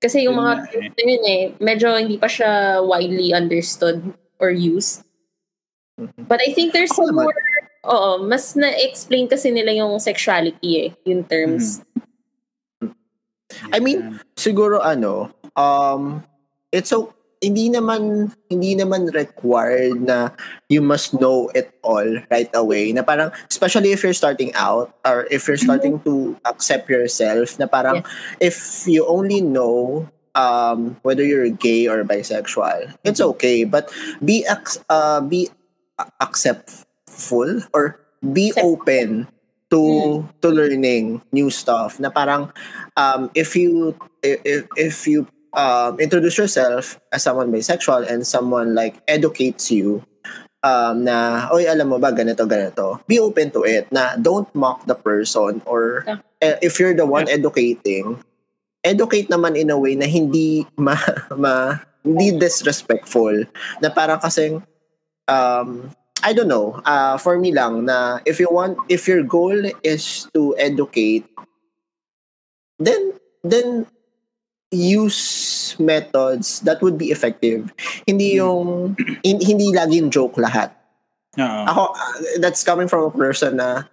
Kasi 0.00 0.24
yung 0.24 0.34
Yun 0.34 0.42
mga 0.42 0.54
nga 0.56 0.64
eh. 0.64 0.72
terms 0.72 0.96
na 0.96 1.02
yun 1.04 1.24
eh, 1.28 1.42
medyo 1.60 1.86
hindi 1.92 2.16
pa 2.16 2.24
siya 2.24 2.80
widely 2.80 3.36
understood 3.36 4.00
or 4.40 4.48
used. 4.48 5.04
But 6.16 6.40
I 6.40 6.56
think 6.56 6.72
there's 6.72 6.96
naman. 6.96 7.28
more, 7.28 7.36
oo, 7.84 8.24
mas 8.24 8.56
na-explain 8.56 9.28
kasi 9.28 9.52
nila 9.52 9.76
yung 9.76 10.00
sexuality 10.00 10.88
eh, 10.88 10.90
yung 11.04 11.28
terms. 11.28 11.84
I 13.68 13.84
mean, 13.84 14.16
siguro 14.40 14.80
ano, 14.80 15.28
um, 15.52 16.24
it's 16.72 16.88
so, 16.88 17.12
hindi 17.40 17.72
naman, 17.72 18.32
hindi 18.52 18.76
naman 18.76 19.08
required 19.12 19.96
na 20.04 20.30
you 20.68 20.84
must 20.84 21.16
know 21.16 21.48
it 21.56 21.72
all 21.82 22.06
right 22.30 22.52
away. 22.52 22.92
Na 22.92 23.02
parang, 23.02 23.32
especially 23.48 23.92
if 23.92 24.04
you're 24.04 24.16
starting 24.16 24.52
out, 24.54 24.92
or 25.04 25.26
if 25.32 25.48
you're 25.48 25.60
starting 25.60 26.00
to 26.04 26.36
accept 26.44 26.88
yourself, 26.88 27.58
na 27.58 27.66
parang, 27.66 28.04
if 28.40 28.84
you 28.86 29.08
only 29.08 29.40
know 29.40 30.04
um, 30.36 31.00
whether 31.02 31.24
you're 31.24 31.48
gay 31.48 31.88
or 31.88 32.04
bisexual, 32.04 32.92
it's 33.04 33.20
okay. 33.20 33.64
But 33.64 33.88
be, 34.24 34.44
uh, 34.88 35.20
be 35.24 35.48
acceptful 36.20 37.64
or 37.72 38.00
be 38.20 38.50
Accept- 38.50 38.66
open 38.66 39.28
to 39.70 40.26
to 40.42 40.48
learning 40.50 41.22
new 41.30 41.48
stuff. 41.48 42.02
Na 42.02 42.10
parang 42.10 42.50
um 42.98 43.30
if 43.38 43.54
you 43.54 43.94
if, 44.22 44.66
if 44.74 45.06
you 45.06 45.30
um 45.54 45.98
introduce 45.98 46.38
yourself 46.38 46.98
as 47.12 47.22
someone 47.22 47.50
bisexual 47.50 48.06
and 48.06 48.26
someone 48.26 48.74
like 48.74 48.98
educates 49.10 49.70
you 49.70 50.02
um 50.62 51.02
na 51.04 51.48
oy 51.50 51.64
alam 51.66 51.88
mo 51.90 51.96
ba 51.98 52.12
ganito 52.12 52.44
ganito 52.46 53.00
be 53.08 53.18
open 53.18 53.48
to 53.50 53.64
it 53.64 53.88
na 53.90 54.14
don't 54.20 54.48
mock 54.54 54.84
the 54.86 54.94
person 54.94 55.58
or 55.64 56.04
Yeah. 56.06 56.20
eh, 56.44 56.56
if 56.62 56.78
you're 56.78 56.94
the 56.94 57.06
one 57.08 57.26
educating 57.26 58.20
educate 58.84 59.28
naman 59.28 59.56
in 59.56 59.68
a 59.72 59.76
way 59.78 59.96
na 59.96 60.06
hindi 60.08 60.64
ma, 60.76 60.96
ma 61.36 61.80
hindi 62.04 62.32
disrespectful 62.36 63.44
na 63.84 63.88
parang 63.92 64.20
kasing 64.20 64.62
um 65.28 65.90
I 66.20 66.36
don't 66.36 66.52
know. 66.52 66.76
Uh, 66.84 67.16
for 67.16 67.40
me 67.40 67.48
lang 67.48 67.88
na 67.88 68.20
if 68.28 68.36
you 68.36 68.52
want, 68.52 68.76
if 68.92 69.08
your 69.08 69.24
goal 69.24 69.56
is 69.80 70.28
to 70.36 70.52
educate, 70.60 71.24
then 72.76 73.16
then 73.40 73.88
use 74.70 75.74
methods 75.78 76.60
that 76.62 76.80
would 76.82 76.96
be 76.96 77.10
effective. 77.10 77.74
Hindi 78.06 78.38
yung 78.38 78.94
hin- 79.22 79.42
hindi 79.42 79.74
laging 79.74 80.10
joke 80.10 80.38
lahat. 80.38 80.70
Oo. 81.38 81.62
Ako 81.66 81.82
uh, 81.94 82.14
that's 82.42 82.62
coming 82.62 82.86
from 82.86 83.06
a 83.06 83.12
person 83.14 83.58
na 83.58 83.86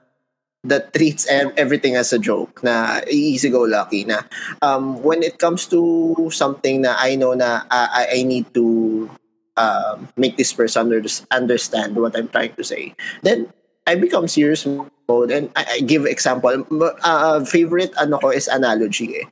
that 0.66 0.94
treats 0.94 1.26
ev- 1.30 1.54
everything 1.58 1.96
as 1.96 2.14
a 2.14 2.20
joke 2.20 2.62
na 2.66 3.02
easy 3.10 3.50
go 3.50 3.62
lucky 3.62 4.04
na 4.04 4.26
um 4.66 5.00
when 5.06 5.22
it 5.22 5.38
comes 5.38 5.70
to 5.70 6.14
something 6.34 6.82
na 6.82 6.98
I 6.98 7.14
know 7.16 7.38
na 7.38 7.64
uh, 7.70 7.90
I, 7.94 8.20
I 8.20 8.24
need 8.26 8.50
to 8.58 9.08
um, 9.56 10.10
make 10.18 10.36
this 10.36 10.52
person 10.52 10.90
under- 10.90 11.06
understand 11.32 11.96
what 11.96 12.18
I'm 12.18 12.28
trying 12.28 12.58
to 12.58 12.66
say 12.66 12.98
then 13.22 13.54
I 13.86 13.96
become 13.96 14.28
serious 14.28 14.66
mode 14.66 15.32
and 15.32 15.54
I, 15.56 15.78
I 15.78 15.86
give 15.86 16.06
example 16.06 16.66
uh, 17.06 17.46
favorite 17.46 17.94
ano 17.96 18.18
ko 18.18 18.34
is 18.34 18.50
analogy 18.50 19.24
eh 19.24 19.26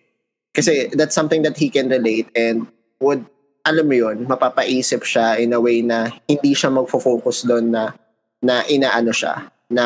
kasi 0.55 0.87
that's 0.95 1.13
something 1.13 1.43
that 1.43 1.59
he 1.59 1.67
can 1.67 1.91
relate 1.91 2.31
and 2.33 2.65
would 3.03 3.27
alam 3.65 3.89
mo 3.89 3.97
yun, 3.97 4.29
mapapaisip 4.29 5.01
siya 5.01 5.41
in 5.41 5.49
a 5.51 5.59
way 5.59 5.81
na 5.81 6.13
hindi 6.29 6.53
siya 6.53 6.69
magfo-focus 6.69 7.49
doon 7.49 7.73
na 7.73 7.97
na 8.39 8.61
inaano 8.69 9.09
siya, 9.09 9.49
na 9.73 9.85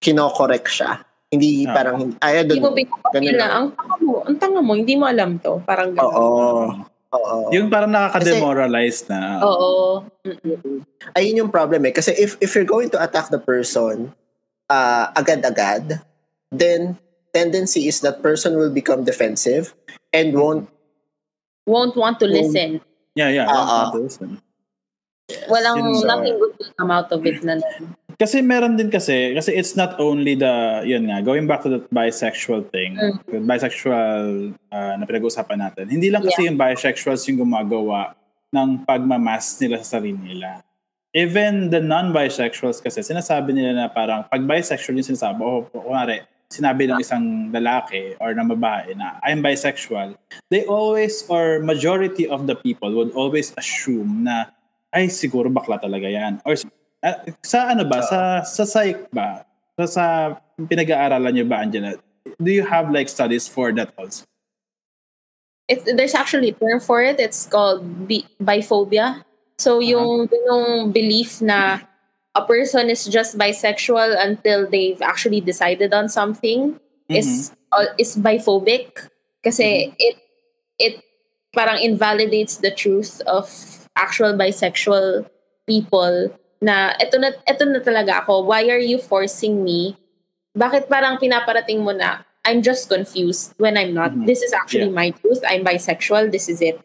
kinokorek 0.00 0.64
siya. 0.64 1.04
Hindi 1.28 1.68
Ah. 1.68 1.76
parang, 1.76 1.96
hindi, 2.00 2.16
ay, 2.24 2.40
I 2.40 2.44
don't 2.48 2.64
know. 2.64 2.72
Ganun 3.12 3.36
na, 3.36 3.48
ang 3.52 3.68
tanga 3.76 3.96
mo, 4.00 4.14
ang 4.24 4.36
tanga 4.40 4.60
mo, 4.64 4.72
hindi 4.72 4.96
mo 4.96 5.04
alam 5.04 5.36
to. 5.44 5.60
Parang 5.68 5.92
gano'n. 5.92 6.08
Oo. 6.08 6.72
Oo. 7.08 7.36
Yung 7.52 7.68
parang 7.68 7.92
nakaka-demoralize 7.92 9.04
na. 9.12 9.44
Oo. 9.44 10.04
Mm-mm. 10.24 10.84
Ayun 11.12 11.44
yung 11.44 11.52
problem 11.52 11.84
eh. 11.88 11.92
Kasi 11.92 12.16
if, 12.16 12.40
if 12.40 12.56
you're 12.56 12.68
going 12.68 12.88
to 12.88 12.96
attack 12.96 13.28
the 13.28 13.40
person 13.40 14.12
uh, 14.72 15.12
agad-agad, 15.12 16.00
then 16.48 16.96
tendency 17.34 17.88
is 17.88 18.00
that 18.00 18.22
person 18.22 18.56
will 18.56 18.72
become 18.72 19.04
defensive 19.04 19.74
and 20.12 20.34
won't 20.34 20.68
Won't 21.68 22.00
want 22.00 22.16
to 22.24 22.26
listen. 22.26 22.80
Yeah, 23.12 23.28
yeah. 23.28 23.44
Oo. 23.44 24.08
Listen. 24.08 24.40
Walang, 25.52 25.84
Yun 25.84 26.00
sa- 26.00 26.16
nothing 26.16 26.40
good 26.40 26.56
will 26.56 26.72
come 26.72 26.88
out 26.88 27.12
of 27.12 27.20
it 27.20 27.44
na 27.44 27.60
Kasi 28.18 28.40
meron 28.40 28.74
din 28.74 28.88
kasi, 28.88 29.36
kasi 29.36 29.54
it's 29.54 29.78
not 29.78 30.00
only 30.00 30.34
the, 30.34 30.82
yun 30.82 31.06
nga, 31.06 31.22
going 31.22 31.46
back 31.46 31.62
to 31.62 31.70
the 31.70 31.84
bisexual 31.92 32.66
thing, 32.72 32.98
the 33.30 33.38
bisexual 33.38 34.50
uh, 34.74 34.94
na 34.98 35.04
pinag-uusapan 35.06 35.60
natin, 35.60 35.86
hindi 35.86 36.10
lang 36.10 36.26
kasi 36.26 36.50
yung 36.50 36.58
bisexuals 36.58 37.22
yung 37.30 37.46
gumagawa 37.46 38.18
ng 38.50 38.82
pagmamas 38.82 39.54
nila 39.62 39.78
sa 39.84 40.02
sarili 40.02 40.18
nila. 40.18 40.66
Even 41.14 41.70
the 41.70 41.78
non-bisexuals 41.78 42.82
kasi, 42.82 43.06
sinasabi 43.06 43.54
nila 43.54 43.70
na 43.76 43.86
parang 43.86 44.26
pag 44.26 44.42
bisexual 44.42 44.98
yung 44.98 45.14
sinasabi, 45.14 45.38
o 45.38 45.62
oh, 45.62 45.62
kunwari, 45.70 46.26
sinabi 46.48 46.88
ng 46.88 46.98
isang 47.00 47.52
lalaki 47.52 48.16
or 48.20 48.32
ng 48.32 48.48
babae 48.56 48.96
na 48.96 49.20
I'm 49.20 49.44
bisexual, 49.44 50.16
they 50.48 50.64
always 50.64 51.24
or 51.28 51.60
majority 51.60 52.24
of 52.24 52.48
the 52.48 52.56
people 52.56 52.88
would 52.96 53.12
always 53.12 53.52
assume 53.60 54.24
na 54.24 54.48
ay 54.96 55.12
siguro 55.12 55.52
bakla 55.52 55.76
talaga 55.76 56.08
yan. 56.08 56.40
Or 56.48 56.56
uh, 57.04 57.18
sa 57.44 57.72
ano 57.76 57.84
ba, 57.84 58.00
sa 58.00 58.42
sa 58.48 58.64
psych 58.64 59.12
ba? 59.12 59.44
Sa, 59.76 59.84
sa 59.86 60.04
pinag-aaralan 60.56 61.32
niyo 61.36 61.46
ba 61.46 61.60
Angela? 61.60 62.00
Do 62.40 62.50
you 62.50 62.64
have 62.64 62.90
like 62.90 63.08
studies 63.12 63.46
for 63.46 63.70
that 63.76 63.92
also? 63.94 64.24
It's, 65.68 65.84
there's 65.84 66.16
actually 66.16 66.56
a 66.56 66.56
term 66.56 66.80
for 66.80 67.04
it. 67.04 67.20
It's 67.20 67.44
called 67.44 67.84
bi- 68.08 68.24
biphobia. 68.40 69.20
So 69.60 69.84
yung 69.84 70.24
uh-huh. 70.24 70.46
yung 70.48 70.64
belief 70.96 71.44
na 71.44 71.84
a 72.34 72.42
person 72.44 72.90
is 72.90 73.06
just 73.06 73.38
bisexual 73.38 74.16
until 74.18 74.68
they've 74.68 75.00
actually 75.02 75.40
decided 75.40 75.94
on 75.94 76.08
something 76.08 76.74
mm-hmm. 76.74 77.14
is 77.14 77.52
uh, 77.72 77.86
is 77.96 78.16
biphobic 78.16 79.08
kasi 79.44 79.88
mm-hmm. 79.88 79.96
it 79.98 80.16
it 80.78 80.94
parang 81.56 81.80
invalidates 81.80 82.60
the 82.60 82.70
truth 82.70 83.20
of 83.26 83.48
actual 83.96 84.36
bisexual 84.36 85.26
people 85.66 86.30
na 86.60 86.92
eto 86.98 87.16
na 87.18 87.32
eto 87.46 87.64
na 87.66 87.80
talaga 87.80 88.22
ako 88.24 88.44
why 88.44 88.66
are 88.68 88.82
you 88.82 88.98
forcing 88.98 89.62
me 89.62 89.96
bakit 90.54 90.90
parang 90.90 91.16
pinaparating 91.18 91.80
mo 91.82 91.94
na 91.94 92.26
I'm 92.46 92.64
just 92.64 92.88
confused 92.88 93.52
when 93.60 93.76
I'm 93.76 93.92
not 93.92 94.12
mm-hmm. 94.12 94.26
this 94.26 94.42
is 94.42 94.52
actually 94.52 94.90
yeah. 94.90 94.98
my 95.00 95.08
truth 95.16 95.42
I'm 95.46 95.62
bisexual 95.64 96.30
this 96.32 96.48
is 96.48 96.60
it 96.60 96.80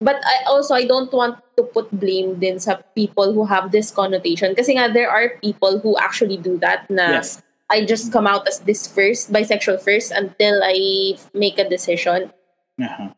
but 0.00 0.16
I 0.22 0.46
also 0.48 0.74
I 0.74 0.86
don't 0.86 1.12
want 1.12 1.40
to 1.58 1.66
put 1.66 1.90
blame 1.90 2.38
din 2.38 2.62
sa 2.62 2.78
people 2.94 3.34
who 3.34 3.42
have 3.42 3.74
this 3.74 3.90
connotation 3.90 4.54
kasi 4.54 4.78
nga 4.78 4.86
there 4.86 5.10
are 5.10 5.34
people 5.42 5.82
who 5.82 5.98
actually 5.98 6.38
do 6.38 6.54
that 6.62 6.86
na 6.86 7.18
yes. 7.18 7.42
I 7.68 7.84
just 7.84 8.14
come 8.14 8.24
out 8.24 8.48
as 8.48 8.64
this 8.64 8.86
first 8.86 9.28
bisexual 9.28 9.82
first 9.82 10.14
until 10.14 10.62
I 10.62 11.18
make 11.34 11.58
a 11.58 11.66
decision 11.66 12.30
uh-huh. 12.78 13.10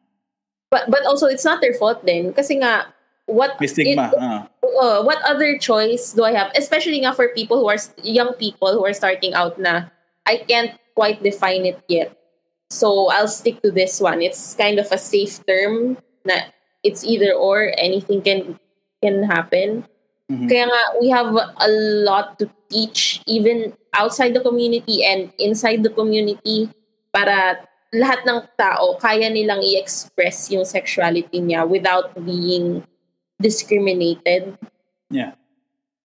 but 0.72 0.88
but 0.88 1.04
also 1.04 1.28
it's 1.28 1.44
not 1.44 1.60
their 1.60 1.76
fault 1.76 2.02
then 2.08 2.32
kasi 2.32 2.58
nga 2.58 2.88
what 3.30 3.60
May 3.60 3.70
stigma. 3.70 4.10
It, 4.10 4.18
uh. 4.18 4.42
uh, 4.80 5.02
what 5.02 5.22
other 5.22 5.56
choice 5.58 6.12
do 6.12 6.24
I 6.24 6.32
have? 6.32 6.50
Especially 6.56 7.00
nga 7.00 7.14
for 7.14 7.30
people 7.30 7.62
who 7.62 7.68
are 7.70 7.78
young 8.02 8.34
people 8.34 8.74
who 8.74 8.84
are 8.84 8.92
starting 8.92 9.34
out 9.34 9.58
na 9.58 9.86
I 10.26 10.42
can't 10.42 10.74
quite 10.94 11.22
define 11.22 11.64
it 11.64 11.78
yet. 11.88 12.16
So 12.70 13.10
I'll 13.10 13.30
stick 13.30 13.62
to 13.62 13.70
this 13.70 14.00
one. 14.00 14.22
It's 14.22 14.54
kind 14.54 14.78
of 14.78 14.90
a 14.92 14.98
safe 14.98 15.42
term 15.46 15.98
na 16.26 16.50
it's 16.82 17.04
either 17.04 17.32
or 17.32 17.72
anything 17.78 18.22
can 18.22 18.58
can 19.02 19.22
happen. 19.24 19.84
Mm-hmm. 20.30 20.48
Kaya 20.48 20.64
nga 20.70 20.82
we 21.00 21.08
have 21.10 21.34
a 21.34 21.70
lot 22.06 22.38
to 22.38 22.46
teach 22.70 23.20
even 23.26 23.74
outside 23.94 24.32
the 24.32 24.44
community 24.44 25.02
and 25.02 25.34
inside 25.38 25.82
the 25.82 25.90
community 25.90 26.70
para 27.10 27.58
lahat 27.90 28.22
ng 28.22 28.38
tao 28.54 28.94
kaya 29.02 29.26
nilang 29.26 29.58
i-express 29.66 30.46
yung 30.54 30.62
sexuality 30.62 31.42
niya 31.42 31.66
without 31.66 32.14
being 32.22 32.86
discriminated. 33.42 34.54
Yeah. 35.10 35.34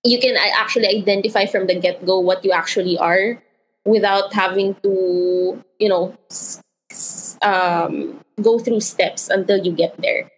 You 0.02 0.18
can 0.18 0.34
actually 0.58 0.90
identify 0.90 1.46
from 1.46 1.70
the 1.70 1.78
get 1.78 2.02
go 2.06 2.18
what 2.18 2.42
you 2.42 2.54
actually 2.54 2.98
are 2.98 3.38
without 3.86 4.34
having 4.34 4.74
to, 4.82 4.94
you 5.78 5.90
know, 5.90 6.18
um, 7.42 8.22
go 8.42 8.58
through 8.58 8.82
steps 8.82 9.30
until 9.30 9.62
you 9.62 9.72
get 9.72 9.94
there. 10.02 10.30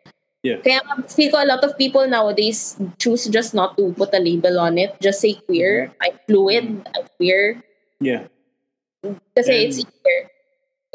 Yeah. 0.48 0.64
Kaya 0.64 0.80
feel 1.12 1.28
ko 1.36 1.44
a 1.44 1.50
lot 1.50 1.60
of 1.60 1.76
people 1.76 2.08
nowadays 2.08 2.80
choose 2.96 3.28
just 3.28 3.52
not 3.52 3.76
to 3.76 3.92
put 4.00 4.16
a 4.16 4.22
label 4.24 4.64
on 4.64 4.80
it. 4.80 4.96
Just 5.04 5.20
say 5.20 5.36
queer. 5.44 5.92
Mm-hmm. 5.92 6.04
I'm 6.08 6.16
fluid. 6.24 6.66
I'm 6.88 7.06
queer. 7.20 7.60
Yeah. 8.00 8.32
Kasi 9.36 9.52
and, 9.52 9.64
it's 9.68 9.78
easier. 9.84 10.20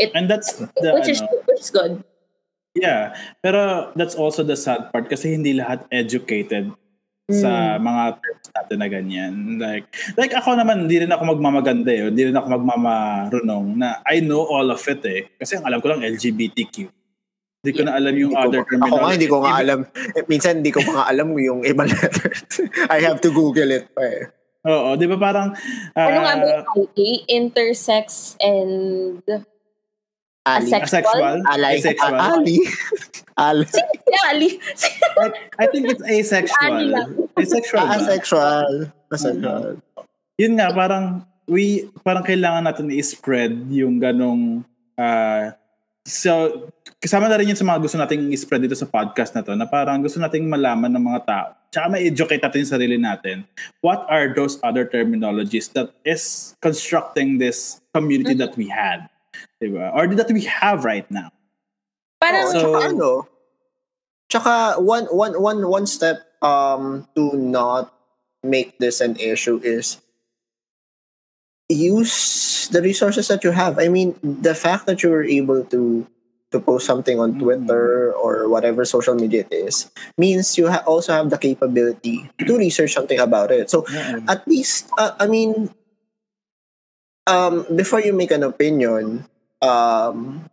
It, 0.01 0.11
and 0.17 0.25
that's 0.25 0.57
the, 0.57 0.97
which 0.97 1.13
is 1.13 1.21
which 1.45 1.61
is 1.61 1.69
good. 1.69 2.01
Yeah, 2.73 3.13
pero 3.45 3.93
that's 3.93 4.17
also 4.17 4.41
the 4.41 4.57
sad 4.57 4.89
part 4.89 5.13
kasi 5.13 5.37
hindi 5.37 5.53
lahat 5.53 5.85
educated 5.93 6.73
mm. 7.29 7.37
sa 7.37 7.77
mga 7.77 8.17
terms 8.17 8.47
natin 8.57 8.79
na 8.81 8.89
ganyan. 8.89 9.33
Like, 9.61 9.93
like 10.17 10.33
ako 10.33 10.57
naman, 10.57 10.89
hindi 10.89 11.05
rin 11.05 11.13
ako 11.13 11.37
magmamaganda 11.37 11.93
eh. 11.93 12.09
Hindi 12.09 12.33
rin 12.33 12.37
ako 12.41 12.57
magmamarunong 12.57 13.67
na 13.77 14.01
I 14.09 14.25
know 14.25 14.49
all 14.49 14.73
of 14.73 14.81
it 14.89 15.05
eh. 15.05 15.29
Kasi 15.37 15.61
ang 15.61 15.69
alam 15.69 15.85
ko 15.85 15.93
lang 15.93 16.01
LGBTQ. 16.01 17.02
Hindi 17.63 17.79
ko 17.79 17.83
na 17.87 17.95
alam 17.95 18.15
yung 18.19 18.35
other 18.35 18.67
terminology. 18.67 18.91
Ako 18.91 18.97
nga, 18.99 19.15
hindi 19.15 19.31
ko 19.31 19.37
nga 19.47 19.55
alam. 19.63 19.81
Eh, 20.19 20.25
minsan, 20.27 20.53
hindi 20.59 20.75
ko 20.75 20.83
pa 20.83 20.93
nga 20.99 21.05
alam 21.15 21.31
yung 21.39 21.63
ibang 21.63 21.87
letters. 21.87 22.59
I 22.95 22.99
have 23.07 23.23
to 23.23 23.31
Google 23.31 23.71
it 23.71 23.87
pa 23.95 24.03
eh. 24.03 24.27
Oo, 24.67 24.99
di 24.99 25.07
ba 25.07 25.15
parang... 25.15 25.55
Uh, 25.95 26.07
ano 26.11 26.19
nga 26.27 26.35
ba 26.43 26.47
yung 26.75 27.23
intersex 27.31 28.35
and 28.43 29.23
Ali. 30.43 30.75
Asexual? 30.75 31.39
Alay. 31.47 31.79
Asexual. 31.79 32.19
Ali. 32.19 32.59
Ali. 33.39 33.67
Ali. 34.27 34.49
I 35.63 35.67
think 35.71 35.87
it's 35.87 36.03
asexual. 36.03 36.99
Asexual. 37.39 37.87
Asexual. 37.87 38.73
Asexual. 39.15 39.79
Yun 40.43 40.53
nga, 40.59 40.75
parang 40.75 41.23
we 41.47 41.87
parang 42.03 42.27
kailangan 42.27 42.67
natin 42.67 42.91
i-spread 42.91 43.71
yung 43.71 44.03
ganong 44.03 44.67
uh, 44.99 45.55
so 46.03 46.67
kasama 47.03 47.31
na 47.31 47.39
rin 47.39 47.51
yun 47.51 47.59
sa 47.59 47.67
mga 47.67 47.83
gusto 47.83 47.99
nating 47.99 48.31
i-spread 48.35 48.63
dito 48.63 48.79
sa 48.79 48.87
podcast 48.87 49.35
na 49.35 49.43
to 49.43 49.55
na 49.55 49.67
parang 49.67 50.03
gusto 50.03 50.19
nating 50.19 50.47
malaman 50.47 50.91
ng 50.91 51.03
mga 51.03 51.21
tao 51.27 51.49
tsaka 51.73 51.87
ma-educate 51.95 52.43
natin 52.43 52.63
yung 52.63 52.73
sarili 52.75 52.97
natin 52.99 53.37
what 53.83 54.07
are 54.11 54.31
those 54.35 54.59
other 54.67 54.87
terminologies 54.87 55.71
that 55.71 55.95
is 56.03 56.55
constructing 56.63 57.39
this 57.39 57.83
community 57.95 58.35
mm-hmm. 58.35 58.45
that 58.47 58.55
we 58.59 58.67
had 58.67 59.07
Diba? 59.63 59.95
Or 59.95 60.07
that 60.15 60.31
we 60.31 60.43
have 60.45 60.85
right 60.85 61.09
now. 61.11 61.31
Parang, 62.21 62.47
oh, 62.47 62.53
so, 62.53 62.59
tsaka 62.59 62.79
ano, 62.89 63.11
tsaka 64.31 64.53
one, 64.83 65.07
one, 65.11 65.35
one, 65.41 65.61
one 65.67 65.87
step 65.87 66.23
um, 66.43 67.07
to 67.15 67.35
not 67.35 67.95
make 68.43 68.79
this 68.79 69.01
an 69.01 69.17
issue 69.17 69.61
is 69.63 69.99
use 71.73 72.69
the 72.69 72.83
resources 72.83 73.29
that 73.29 73.45
you 73.45 73.51
have. 73.51 73.79
I 73.79 73.89
mean, 73.89 74.17
the 74.23 74.55
fact 74.55 74.87
that 74.87 75.03
you 75.03 75.11
were 75.11 75.25
able 75.25 75.65
to 75.73 76.07
to 76.53 76.61
post 76.61 76.87
something 76.87 77.19
on 77.19 77.33
mm-hmm. 77.33 77.49
Twitter 77.49 78.13
or 78.13 78.49
whatever 78.49 78.85
social 78.85 79.17
media 79.17 79.49
it 79.49 79.53
is 79.53 79.91
means 80.17 80.57
you 80.57 80.69
ha- 80.69 80.85
also 80.87 81.13
have 81.13 81.33
the 81.33 81.41
capability 81.41 82.29
to 82.39 82.57
research 82.57 82.93
something 82.93 83.19
about 83.19 83.51
it. 83.51 83.71
So 83.73 83.83
mm-hmm. 83.83 84.29
at 84.29 84.47
least, 84.47 84.93
uh, 84.97 85.17
I 85.19 85.27
mean, 85.27 85.73
um, 87.27 87.67
before 87.75 88.01
you 88.01 88.13
make 88.13 88.31
an 88.31 88.45
opinion, 88.45 89.25
um, 89.61 90.45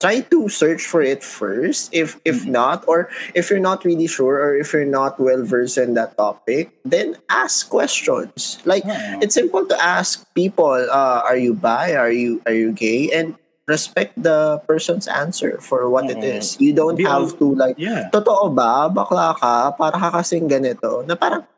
try 0.00 0.20
to 0.20 0.48
search 0.48 0.82
for 0.84 1.02
it 1.02 1.22
first. 1.22 1.90
If 1.92 2.18
if 2.24 2.42
mm-hmm. 2.42 2.52
not, 2.52 2.84
or 2.86 3.08
if 3.34 3.50
you're 3.50 3.62
not 3.62 3.84
really 3.84 4.06
sure, 4.06 4.40
or 4.40 4.56
if 4.56 4.72
you're 4.72 4.88
not 4.88 5.18
well 5.20 5.44
versed 5.44 5.78
in 5.78 5.94
that 5.94 6.16
topic, 6.16 6.70
then 6.84 7.16
ask 7.30 7.68
questions. 7.68 8.58
Like 8.64 8.84
yeah. 8.84 9.20
it's 9.22 9.34
simple 9.34 9.66
to 9.66 9.76
ask 9.78 10.26
people, 10.34 10.74
uh, 10.74 11.22
"Are 11.24 11.38
you 11.38 11.54
bi? 11.54 11.94
Are 11.94 12.12
you 12.12 12.42
are 12.46 12.54
you 12.54 12.72
gay?" 12.72 13.10
and 13.14 13.38
respect 13.66 14.12
the 14.20 14.60
person's 14.68 15.08
answer 15.08 15.56
for 15.60 15.88
what 15.88 16.10
it 16.10 16.20
is. 16.20 16.60
You 16.60 16.76
don't 16.76 16.96
Be 16.96 17.04
have 17.08 17.38
to 17.40 17.46
like, 17.56 17.80
yeah. 17.80 18.12
totoo 18.12 18.52
ba, 18.52 18.92
bakla 18.92 19.32
ka, 19.40 19.72
para 19.72 19.96
ka 19.96 20.20
kasing 20.20 20.52
ganito, 20.52 21.00
na 21.08 21.16
parang, 21.16 21.48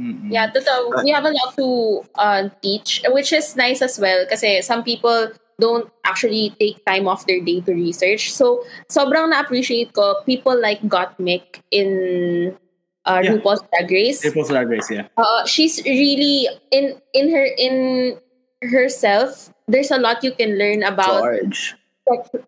Mm-mm. 0.00 0.32
Yeah, 0.32 0.48
totoo. 0.48 1.04
We 1.04 1.12
have 1.12 1.28
a 1.28 1.30
lot 1.30 1.54
to 1.60 1.68
uh, 2.16 2.48
teach, 2.62 3.04
which 3.12 3.32
is 3.32 3.54
nice 3.54 3.82
as 3.82 4.00
well 4.00 4.24
kasi 4.24 4.64
some 4.64 4.82
people 4.82 5.28
don't 5.60 5.92
actually 6.04 6.56
take 6.58 6.84
time 6.84 7.06
off 7.06 7.26
their 7.26 7.40
day 7.40 7.60
to 7.60 7.72
research. 7.72 8.32
So, 8.32 8.64
sobrang 8.88 9.30
na-appreciate 9.30 9.92
ko 9.92 10.24
people 10.24 10.56
like 10.56 10.80
Gottmik 10.88 11.60
in 11.70 12.56
uh, 13.04 13.20
yeah. 13.22 13.36
RuPaul's 13.36 13.62
Drag 13.70 13.90
Race. 13.90 14.24
RuPaul's 14.24 14.48
Drag 14.48 14.68
Race, 14.68 14.90
yeah. 14.90 15.06
Uh, 15.16 15.46
she's 15.46 15.82
really 15.84 16.48
in 16.70 16.96
in 17.14 17.30
her 17.30 17.46
in 17.58 17.74
herself. 18.62 19.52
There's 19.68 19.90
a 19.90 19.98
lot 19.98 20.24
you 20.24 20.32
can 20.32 20.58
learn 20.58 20.82
about 20.82 21.22
Gorge. 21.22 21.76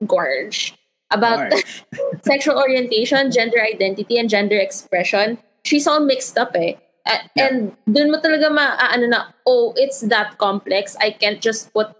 Gorge 0.06 0.74
about 1.10 1.50
Gorge. 1.50 1.84
sexual 2.22 2.58
orientation, 2.58 3.30
gender 3.30 3.62
identity, 3.62 4.18
and 4.18 4.28
gender 4.28 4.58
expression. 4.58 5.38
She's 5.64 5.86
all 5.86 6.00
mixed 6.00 6.36
up, 6.36 6.56
eh. 6.56 6.74
Uh, 7.06 7.18
yeah. 7.34 7.46
And 7.46 7.76
dun 7.90 8.10
mo 8.10 8.18
talaga 8.18 8.50
ma, 8.50 8.74
uh, 8.78 8.90
ano 8.94 9.06
na, 9.06 9.20
oh, 9.46 9.74
it's 9.76 10.02
that 10.06 10.38
complex. 10.38 10.96
I 10.98 11.10
can't 11.10 11.40
just 11.40 11.72
put 11.74 11.94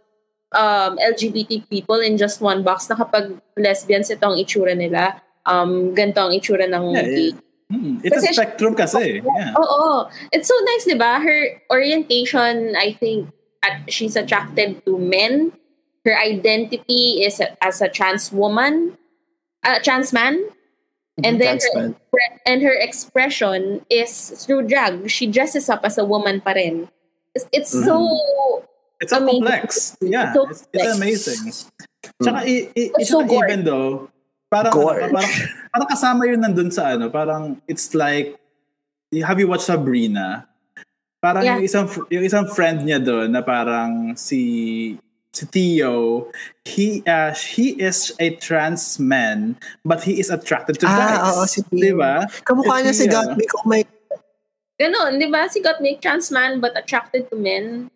um, 0.54 0.98
LGBT 0.98 1.68
people 1.68 2.00
in 2.00 2.16
just 2.16 2.40
one 2.40 2.62
box 2.62 2.88
na 2.88 2.96
kapag 2.96 3.40
lesbians 3.56 4.10
ito 4.10 4.24
ang 4.24 4.36
itsura 4.36 4.76
nila, 4.76 5.20
um, 5.46 5.92
ganito 5.92 6.20
ang 6.20 6.32
itsura 6.32 6.68
ng 6.68 6.84
yeah, 6.94 7.02
gay. 7.02 7.30
Hmm, 7.72 7.96
It's 8.04 8.12
Kasi 8.20 8.26
a 8.28 8.32
spectrum 8.36 8.74
kasi. 8.76 9.24
Yeah. 9.24 9.56
Oo. 9.56 10.04
It's 10.28 10.48
so 10.48 10.56
nice, 10.68 10.84
di 10.84 10.96
ba? 10.96 11.16
Her 11.16 11.56
orientation, 11.72 12.76
I 12.76 12.92
think, 12.92 13.32
at, 13.64 13.88
she's 13.88 14.12
attracted 14.16 14.84
to 14.84 15.00
men. 15.00 15.56
Her 16.04 16.12
identity 16.18 17.24
is 17.24 17.40
a- 17.40 17.56
as 17.64 17.80
a 17.80 17.88
trans 17.88 18.28
woman, 18.28 18.98
a 19.64 19.80
trans 19.80 20.12
man. 20.12 20.36
And 21.22 21.36
then 21.40 21.60
Trans 21.60 21.68
man. 21.76 21.96
her, 22.12 22.20
and 22.48 22.62
her 22.64 22.72
expression 22.72 23.84
is 23.92 24.32
through 24.44 24.66
drag. 24.66 25.08
She 25.12 25.28
dresses 25.28 25.68
up 25.68 25.84
as 25.84 26.00
a 26.00 26.04
woman 26.08 26.40
pa 26.40 26.56
rin. 26.56 26.88
It's, 27.36 27.44
it's 27.52 27.68
so 27.70 28.08
It's 29.02 29.10
so 29.10 29.18
Amazing. 29.18 29.42
complex. 29.42 29.96
Yeah, 30.00 30.30
So 30.32 30.46
it's, 30.46 30.62
it's 30.70 30.90
amazing. 30.94 31.42
Tsaka, 32.22 32.38
i, 32.46 32.54
i, 32.70 32.82
It's 33.02 33.10
so 33.10 33.26
even 33.26 33.66
though, 33.66 34.06
parang, 34.46 34.70
Gore. 34.70 35.02
ano, 35.02 35.10
parang, 35.18 35.32
parang 35.74 35.88
kasama 35.90 36.22
yun 36.30 36.38
nandun 36.38 36.70
sa 36.70 36.94
ano, 36.94 37.10
parang 37.10 37.58
it's 37.66 37.98
like, 37.98 38.38
have 39.26 39.42
you 39.42 39.50
watched 39.50 39.66
Sabrina? 39.66 40.46
Parang 41.18 41.42
Yeah. 41.42 41.58
yung 41.58 41.66
isang 41.66 41.86
yung 42.10 42.24
isang 42.26 42.46
friend 42.50 42.82
niya 42.82 42.98
doon 42.98 43.30
na 43.30 43.42
parang 43.42 44.14
si 44.18 44.98
si 45.30 45.46
Theo, 45.46 46.26
he 46.66 46.98
uh, 47.06 47.30
he 47.30 47.78
is 47.78 48.10
a 48.18 48.34
trans 48.42 48.98
man 48.98 49.54
but 49.86 50.02
he 50.02 50.18
is 50.18 50.30
attracted 50.30 50.82
to 50.82 50.86
guys. 50.86 51.22
Ah, 51.22 51.30
oo, 51.38 51.46
si 51.46 51.62
Di 51.70 51.90
Theo. 51.90 52.02
ba? 52.02 52.26
Kamukha 52.42 52.82
niya 52.82 52.90
si. 52.94 53.06
Gottmik. 53.06 53.50
Oh 53.54 53.66
my 53.66 53.82
Ganon, 54.78 55.14
di 55.22 55.30
ba? 55.30 55.46
Si 55.46 55.62
Gottmik, 55.62 56.02
trans 56.02 56.34
man 56.34 56.58
but 56.58 56.74
attracted 56.74 57.30
to 57.30 57.38
men. 57.38 57.86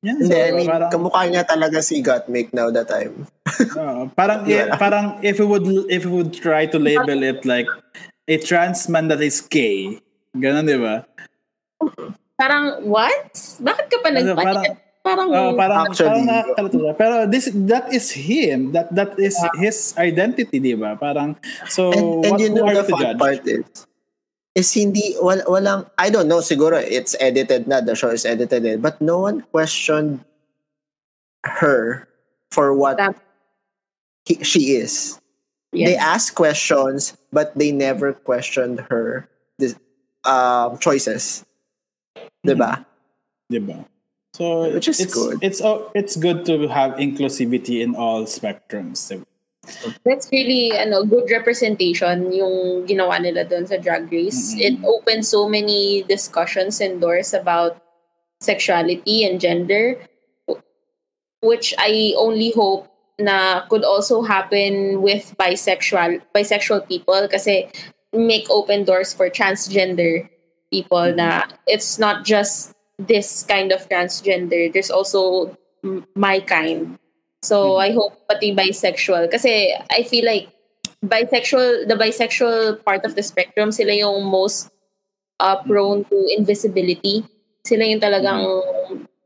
Yeah, 0.00 0.16
Hindi, 0.16 0.32
so 0.32 0.40
I 0.40 0.50
mean, 0.56 0.64
parang, 0.64 0.88
kamukha 0.88 1.22
niya 1.28 1.44
talaga 1.44 1.84
si 1.84 2.00
Gottmik 2.00 2.56
now 2.56 2.72
that 2.72 2.88
time. 2.88 3.28
Oo, 3.76 4.08
parang 4.16 4.48
Yeah. 4.48 4.72
parang 4.80 5.20
if 5.20 5.36
we 5.36 5.44
would 5.44 5.68
if 5.92 6.08
we 6.08 6.12
would 6.24 6.32
try 6.32 6.64
to 6.64 6.80
label 6.80 7.20
it 7.20 7.44
like 7.44 7.68
a 8.24 8.36
trans 8.40 8.88
man 8.88 9.12
that 9.12 9.20
is 9.20 9.44
gay. 9.44 10.00
Ganun, 10.32 10.64
di 10.64 10.80
ba? 10.80 11.04
Parang, 12.40 12.80
what? 12.88 13.28
Bakit 13.60 13.84
ka 13.92 13.96
pa 14.00 14.08
Ano, 14.08 14.32
nagpalit? 14.32 14.72
Parang, 15.00 15.28
Oh, 15.32 15.52
parang 15.56 15.78
Actually, 15.88 16.24
parang. 16.28 16.96
Pero 16.96 17.14
this 17.28 17.48
that 17.68 17.88
is 17.92 18.08
him. 18.12 18.72
That 18.72 18.88
that 18.96 19.16
is 19.20 19.36
his 19.60 19.92
identity, 20.00 20.60
di 20.60 20.76
ba? 20.76 20.96
Parang 20.96 21.36
so 21.68 21.92
And, 21.92 22.24
and 22.24 22.32
what 22.32 22.40
you 22.40 22.48
who 22.52 22.56
know 22.56 22.68
are 22.68 22.80
the 22.80 22.88
fun 22.88 23.00
judge? 23.04 23.20
part 23.20 23.42
is, 23.44 23.64
Eh, 24.56 24.60
is 24.60 24.72
hindi, 24.74 25.14
wal, 25.20 25.42
walang, 25.46 25.90
I 25.98 26.10
don't 26.10 26.28
know, 26.28 26.38
siguro 26.38 26.82
it's 26.82 27.14
edited 27.20 27.66
na, 27.68 27.80
the 27.80 27.94
show 27.94 28.10
is 28.10 28.24
edited 28.24 28.64
in, 28.64 28.80
but 28.80 29.00
no 29.00 29.18
one 29.18 29.42
questioned 29.52 30.24
her 31.44 32.08
for 32.50 32.74
what 32.74 32.98
Tama. 32.98 33.14
he, 34.26 34.42
she 34.42 34.76
is. 34.76 35.20
They 35.72 35.94
yes. 35.94 36.02
asked 36.02 36.34
questions, 36.34 37.16
but 37.32 37.56
they 37.56 37.70
never 37.70 38.12
questioned 38.12 38.80
her 38.90 39.28
this, 39.58 39.76
um, 40.24 40.78
choices. 40.78 41.44
Diba? 42.44 42.82
Mm-hmm. 42.82 43.54
Di 43.54 43.58
ba? 43.58 43.84
So 44.34 44.72
Which 44.72 44.88
is 44.88 45.00
it's, 45.00 45.14
good. 45.14 45.38
It's 45.42 45.60
oh, 45.60 45.90
it's 45.94 46.14
good 46.14 46.46
to 46.46 46.68
have 46.68 46.94
inclusivity 47.02 47.82
in 47.82 47.94
all 47.94 48.24
spectrums. 48.24 49.10
That's 50.04 50.28
really 50.32 50.72
ano 50.76 51.04
good 51.04 51.30
representation 51.30 52.32
yung 52.32 52.86
ginawa 52.86 53.20
nila 53.20 53.44
doon 53.44 53.66
sa 53.66 53.76
Drag 53.76 54.10
Race. 54.10 54.54
Mhm. 54.54 54.60
It 54.60 54.76
opened 54.84 55.24
so 55.26 55.48
many 55.48 56.02
discussions 56.08 56.80
and 56.80 57.00
doors 57.00 57.32
about 57.34 57.78
sexuality 58.40 59.24
and 59.24 59.40
gender 59.40 60.00
which 61.42 61.72
I 61.78 62.14
only 62.16 62.52
hope 62.52 62.88
na 63.20 63.66
could 63.68 63.84
also 63.84 64.22
happen 64.22 65.02
with 65.02 65.36
bisexual 65.36 66.20
bisexual 66.34 66.88
people 66.88 67.28
kasi 67.28 67.68
make 68.12 68.48
open 68.48 68.84
doors 68.84 69.12
for 69.12 69.28
transgender 69.28 70.24
people 70.72 71.12
na 71.12 71.44
it's 71.68 71.98
not 72.00 72.24
just 72.24 72.72
this 72.96 73.44
kind 73.44 73.72
of 73.72 73.84
transgender 73.92 74.72
there's 74.72 74.90
also 74.90 75.52
m- 75.84 76.04
my 76.16 76.40
kind 76.40 76.96
so 77.40 77.76
Mhm. 77.76 77.84
I 77.84 77.88
hope 77.96 78.14
pati 78.28 78.52
bisexual 78.52 79.30
kasi 79.32 79.72
I 79.90 80.00
feel 80.04 80.24
like 80.24 80.48
bisexual 81.00 81.88
the 81.88 81.96
bisexual 81.96 82.84
part 82.84 83.04
of 83.08 83.16
the 83.16 83.24
spectrum 83.24 83.72
sila 83.72 83.92
yung 83.96 84.24
most 84.28 84.68
uh, 85.40 85.56
prone 85.64 86.04
to 86.12 86.16
invisibility 86.36 87.24
sila 87.64 87.84
yung 87.88 88.00
talagang 88.00 88.44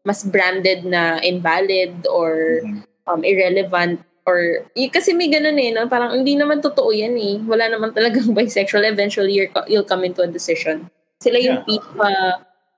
mas 0.06 0.22
branded 0.22 0.86
na 0.86 1.18
invalid 1.22 1.94
or 2.06 2.62
Mhm. 2.62 2.86
um, 3.10 3.20
irrelevant 3.26 3.98
or 4.24 4.64
y- 4.78 4.88
kasi 4.88 5.12
may 5.12 5.28
ganun 5.28 5.58
eh 5.58 5.74
no? 5.74 5.84
parang 5.90 6.14
hindi 6.16 6.38
naman 6.38 6.62
totoo 6.62 6.94
yan 6.94 7.18
eh 7.18 7.42
wala 7.44 7.66
naman 7.68 7.90
talagang 7.92 8.30
bisexual 8.38 8.86
eventually 8.86 9.34
you're, 9.34 9.50
you'll 9.66 9.84
come 9.86 10.06
into 10.06 10.22
a 10.22 10.30
decision 10.30 10.86
sila 11.18 11.36
yung 11.42 11.60
Yeah. 11.60 11.66
pinaka 11.66 12.10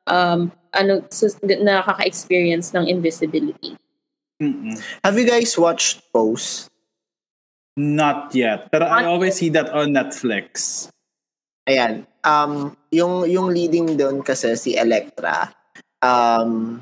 um, 0.08 0.40
ano 0.72 1.04
nakaka-experience 1.60 2.72
ng 2.72 2.88
invisibility 2.88 3.76
Mm-mm. 4.42 4.76
Have 5.04 5.18
you 5.18 5.26
guys 5.26 5.56
watched 5.56 6.02
Pose? 6.12 6.68
Not 7.76 8.34
yet. 8.34 8.72
Pero 8.72 8.86
I 8.88 9.04
always 9.04 9.36
see 9.36 9.48
that 9.52 9.68
on 9.70 9.92
Netflix. 9.92 10.88
Ayan. 11.68 12.06
Um, 12.24 12.76
yung, 12.90 13.28
yung 13.28 13.52
leading 13.52 13.96
doon 13.96 14.22
kasi 14.22 14.56
si 14.56 14.76
Electra, 14.76 15.52
um, 16.02 16.80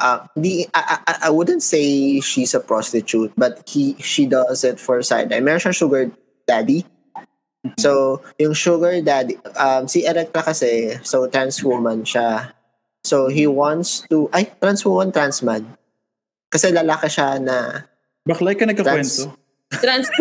uh, 0.00 0.26
di, 0.34 0.66
I, 0.74 0.98
I, 1.06 1.14
I 1.26 1.30
wouldn't 1.30 1.62
say 1.62 2.20
she's 2.20 2.54
a 2.54 2.60
prostitute, 2.60 3.32
but 3.36 3.62
he 3.66 3.96
she 3.98 4.26
does 4.26 4.64
it 4.64 4.78
for 4.80 5.02
side. 5.02 5.32
I 5.32 5.40
meron 5.40 5.60
siyang 5.60 5.76
sugar 5.76 6.10
daddy. 6.46 6.86
So, 7.78 8.22
yung 8.38 8.54
sugar 8.54 9.02
daddy, 9.02 9.36
um, 9.58 9.88
si 9.88 10.06
Electra 10.06 10.42
kasi, 10.42 10.98
so 11.02 11.26
trans 11.26 11.62
woman 11.62 12.06
siya. 12.06 12.54
So, 13.04 13.28
he 13.28 13.46
wants 13.46 14.06
to, 14.08 14.30
ay, 14.32 14.50
trans 14.62 14.84
woman, 14.86 15.12
trans 15.12 15.42
man. 15.42 15.76
Kasi 16.48 16.70
lalaki 16.70 17.06
siya 17.06 17.38
na, 17.38 17.84
Baklay 18.24 18.52
ka 18.52 18.64
nagkakwento. 18.64 19.32
trans 19.80 20.08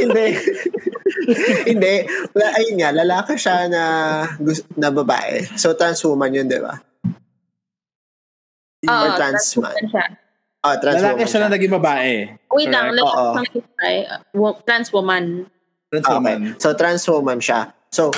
hindi. 0.00 0.24
hindi. 1.64 1.92
Wala, 2.32 2.46
ayun 2.56 2.74
nga, 2.76 2.90
lalaki 2.92 3.32
siya 3.36 3.66
na, 3.66 3.82
na 4.74 4.88
babae. 4.90 5.44
So, 5.54 5.74
trans 5.74 6.00
woman 6.02 6.32
yun, 6.32 6.46
di 6.46 6.58
ba? 6.58 6.74
Oo, 8.80 8.88
Or 8.88 9.08
trans 9.12 9.44
trans 9.46 9.48
man. 9.54 9.62
woman 9.68 9.84
siya. 9.88 10.04
Oh, 10.60 10.74
trans 10.76 10.96
Lalaki 10.98 11.12
woman 11.16 11.28
siya 11.28 11.40
na 11.40 11.48
naging 11.50 11.72
babae. 11.72 12.12
wait 12.50 12.68
lang 12.68 12.90
lalaki 12.90 13.58
uh, 13.62 14.18
wo- 14.32 14.58
trans 14.60 14.88
woman 14.90 15.46
Trans 15.86 16.04
Okay. 16.06 16.14
woman. 16.14 16.38
So, 16.56 16.72
trans 16.72 17.02
woman 17.04 17.38
siya. 17.38 17.70
So, 17.90 18.08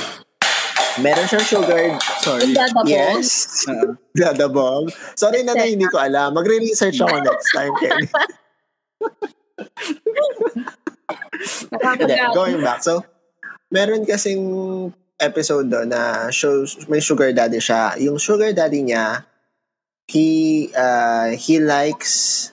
meron 0.99 1.24
siyang 1.24 1.47
sugar. 1.47 1.82
Sorry. 2.20 2.45
Is 2.45 2.55
that 2.55 2.70
the 2.72 2.82
Yes. 2.84 3.28
Oo. 3.66 3.97
Dadabog. 4.12 4.93
Sorry 5.14 5.40
na 5.43 5.55
na 5.55 5.64
hindi 5.64 5.86
ko 5.86 5.97
alam. 5.97 6.34
Magre-research 6.34 6.99
ako 6.99 7.16
next 7.22 7.49
time, 7.51 7.72
Kenny. 7.78 8.07
Hindi, 10.53 11.72
Nakakagawa. 11.72 12.34
going 12.34 12.61
back. 12.61 12.80
So, 12.82 13.03
meron 13.68 14.05
kasing 14.05 14.43
episode 15.18 15.70
doon 15.70 15.88
na 15.88 16.28
shows 16.28 16.76
may 16.86 17.01
sugar 17.01 17.30
daddy 17.30 17.59
siya. 17.59 17.97
Yung 17.99 18.18
sugar 18.18 18.53
daddy 18.53 18.82
niya, 18.82 19.24
he 20.07 20.28
uh, 20.74 21.32
he 21.32 21.59
likes 21.59 22.51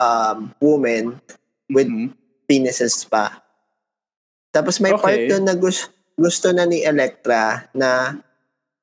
um, 0.00 0.50
women 0.58 1.20
with 1.68 1.86
Mhm. 1.86 2.14
penises 2.46 3.04
pa. 3.04 3.42
Tapos 4.50 4.80
may 4.80 4.94
Okay. 4.94 5.02
part 5.02 5.20
doon 5.28 5.44
na 5.44 5.54
gusto, 5.54 5.92
gusto 6.16 6.50
na 6.50 6.64
ni 6.64 6.80
Electra 6.82 7.68
na 7.76 8.16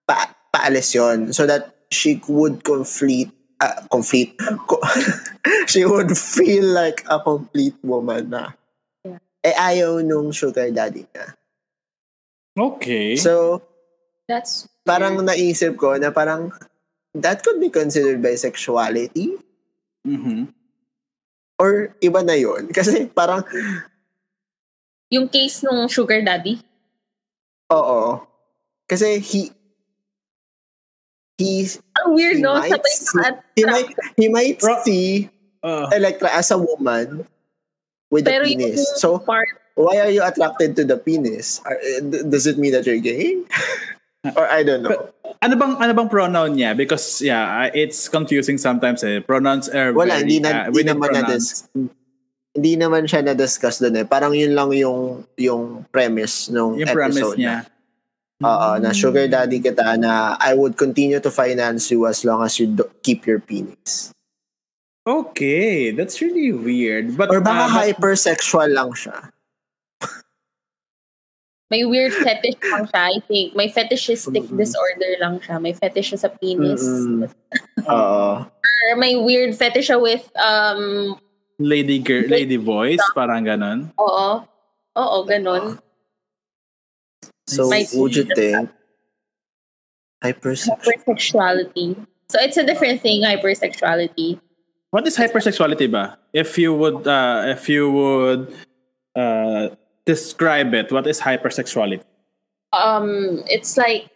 pa, 0.05 0.31
paalis 0.53 0.93
yon 0.93 1.33
so 1.33 1.49
that 1.49 1.73
she 1.89 2.21
would 2.29 2.61
complete 2.61 3.33
uh, 3.61 3.81
complete. 3.89 4.37
Co- 4.69 4.81
she 5.71 5.85
would 5.85 6.13
feel 6.17 6.69
like 6.71 7.01
a 7.09 7.17
complete 7.19 7.77
woman 7.81 8.29
na. 8.29 8.53
Eh 9.43 9.51
ayaw 9.51 9.99
nung 9.99 10.31
sugar 10.31 10.71
daddy 10.71 11.03
niya. 11.03 11.35
Okay. 12.53 13.17
So, 13.17 13.65
that's 14.29 14.69
parang 14.85 15.19
naisip 15.19 15.75
ko 15.75 15.97
na 15.99 16.13
parang 16.13 16.53
that 17.17 17.43
could 17.43 17.59
be 17.59 17.67
considered 17.67 18.21
bisexuality. 18.23 19.41
Mhm. 20.03 20.51
or 21.63 21.95
iba 22.03 22.19
na 22.19 22.35
yon 22.35 22.69
Kasi 22.77 23.07
parang, 23.07 23.47
yung 25.13 25.29
case 25.29 25.63
nung 25.63 25.87
sugar 25.87 26.19
daddy 26.19 26.59
oo. 27.71 28.25
Kasi 28.89 29.19
he, 29.19 29.51
he, 31.37 31.69
ang 31.99 32.13
weird 32.13 32.37
he 32.37 32.43
no 32.43 32.59
might 32.59 32.71
sabay 32.71 32.93
see, 32.95 33.19
at 33.23 33.35
he 33.55 33.63
might, 33.63 33.89
he 34.17 34.27
might 34.27 34.57
Bro- 34.59 34.83
see 34.83 35.29
Uh, 35.63 35.87
Electra 35.95 36.27
as 36.35 36.51
a 36.51 36.59
woman 36.59 37.23
with 38.11 38.27
pero 38.27 38.43
a 38.43 38.51
penis. 38.51 38.83
So, 38.99 39.15
part 39.15 39.47
why 39.79 39.95
are 39.95 40.11
you 40.11 40.19
attracted 40.19 40.75
to 40.75 40.83
the 40.83 40.99
penis? 40.99 41.63
Are, 41.63 41.79
eh, 41.79 42.03
does 42.03 42.43
it 42.45 42.59
mean 42.59 42.75
that 42.75 42.83
you're 42.83 42.99
gay? 42.99 43.39
or 44.35 44.43
I 44.43 44.67
don't 44.67 44.83
know. 44.83 45.07
ano 45.39 45.55
bang 45.55 45.73
ano 45.79 45.91
bang 45.95 46.09
pronoun 46.11 46.59
niya? 46.59 46.75
Because 46.75 47.23
yeah, 47.23 47.71
it's 47.71 48.11
confusing 48.11 48.59
sometimes 48.59 49.07
eh. 49.07 49.23
Pronouns 49.23 49.71
are 49.71 49.95
Wala, 49.95 50.19
very, 50.19 50.35
hindi 50.35 50.37
na, 50.43 50.51
uh, 50.51 50.63
hindi 50.67 50.83
naman 50.83 51.15
na 51.15 51.31
pronouns. 51.31 51.63
Hindi 52.53 52.77
naman 52.77 53.09
siya 53.09 53.25
na-discuss 53.25 53.81
doon 53.81 53.97
eh. 54.01 54.05
Parang 54.05 54.33
yun 54.33 54.53
lang 54.53 54.69
yung 54.77 55.25
yung 55.35 55.85
premise 55.89 56.53
nung 56.53 56.77
Yung 56.77 56.89
premise 56.93 57.17
episode 57.17 57.37
niya. 57.41 57.65
Na, 58.37 58.45
oo, 58.45 58.69
na 58.77 58.89
sugar 58.93 59.25
daddy 59.25 59.57
kita 59.57 59.97
na 59.97 60.37
I 60.37 60.53
would 60.53 60.77
continue 60.77 61.17
to 61.17 61.31
finance 61.33 61.89
you 61.89 62.05
as 62.05 62.21
long 62.21 62.45
as 62.45 62.61
you 62.61 62.69
do, 62.69 62.85
keep 63.01 63.25
your 63.25 63.41
penis. 63.41 64.13
Okay, 65.03 65.91
that's 65.91 66.21
really 66.21 66.53
weird. 66.53 67.17
But 67.17 67.33
Or 67.33 67.41
baka 67.41 67.67
uh, 67.67 67.67
but- 67.67 67.75
hypersexual 67.75 68.71
lang 68.71 68.93
siya. 68.93 69.33
May 71.73 71.89
weird 71.89 72.13
fetish 72.13 72.61
lang 72.69 72.85
siya, 72.85 73.01
I 73.01 73.17
think. 73.25 73.57
May 73.57 73.65
fetishistic 73.65 74.45
Mm-mm. 74.45 74.61
disorder 74.61 75.17
lang 75.17 75.41
siya. 75.41 75.57
May 75.57 75.73
fetish 75.73 76.13
siya 76.13 76.19
sa 76.21 76.29
penis. 76.29 76.85
Mm-mm. 76.85 77.25
Oo. 77.89 78.45
Or 78.45 78.93
may 79.01 79.17
weird 79.17 79.57
fetish 79.57 79.89
siya 79.89 79.97
with, 79.97 80.21
um, 80.37 81.17
lady 81.59 81.99
girl, 81.99 82.25
lady 82.27 82.57
voice, 82.57 83.01
parang 83.13 83.45
ganon. 83.45 83.91
oo. 83.99 84.43
Oo, 84.93 85.17
ganun. 85.25 85.79
So, 87.49 87.67
Might 87.67 87.89
would 87.93 88.15
you 88.15 88.29
think 88.29 88.69
hypersexual? 90.23 90.79
Hypersexuality. 90.79 91.97
So 92.29 92.39
it's 92.39 92.57
a 92.57 92.65
different 92.65 93.01
thing, 93.01 93.21
hypersexuality. 93.21 94.39
What 94.91 95.05
is 95.05 95.17
hypersexuality 95.17 95.91
ba? 95.91 96.17
If 96.31 96.57
you 96.57 96.73
would 96.73 97.05
uh 97.05 97.43
if 97.49 97.67
you 97.67 97.91
would 97.91 98.53
uh 99.17 99.75
describe 100.05 100.73
it, 100.73 100.91
what 100.93 101.05
is 101.05 101.19
hypersexuality? 101.19 102.05
um 102.73 103.41
it's 103.45 103.77
like 103.77 104.09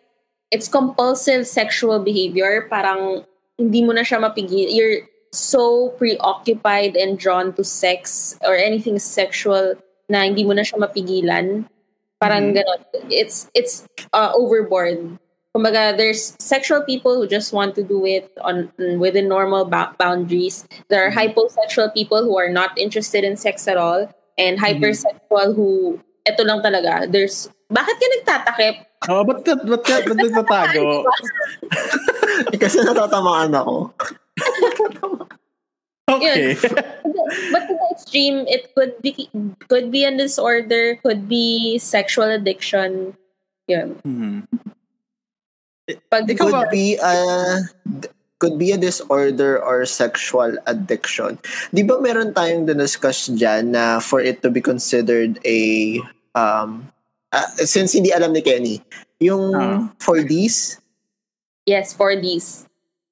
it's 0.50 0.68
compulsive 0.68 1.46
sexual 1.46 2.02
behavior 2.02 2.66
parang 2.74 3.22
hindi 3.62 3.86
mo 3.86 3.94
na 3.94 4.02
siya 4.02 4.18
mapigil 4.18 4.66
you're 4.74 5.06
so 5.32 5.90
preoccupied 5.98 6.96
and 6.96 7.20
drawn 7.20 7.54
to 7.54 7.64
sex 7.64 8.36
or 8.44 8.56
anything 8.56 9.00
sexual 9.00 9.76
na 10.10 10.24
hindi 10.24 10.44
mo 10.44 10.54
na 10.56 10.64
siya 10.64 10.80
mapigilan. 10.80 11.68
Parang 12.18 12.56
ganon 12.56 12.82
it's 13.14 13.52
it's 13.54 13.86
uh, 14.14 14.34
overboard. 14.34 15.20
Kumbaga 15.54 15.94
there's 15.98 16.34
sexual 16.42 16.82
people 16.82 17.18
who 17.18 17.26
just 17.30 17.54
want 17.54 17.74
to 17.76 17.84
do 17.84 18.06
it 18.06 18.30
on 18.42 18.70
within 18.98 19.28
normal 19.30 19.66
ba- 19.66 19.94
boundaries. 19.98 20.66
There 20.90 21.02
are 21.06 21.14
hyposexual 21.14 21.94
people 21.94 22.24
who 22.26 22.38
are 22.38 22.50
not 22.50 22.74
interested 22.78 23.24
in 23.24 23.38
sex 23.38 23.68
at 23.68 23.78
all 23.78 24.10
and 24.38 24.58
hypersexual 24.58 25.54
who 25.54 26.00
eto 26.26 26.46
lang 26.46 26.62
talaga. 26.62 27.06
There's 27.10 27.50
bakit 27.70 27.96
ka 28.00 28.06
nagtatakip? 28.18 28.76
Oh, 29.12 29.22
ba't 29.22 29.46
ka, 29.46 29.54
ba't 29.62 29.84
ka, 29.86 29.96
ba't 30.08 30.18
nagtatago? 30.18 30.86
Eh, 32.54 32.60
Kasi 32.62 32.86
natatamaan 32.86 33.50
ako. 33.50 33.90
Okay. 36.08 36.56
but 36.56 37.64
to 37.68 37.74
the 37.76 37.88
extreme 37.92 38.48
it 38.48 38.72
could 38.72 38.96
be 39.04 39.28
could 39.68 39.92
be 39.92 40.08
a 40.08 40.14
disorder 40.16 40.96
could 41.04 41.28
be 41.28 41.76
sexual 41.84 42.32
addiction 42.32 43.12
yun 43.68 44.00
Mhm. 44.08 44.48
pag 46.08 46.24
ba- 46.32 46.36
Could 46.40 46.72
be 46.72 46.96
a 46.96 47.16
could 48.40 48.56
be 48.56 48.72
a 48.72 48.78
disorder 48.78 49.58
or 49.58 49.82
sexual 49.90 50.62
addiction. 50.70 51.42
Di 51.74 51.82
ba 51.82 51.98
meron 51.98 52.38
tayong 52.38 52.70
discuss 52.70 53.34
dyan 53.34 53.74
na 53.74 53.98
for 53.98 54.22
it 54.22 54.46
to 54.46 54.54
be 54.54 54.62
considered 54.62 55.42
a 55.42 55.98
um 56.38 56.86
ah, 57.34 57.50
since 57.66 57.98
hindi 57.98 58.14
alam 58.14 58.32
ni 58.32 58.46
Kenny, 58.46 58.78
yung 59.18 59.56
Ah. 59.58 59.90
for 59.98 60.22
these 60.22 60.78
yes 61.66 61.92
for 61.98 62.14
these 62.14 62.67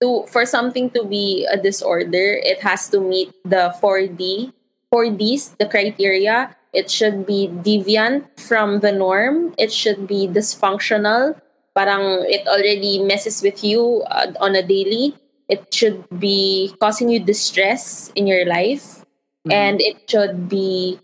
to 0.05 0.29
for 0.29 0.45
something 0.45 0.93
to 0.93 1.01
be 1.01 1.49
a 1.49 1.57
disorder 1.57 2.37
it 2.45 2.61
has 2.61 2.85
to 2.93 3.01
meet 3.01 3.33
the 3.41 3.73
4d 3.81 4.53
for 4.95 5.09
these 5.09 5.49
the 5.59 5.65
criteria. 5.65 6.55
It 6.71 6.91
should 6.91 7.25
be 7.25 7.51
deviant 7.51 8.39
from 8.39 8.79
the 8.79 8.91
norm. 8.91 9.55
It 9.57 9.71
should 9.71 10.07
be 10.07 10.27
dysfunctional. 10.27 11.35
Parang 11.75 12.23
it 12.27 12.47
already 12.47 13.03
messes 13.03 13.43
with 13.43 13.63
you 13.63 14.03
uh, 14.07 14.31
on 14.39 14.55
a 14.55 14.63
daily. 14.63 15.15
It 15.47 15.67
should 15.73 16.07
be 16.19 16.71
causing 16.79 17.09
you 17.09 17.19
distress 17.19 18.11
in 18.15 18.27
your 18.27 18.45
life. 18.45 19.03
And 19.51 19.79
it 19.79 20.09
should 20.09 20.47
be 20.47 20.99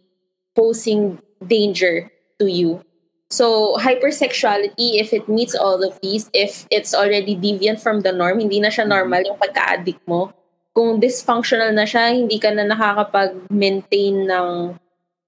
posing 0.56 1.20
danger 1.46 2.12
to 2.40 2.48
you 2.48 2.84
so 3.32 3.80
hypersexuality 3.80 5.00
if 5.00 5.16
it 5.16 5.24
meets 5.32 5.56
all 5.56 5.80
of 5.80 5.96
these 6.04 6.28
if 6.36 6.68
it's 6.68 6.92
already 6.92 7.32
deviant 7.34 7.80
from 7.80 8.04
the 8.04 8.12
norm 8.12 8.44
hindi 8.44 8.60
na 8.60 8.68
siya 8.68 8.84
normal 8.84 9.24
yung 9.24 9.40
pagka-addict 9.40 10.04
mo 10.04 10.36
kung 10.76 11.00
dysfunctional 11.00 11.72
na 11.72 11.88
siya 11.88 12.12
hindi 12.12 12.36
ka 12.36 12.52
na 12.52 12.68
nakakapag-maintain 12.68 14.28
ng 14.28 14.76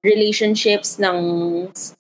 relationships 0.04 1.00
ng 1.00 1.18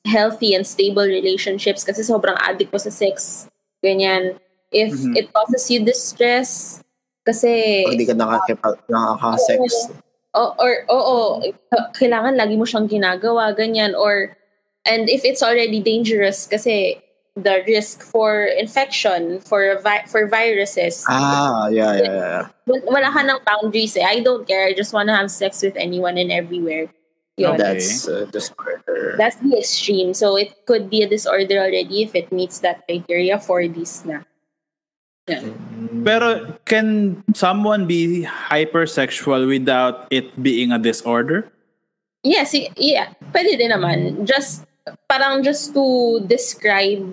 healthy 0.04 0.52
and 0.52 0.68
stable 0.68 1.08
relationships 1.08 1.88
kasi 1.88 2.04
sobrang 2.04 2.36
addict 2.44 2.68
mo 2.68 2.80
sa 2.80 2.92
sex 2.92 3.48
ganyan 3.80 4.36
if 4.76 4.92
Mhm. 4.92 5.16
it 5.16 5.32
causes 5.32 5.64
you 5.72 5.80
distress 5.88 6.84
kasi 7.24 7.88
pag 7.88 7.96
di 7.96 8.04
ka 8.04 8.12
nakakipag, 8.12 8.76
nakaka-sex. 8.92 9.88
o 10.36 10.52
or 10.60 10.84
oo 10.92 11.40
ka- 11.72 11.96
kailangan 11.96 12.36
lagi 12.36 12.60
mo 12.60 12.68
siyang 12.68 12.92
ginagawa 12.92 13.56
ganyan 13.56 13.96
or 13.96 14.36
and 14.86 15.10
if 15.10 15.24
it's 15.24 15.42
already 15.44 15.80
dangerous 15.80 16.48
kasi 16.48 17.00
the 17.34 17.64
risk 17.66 18.04
for 18.06 18.46
infection 18.46 19.42
for 19.42 19.80
vi- 19.82 20.06
for 20.06 20.28
viruses 20.30 21.02
Ah, 21.10 21.68
yeah, 21.74 21.98
yeah, 21.98 22.14
yeah. 22.14 22.42
wal- 22.70 22.86
wala 22.86 23.10
ka 23.10 23.26
ng 23.26 23.42
boundaries 23.42 23.98
eh 23.98 24.06
I 24.06 24.22
don't 24.22 24.46
care 24.46 24.70
I 24.70 24.74
just 24.78 24.94
want 24.94 25.10
to 25.10 25.16
have 25.18 25.34
sex 25.34 25.64
with 25.66 25.74
anyone 25.76 26.18
and 26.22 26.30
everywhere 26.30 26.94
Yun. 27.42 27.58
Okay. 27.58 27.66
That's 27.82 28.06
uh, 28.06 28.30
disorder. 28.30 29.18
that's 29.18 29.42
the 29.42 29.58
extreme 29.58 30.14
so 30.14 30.38
it 30.38 30.54
could 30.70 30.86
be 30.94 31.02
a 31.02 31.10
disorder 31.10 31.58
already 31.58 32.06
if 32.06 32.14
it 32.14 32.30
meets 32.30 32.62
that 32.62 32.86
criteria 32.86 33.42
for 33.42 33.66
this 33.66 34.06
na 34.06 34.22
Pero 36.04 36.60
can 36.66 37.24
someone 37.34 37.88
be 37.88 38.28
hypersexual 38.28 39.48
without 39.48 40.06
it 40.12 40.36
being 40.44 40.72
a 40.76 40.80
disorder? 40.80 41.48
Yes, 42.24 42.52
y- 42.52 42.68
yeah. 42.76 43.16
Pwede 43.32 43.56
din 43.56 43.72
naman. 43.72 44.28
Just, 44.28 44.68
parang 45.08 45.44
just 45.44 45.74
to 45.74 46.20
describe, 46.28 47.04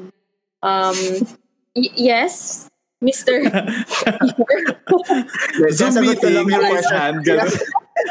um, 0.63 0.99
y- 1.75 1.95
yes, 1.97 2.67
Mr. 3.01 3.49
Sinasagot 5.73 6.17
ko 6.21 6.29
lang 6.29 6.45
yung 6.45 6.61
meeting, 6.61 6.69
question. 6.69 6.99
hand, 7.01 7.19
ganun. 7.25 7.49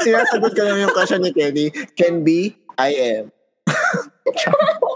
Sinasagot 0.01 0.51
ko 0.57 0.61
lang 0.65 0.77
yung 0.81 0.93
question 0.93 1.21
ni 1.21 1.31
Kenny. 1.33 1.69
Can 1.93 2.25
be, 2.25 2.57
I 2.77 3.21
am. 3.21 3.31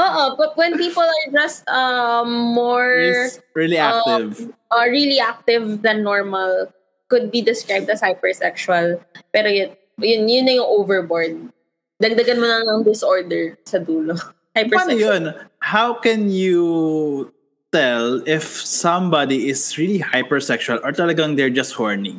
Oo, 0.00 0.24
but 0.36 0.56
when 0.56 0.80
people 0.80 1.04
are 1.04 1.28
just 1.32 1.68
um, 1.68 2.56
more 2.56 3.28
really 3.52 3.76
active. 3.76 4.48
uh, 4.72 4.86
really 4.88 5.20
active 5.20 5.82
than 5.82 6.02
normal, 6.02 6.72
could 7.08 7.28
be 7.28 7.42
described 7.42 7.90
as 7.90 8.00
hypersexual. 8.00 8.96
Pero 9.32 9.48
yun, 9.48 9.76
yun, 10.00 10.28
yun 10.28 10.44
na 10.46 10.52
yung 10.60 10.68
overboard. 10.68 11.36
Dagdagan 12.00 12.40
mo 12.40 12.46
na 12.48 12.64
ng 12.64 12.80
disorder 12.82 13.60
sa 13.68 13.76
dulo. 13.78 14.16
Paano 14.56 14.96
Hypersexual. 14.96 14.98
yun? 14.98 15.22
How 15.62 15.94
can 15.94 16.32
you 16.32 16.64
tell 17.70 18.18
if 18.26 18.42
somebody 18.42 19.46
is 19.46 19.62
really 19.78 20.02
hypersexual 20.02 20.82
or 20.82 20.90
talagang 20.90 21.36
they're 21.36 21.52
just 21.52 21.78
horny? 21.78 22.18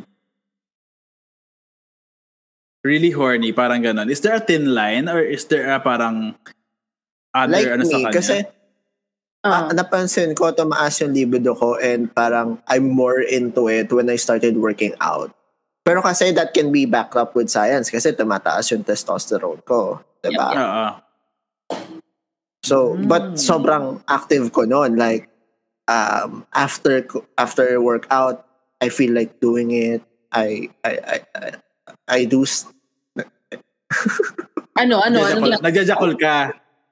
Really 2.85 3.11
horny, 3.11 3.51
parang 3.53 3.83
ganon. 3.83 4.09
Is 4.09 4.21
there 4.21 4.33
a 4.33 4.41
thin 4.41 4.73
line 4.73 5.05
or 5.09 5.19
is 5.21 5.45
there 5.45 5.69
a 5.69 5.77
parang 5.77 6.33
other 7.35 7.51
Like 7.51 7.67
ano 7.67 7.83
sa 7.85 7.97
me, 7.99 8.03
kanya? 8.09 8.15
kasi 8.15 8.35
Ah. 9.41 9.65
ah, 9.67 9.73
napansin 9.73 10.37
ko, 10.37 10.53
tumaas 10.53 11.01
yung 11.01 11.17
libido 11.17 11.57
ko 11.57 11.73
and 11.81 12.13
parang 12.13 12.61
I'm 12.69 12.89
more 12.93 13.17
into 13.21 13.65
it 13.73 13.89
when 13.89 14.05
I 14.09 14.15
started 14.15 14.53
working 14.57 14.93
out. 15.01 15.33
Pero 15.81 15.99
kasi 15.99 16.29
that 16.31 16.53
can 16.53 16.69
be 16.69 16.85
backed 16.85 17.17
up 17.17 17.33
with 17.33 17.49
science 17.49 17.89
kasi 17.89 18.13
tumataas 18.13 18.69
yung 18.69 18.85
testosterone 18.85 19.65
ko. 19.65 19.97
Diba? 20.21 20.47
Oo. 20.53 20.87
So, 22.61 22.93
Mm. 22.93 23.09
but 23.09 23.23
sobrang 23.41 24.05
active 24.05 24.53
ko 24.53 24.69
noon. 24.69 24.93
Like, 24.93 25.25
um, 25.89 26.45
after 26.53 27.01
after 27.33 27.81
workout, 27.81 28.45
I 28.77 28.93
feel 28.93 29.17
like 29.17 29.41
doing 29.41 29.73
it. 29.73 30.05
I 30.29 30.69
I 30.85 30.93
I 31.01 31.17
I, 31.33 31.49
I 32.07 32.29
do 32.29 32.45
s- 32.45 32.69
Ano, 34.79 35.01
ano, 35.01 35.19
ano? 35.25 35.41
Nagjajakol- 35.41 35.61
Nagjajakol 35.65 36.13
ka. 36.15 36.37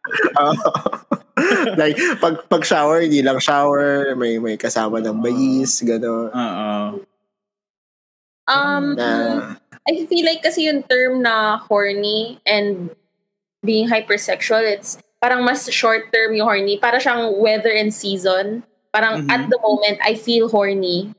like 1.79 1.95
pag 2.19 2.35
pag 2.49 2.63
shower, 2.65 3.05
hindi 3.05 3.21
lang 3.21 3.37
shower, 3.39 4.17
may 4.17 4.41
may 4.41 4.57
kasama 4.57 4.99
ng 4.99 5.21
bayis, 5.21 5.79
gano'n. 5.85 6.33
Oo. 6.33 6.73
Um, 8.49 8.97
I 9.87 10.05
feel 10.09 10.25
like 10.25 10.41
kasi 10.41 10.65
yung 10.65 10.83
term 10.89 11.21
na 11.21 11.57
horny 11.61 12.41
and 12.45 12.89
being 13.63 13.87
hypersexual, 13.87 14.65
it's 14.65 14.97
parang 15.21 15.45
mas 15.45 15.69
short 15.69 16.09
term 16.11 16.33
yung 16.33 16.47
horny. 16.49 16.77
Para 16.81 16.97
siyang 16.97 17.37
weather 17.37 17.71
and 17.71 17.93
season. 17.93 18.63
Parang 18.89 19.23
Mhm. 19.25 19.29
at 19.29 19.43
the 19.49 19.59
moment, 19.61 20.01
I 20.01 20.17
feel 20.17 20.49
horny. 20.49 21.13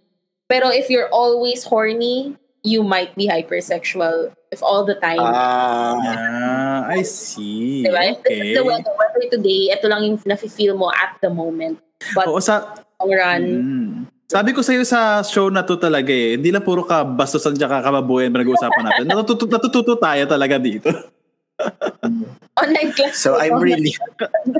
Pero 0.51 0.75
if 0.75 0.91
you're 0.91 1.09
always 1.15 1.63
horny, 1.63 2.35
you 2.67 2.83
might 2.83 3.15
be 3.15 3.31
hypersexual. 3.31 4.35
if 4.51 4.67
all 4.67 4.83
the 4.83 4.99
time. 4.99 5.23
Ah, 5.23 6.83
I 6.91 7.07
see. 7.07 7.87
diba? 7.87 8.03
If 8.03 8.19
Okay. 8.27 8.51
is 8.51 8.59
the 8.59 8.67
weather, 8.67 8.91
weather 8.99 9.31
today, 9.31 9.71
ito 9.71 9.87
lang 9.87 10.03
yung 10.03 10.19
nafe-feel 10.27 10.75
mo 10.75 10.91
at 10.91 11.15
the 11.23 11.31
moment. 11.31 11.79
But 12.19 12.27
Oo, 12.27 12.43
sa, 12.43 12.75
long 12.99 13.15
run, 13.15 13.43
Mm. 13.47 13.95
Sabi 14.31 14.55
ko 14.55 14.63
sa'yo 14.63 14.87
sa 14.87 15.27
show 15.27 15.51
na 15.51 15.67
to 15.67 15.75
talaga 15.75 16.15
eh, 16.15 16.39
hindi 16.39 16.55
lang 16.55 16.63
puro 16.63 16.87
ka 16.87 17.03
bastusan 17.03 17.59
tsaka 17.59 17.83
kababuyan 17.83 18.31
ba 18.31 18.39
nag-uusapan 18.39 18.85
natin. 18.87 19.05
Natututo, 19.11 19.51
natututo 19.51 19.99
tayo 19.99 20.23
talaga 20.31 20.55
dito. 20.55 20.87
online 22.63 22.95
class. 22.97 23.21
so 23.21 23.37
I'm 23.37 23.61
really 23.61 23.93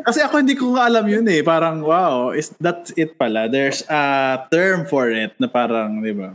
Kasi 0.05 0.21
ako 0.21 0.43
hindi 0.43 0.59
ko 0.59 0.75
nga 0.75 0.91
alam 0.91 1.07
yun 1.07 1.23
eh. 1.31 1.47
Parang 1.47 1.87
wow, 1.87 2.35
is 2.35 2.51
that's 2.59 2.91
it 2.99 3.15
pala. 3.15 3.47
There's 3.47 3.87
a 3.87 4.43
term 4.51 4.91
for 4.91 5.07
it 5.07 5.39
na 5.39 5.47
parang, 5.47 6.03
di 6.03 6.19
ba? 6.19 6.35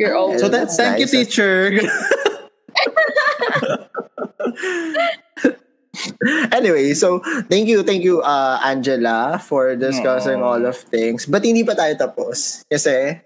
You're 0.00 0.16
old. 0.16 0.40
So 0.40 0.48
that, 0.48 0.72
That's 0.72 0.80
thank 0.80 1.04
you 1.04 1.06
teacher. 1.06 1.76
Anyway, 6.56 6.94
so 6.94 7.20
thank 7.48 7.68
you, 7.68 7.82
thank 7.82 8.02
you 8.04 8.20
uh 8.22 8.58
Angela 8.62 9.38
for 9.42 9.76
discussing 9.76 10.40
Aw. 10.42 10.48
all 10.48 10.62
of 10.66 10.76
things. 10.88 11.26
But 11.26 11.44
hindi 11.44 11.64
pa 11.64 11.74
tayo 11.74 11.94
tapos 11.98 12.62
kasi 12.68 13.20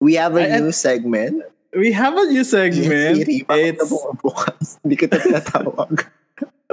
we 0.00 0.14
have 0.18 0.34
a 0.36 0.44
I- 0.44 0.56
I- 0.56 0.60
new 0.60 0.72
segment. 0.72 1.42
We 1.72 1.88
have 1.96 2.12
a 2.20 2.28
new 2.28 2.44
segment. 2.44 3.24
Siri, 3.24 3.48
It's 3.48 3.88
bukas? 4.20 4.76
Hindi 4.84 4.96
ko 5.00 5.08
na 5.08 5.16
tinatawag. 5.24 6.04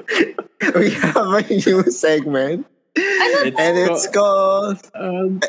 we 0.76 0.92
have 0.92 1.16
a 1.40 1.44
new 1.48 1.88
segment 1.88 2.68
it's, 3.00 3.56
and 3.56 3.74
it's 3.80 4.12
co- 4.12 4.76
called 4.76 4.80
um, 5.00 5.40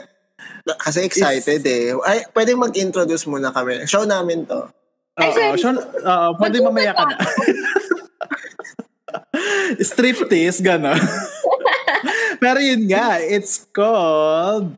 kasi 0.87 1.03
excited 1.03 1.67
eh. 1.67 1.99
Ay, 2.07 2.23
pwede 2.31 2.55
mag-introduce 2.55 3.27
muna 3.27 3.51
kami. 3.51 3.83
Show 3.91 4.07
namin 4.07 4.47
to. 4.47 4.71
Oo, 5.19 5.33
sorry. 5.35 5.59
Sean, 5.59 5.77
oo, 5.83 6.29
pwede 6.39 6.63
mamaya 6.63 6.95
ka 6.95 7.05
na. 7.11 7.17
Striptease, 9.81 10.61
gano'n. 10.61 10.97
Pero 12.43 12.59
yun 12.59 12.89
nga, 12.89 13.21
it's 13.21 13.69
called 13.71 14.75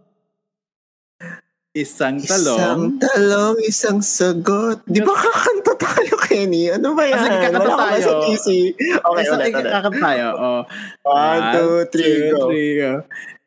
Isang 1.72 2.20
Isang 2.20 2.28
Talong. 2.28 3.00
talong, 3.00 3.56
isang 3.64 4.04
sagot. 4.04 4.84
Di 4.84 5.00
ba 5.00 5.16
kakanta 5.16 5.72
tayo, 5.80 6.20
Kenny? 6.28 6.68
Ano 6.68 6.92
ba 6.92 7.08
yan? 7.08 7.16
Kasi 7.16 7.28
kakanta 7.32 7.72
tayo. 7.80 8.02
sa 8.04 8.12
PC? 8.28 8.46
Okay, 8.76 9.22
Isang 9.24 9.40
ulit, 9.40 9.52
ulit. 9.56 9.72
ikakanta 9.72 10.00
tayo. 10.04 10.26
Oh. 10.36 10.60
One, 11.08 11.42
two, 11.56 11.74
three, 11.88 12.28
go. 12.28 12.52
go. 12.52 12.92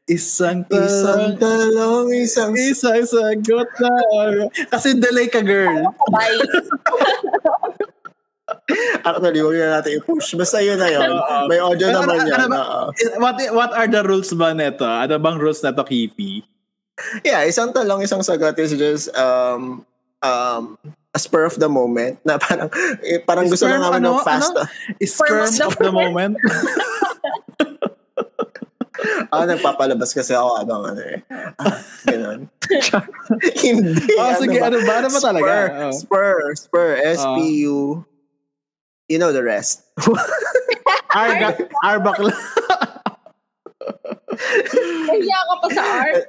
Isang 0.09 0.65
Isang 0.73 1.37
talong, 1.37 1.37
talong, 1.37 2.07
isang 2.17 2.53
isang 2.57 3.05
sagot 3.05 3.69
na. 3.77 3.93
Kasi 4.73 4.97
delay 4.97 5.29
ka, 5.29 5.45
girl. 5.45 5.85
Bye. 6.09 6.41
Actually, 9.03 9.39
huwag 9.39 9.57
na 9.57 9.79
natin 9.79 9.99
i-push. 9.99 10.33
Basta 10.33 10.59
yun 10.59 10.77
na 10.77 10.87
yun. 10.87 11.09
May 11.47 11.59
audio 11.59 11.87
Pero 11.89 11.99
naman 12.01 12.15
ano- 12.17 12.27
yan. 12.27 12.39
ano 12.39 12.47
ba-. 12.49 12.89
What, 13.17 13.35
what 13.53 13.71
are 13.73 13.87
the 13.87 14.01
rules 14.01 14.31
ba 14.33 14.51
neto? 14.51 14.83
Ano 14.83 15.15
bang 15.17 15.37
rules 15.37 15.61
na 15.61 15.71
to, 15.71 15.83
Kipi? 15.83 16.41
Yeah, 17.21 17.43
isang 17.43 17.75
talong, 17.75 18.01
isang 18.01 18.23
sagot 18.23 18.55
is 18.55 18.71
just 18.71 19.11
um, 19.13 19.83
um, 20.23 20.79
a 21.11 21.19
spur 21.19 21.43
of 21.43 21.59
the 21.59 21.67
moment 21.67 22.19
na 22.23 22.39
parang 22.39 22.71
eh, 23.03 23.19
parang 23.19 23.51
gusto 23.51 23.67
lang 23.67 23.83
namin 23.83 23.99
ano? 24.03 24.19
ng 24.19 24.23
fast. 24.23 24.55
Ano? 24.55 24.63
Sperm 25.03 25.43
of 25.43 25.51
the 25.51 25.63
of 25.65 25.75
the 25.75 25.91
moment. 25.91 26.35
Ah, 29.29 29.43
nagpapalabas 29.45 30.15
kasi 30.15 30.31
ako 30.33 30.55
habang 30.55 30.81
ano 30.95 31.01
eh. 31.03 31.19
Ah, 31.59 31.77
ganun. 32.07 32.47
Hindi. 33.65 34.15
Oh, 34.15 34.33
sige, 34.39 34.57
ano 34.57 34.77
ba? 34.81 34.93
Ano 35.03 35.07
ba 35.11 35.19
talaga? 35.19 35.51
Spur, 35.51 35.67
Oh. 35.75 35.91
spur, 35.93 36.35
spur, 36.55 36.89
S-P-U. 37.03 38.01
You 39.05 39.21
know 39.21 39.29
the 39.31 39.45
rest. 39.45 39.85
Arga, 41.15 41.55
arbakla. 41.85 42.33
Kaya 45.05 45.37
ka 45.39 45.53
pa 45.61 45.67
sa 45.71 45.83
art. 45.83 46.25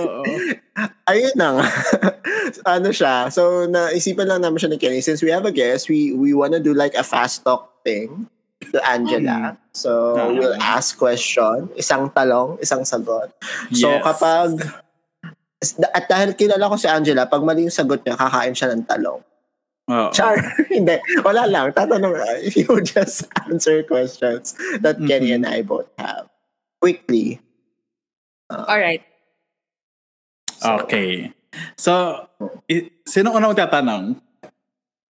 Oo. 0.00 0.22
Ayun 1.10 1.34
na 1.36 1.48
nga. 1.60 1.66
ano 2.78 2.88
siya. 2.90 3.28
So, 3.30 3.66
naisipan 3.66 4.26
lang 4.30 4.42
namin 4.42 4.58
siya 4.58 4.70
ni 4.72 4.78
Kenny. 4.80 5.00
Since 5.02 5.22
we 5.22 5.30
have 5.30 5.44
a 5.44 5.54
guest, 5.54 5.90
we 5.90 6.14
we 6.14 6.32
wanna 6.32 6.58
do 6.58 6.72
like 6.74 6.94
a 6.94 7.04
fast 7.06 7.44
talk 7.44 7.82
thing 7.82 8.26
to 8.72 8.78
Angela. 8.82 9.58
So, 9.76 10.16
Ah. 10.16 10.30
we'll 10.30 10.56
ask 10.58 10.96
question. 10.96 11.68
Isang 11.76 12.08
talong, 12.10 12.56
isang 12.62 12.82
sagot. 12.86 13.34
So, 13.74 13.90
Yes. 13.90 14.02
kapag... 14.02 14.50
At 15.96 16.04
dahil 16.08 16.36
kilala 16.36 16.68
ko 16.68 16.76
si 16.76 16.84
Angela, 16.84 17.24
pag 17.24 17.40
mali 17.40 17.64
yung 17.64 17.72
sagot 17.74 18.04
niya, 18.04 18.16
kakain 18.20 18.52
siya 18.52 18.72
ng 18.72 18.84
talong. 18.84 19.20
Oo. 19.84 20.08
Char! 20.16 20.40
Hindi. 20.72 20.96
Wala 21.20 21.44
lang. 21.44 21.72
Tatanong, 21.76 22.16
you 22.56 22.68
just 22.80 23.28
answer 23.44 23.84
questions 23.84 24.56
that 24.80 24.96
Kenny 25.04 25.30
Mhm. 25.30 25.36
and 25.36 25.44
I 25.44 25.60
both 25.60 25.88
have. 26.00 26.28
Quickly. 26.80 27.40
Alright. 28.48 29.04
Okay. 30.64 31.32
So, 31.76 32.24
i- 32.66 32.88
sino 33.04 33.36
unang 33.36 33.52
magtatanong? 33.52 34.16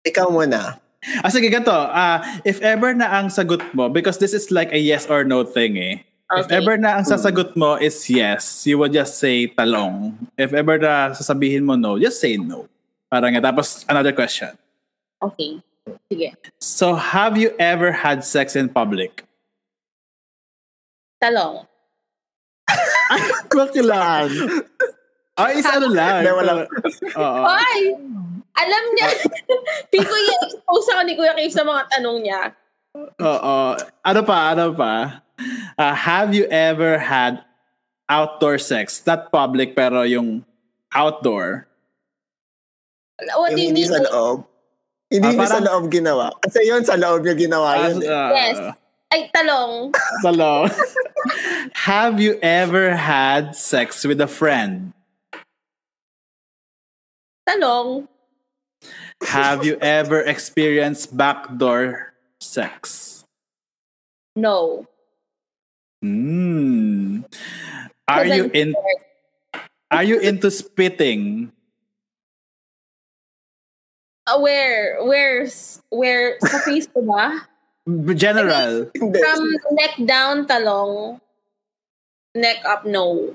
Ikaw 0.03 0.27
muna. 0.33 0.81
Ah, 1.21 1.29
sige, 1.29 1.51
ganito. 1.51 1.75
Ah, 1.75 2.41
if 2.43 2.63
ever 2.63 2.95
na 2.95 3.21
ang 3.21 3.27
sagot 3.29 3.61
mo, 3.75 3.91
because 3.91 4.17
this 4.17 4.33
is 4.33 4.49
like 4.49 4.71
a 4.73 4.79
yes 4.79 5.05
or 5.11 5.27
no 5.27 5.43
thing 5.45 5.77
eh. 5.77 6.01
If 6.33 6.49
Okay. 6.49 6.65
ever 6.65 6.75
na 6.81 6.97
ang 6.97 7.05
sasagot 7.05 7.53
mo 7.55 7.77
is 7.77 8.09
yes, 8.09 8.65
you 8.65 8.81
would 8.81 8.95
just 8.97 9.21
say 9.21 9.53
talong. 9.53 10.17
If 10.41 10.57
ever 10.57 10.81
na 10.81 11.13
sasabihin 11.13 11.69
mo 11.69 11.77
no, 11.77 12.01
just 12.01 12.23
say 12.23 12.41
no. 12.41 12.71
Parang 13.13 13.37
nga. 13.37 13.45
Tapos, 13.45 13.85
another 13.85 14.17
question. 14.17 14.57
Okay. 15.23 15.63
Sige. 16.11 16.35
So, 16.59 16.95
have 16.95 17.39
you 17.39 17.55
ever 17.59 17.91
had 17.91 18.25
sex 18.25 18.55
in 18.55 18.69
public? 18.69 19.23
Talong. 21.23 21.67
Bakilaan. 23.53 24.31
Ah, 25.39 25.51
is 25.55 25.65
ano 25.67 25.89
lang. 25.91 26.23
Hindi, 26.23 26.33
wala. 26.35 26.53
Oo. 27.17 27.41
Ay! 27.47 27.95
Alam 28.53 28.83
niya. 28.95 29.09
Feel 29.91 30.05
ko 30.05 30.15
i-expose 30.15 30.89
ako 30.93 31.01
ni 31.07 31.15
Kuya 31.17 31.35
Cave 31.35 31.55
sa 31.55 31.65
mga 31.65 31.83
tanong 31.89 32.19
niya. 32.21 32.41
Oo. 33.19 33.57
Ano 34.05 34.21
pa? 34.27 34.39
Ano 34.53 34.77
pa? 34.77 35.25
Ah, 35.81 35.97
have 35.97 36.37
you 36.37 36.45
ever 36.53 37.01
had 37.01 37.41
outdoor 38.07 38.61
sex? 38.61 39.01
Not 39.09 39.33
public, 39.33 39.73
pero 39.73 40.05
yung 40.05 40.45
outdoor. 40.93 41.67
What 43.19 43.55
do 43.55 43.57
Yung 43.57 43.59
you 43.59 43.69
hindi 43.73 43.85
mean? 43.89 43.93
sa 43.93 44.03
loob. 44.05 44.45
Hindi 45.13 45.29
Ah, 45.29 45.37
niya 45.37 45.49
sa 45.53 45.61
loob 45.61 45.93
ginawa. 45.93 46.33
Kasi 46.41 46.65
yun, 46.65 46.81
sa 46.89 46.97
loob 46.97 47.21
niya 47.21 47.37
ginawa 47.37 47.69
Ah, 47.77 47.81
yun. 47.93 48.01
eh. 48.01 48.09
ah, 48.09 48.31
Yes. 48.33 48.57
Ay, 49.13 49.29
talong. 49.29 49.93
Talo. 50.25 50.73
have 51.85 52.17
you 52.17 52.41
ever 52.41 52.97
had 52.97 53.53
sex 53.53 54.09
with 54.09 54.17
a 54.25 54.27
friend? 54.27 54.97
Talong. 57.45 58.09
Have 59.29 59.63
you 59.69 59.77
ever 59.85 60.19
experienced 60.25 61.13
backdoor 61.15 62.15
sex? 62.41 63.23
No. 64.35 64.87
Hmm. 66.03 67.23
Are 68.09 68.25
you 68.27 68.49
I'm 68.49 68.57
in 68.57 68.69
scared. 68.75 69.03
are 69.93 70.03
you 70.09 70.19
into 70.19 70.51
spitting? 70.51 71.53
Uh, 74.27 74.39
where? 74.39 75.03
Where's? 75.03 75.83
Where? 75.91 76.39
Sa 76.47 76.59
face 76.63 76.87
ko 76.87 77.03
ba? 77.03 77.43
General. 78.15 78.87
From 78.95 79.41
neck 79.75 79.99
down, 80.07 80.47
talong. 80.47 81.19
Neck 82.35 82.63
up, 82.65 82.87
no. 82.87 83.35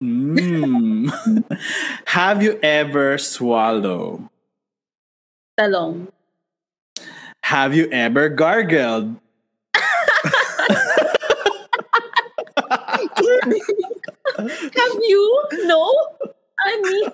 Hmm. 0.00 1.08
have 2.16 2.42
you 2.42 2.58
ever 2.64 3.18
swallowed? 3.18 4.24
Talong. 5.60 6.08
Have 7.44 7.76
you 7.76 7.84
ever 7.92 8.30
gargled? 8.32 9.20
Have 14.40 14.96
you? 15.04 15.44
No? 15.64 15.92
Ani? 16.66 17.08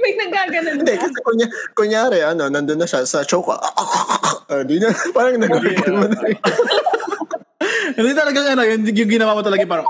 May 0.00 0.12
nagaganon 0.16 0.80
Hindi, 0.80 0.94
kasi 0.96 1.18
kunya, 1.20 1.46
kunyari, 1.76 2.24
ano, 2.24 2.48
nandun 2.48 2.80
na 2.80 2.88
siya 2.88 3.04
sa 3.04 3.20
choke. 3.22 3.52
Ah, 3.52 4.64
di 4.64 4.80
na, 4.80 4.90
parang 5.12 5.38
nagagawin 5.38 5.94
mo 5.94 6.06
na. 6.08 6.18
Hindi 7.90 8.12
talaga 8.16 8.38
ano, 8.56 8.62
yung, 8.64 8.82
yung 8.88 9.10
ginawa 9.10 9.36
mo 9.36 9.42
talaga 9.44 9.64
parang 9.68 9.86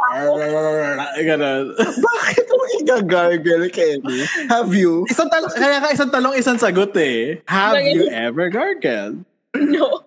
ganun. 1.20 1.64
Bakit 2.06 2.46
mo 2.50 2.64
igagargle, 2.82 3.66
Kenny? 3.70 4.26
Have 4.50 4.72
you? 4.74 5.06
isang 5.06 5.30
talong, 5.30 5.52
kaya 5.54 5.78
ka 5.78 5.88
isang 5.94 6.10
talong, 6.10 6.34
isang 6.34 6.58
sagot 6.58 6.92
eh. 6.98 7.38
Have 7.46 7.78
you 7.86 8.10
ever 8.10 8.50
gargled? 8.50 9.24
No. 9.54 10.00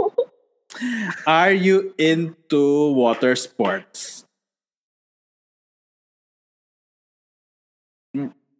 Are 1.28 1.54
you 1.54 1.94
into 2.00 2.96
water 2.96 3.36
sports? 3.36 4.23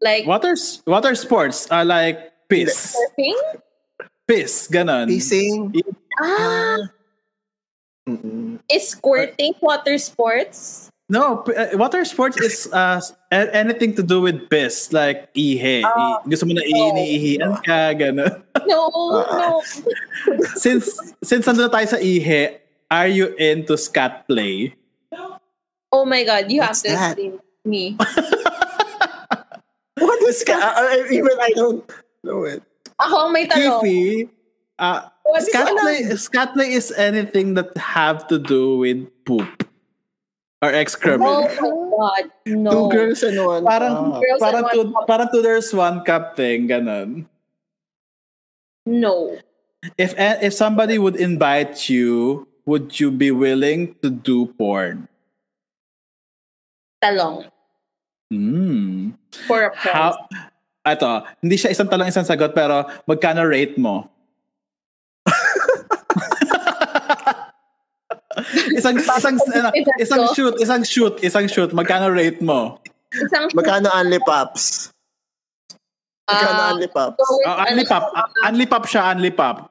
Like 0.04 0.28
Water 0.28 0.54
water 0.86 1.16
sports 1.16 1.72
are 1.72 1.86
like 1.88 2.20
piss. 2.52 2.92
surfing? 2.92 3.40
piss, 4.28 4.68
ganon. 4.68 5.08
Pissing. 5.08 5.72
Ah, 6.20 6.92
Mm-mm. 8.08 8.60
is 8.68 8.90
squirting 8.92 9.56
water 9.64 9.96
sports? 9.98 10.90
No, 11.10 11.38
p- 11.44 11.56
uh, 11.56 11.78
water 11.78 12.04
sports 12.04 12.40
is 12.40 12.68
uh, 12.72 13.00
a- 13.32 13.52
anything 13.56 13.94
to 13.96 14.04
do 14.04 14.22
with 14.22 14.50
piss, 14.50 14.92
like 14.92 15.28
ihe. 15.36 15.84
I- 15.84 16.20
gusto 16.28 16.48
mo 16.48 16.56
na 16.56 16.64
iiniihian 16.64 17.60
ka, 17.64 17.92
ganon. 17.96 18.44
No, 18.68 18.88
Ah. 19.24 19.28
no. 19.40 19.50
since, 20.64 20.88
since 21.24 21.44
nandun 21.48 21.68
na 21.68 21.72
tayo 21.72 21.88
sa 21.88 22.00
ihe, 22.00 22.60
are 22.88 23.12
you 23.12 23.36
into 23.36 23.76
scat 23.76 24.24
play? 24.28 24.72
Oh 25.92 26.04
my 26.08 26.24
God, 26.24 26.48
you 26.52 26.64
have 26.64 26.76
to 26.80 26.88
that? 26.92 27.16
explain 27.20 27.40
me. 27.68 27.96
What 30.24 30.32
is 30.32 30.44
ka? 30.48 30.56
Uh, 30.56 31.04
even 31.12 31.36
I 31.36 31.52
don't 31.52 31.84
know 32.24 32.48
it. 32.48 32.64
Ako 32.96 33.28
ang 33.28 33.32
may 33.36 33.44
tanong. 33.44 33.84
Kifi, 33.84 34.32
uh, 34.80 35.12
What 35.28 35.44
is 35.44 35.52
scat 35.52 35.68
alam? 35.68 35.84
play, 35.84 36.72
is 36.72 36.92
anything 36.96 37.60
that 37.60 37.76
have 37.76 38.24
to 38.32 38.40
do 38.40 38.80
with 38.80 39.04
poop 39.28 39.68
or 40.64 40.72
Oh 40.72 40.80
excrement. 40.80 41.28
my 41.28 41.52
God, 41.60 42.24
no. 42.48 42.72
Two 42.72 42.86
girls 42.96 43.20
and 43.24 43.36
one 43.36 43.68
Parang, 43.68 43.96
cup. 44.16 44.22
Girls 44.24 44.40
parang, 44.40 44.64
and 44.64 44.72
two, 44.72 44.84
one 44.88 45.06
parang 45.08 45.28
two 45.28 45.42
there's 45.44 45.70
one 45.76 46.08
cup 46.08 46.40
thing, 46.40 46.72
ganon. 46.72 47.28
No. 48.88 49.36
If 50.00 50.16
if 50.16 50.54
somebody 50.56 50.96
would 50.96 51.20
invite 51.20 51.92
you, 51.92 52.48
would 52.64 52.96
you 53.00 53.12
be 53.12 53.32
willing 53.32 53.96
to 54.00 54.08
do 54.08 54.48
porn? 54.56 55.12
Talong. 57.04 57.52
Hmm. 58.34 59.14
For 59.46 59.70
a 59.70 59.70
price. 59.70 59.94
How, 59.94 60.18
ato, 60.82 61.30
hindi 61.46 61.62
siya 61.62 61.70
isang 61.70 61.86
talong 61.86 62.10
isang 62.10 62.26
sagot 62.26 62.58
pero 62.58 62.90
magkano 63.06 63.46
rate 63.46 63.78
mo? 63.78 64.10
isang 68.78 68.98
isang 68.98 69.38
ano, 69.38 69.70
isang 70.02 70.26
shoot, 70.34 70.58
isang 70.58 70.82
shoot, 70.82 71.22
isang 71.22 71.46
shoot, 71.46 71.70
magkano 71.78 72.10
rate 72.10 72.42
mo? 72.42 72.82
Isang 73.14 73.46
Magkano 73.54 73.94
Unli 73.94 74.18
Pops? 74.26 74.90
Magkano 76.26 76.58
Ah, 76.58 76.74
Unli 76.74 76.90
Pops? 76.90 77.22
so 77.22 77.34
Oh, 77.46 77.58
unli 77.70 77.86
pop, 77.86 78.04
uh, 78.16 78.50
unli 78.50 78.66
pop 78.66 78.84
siya, 78.90 79.14
unli 79.14 79.30
pop. 79.30 79.70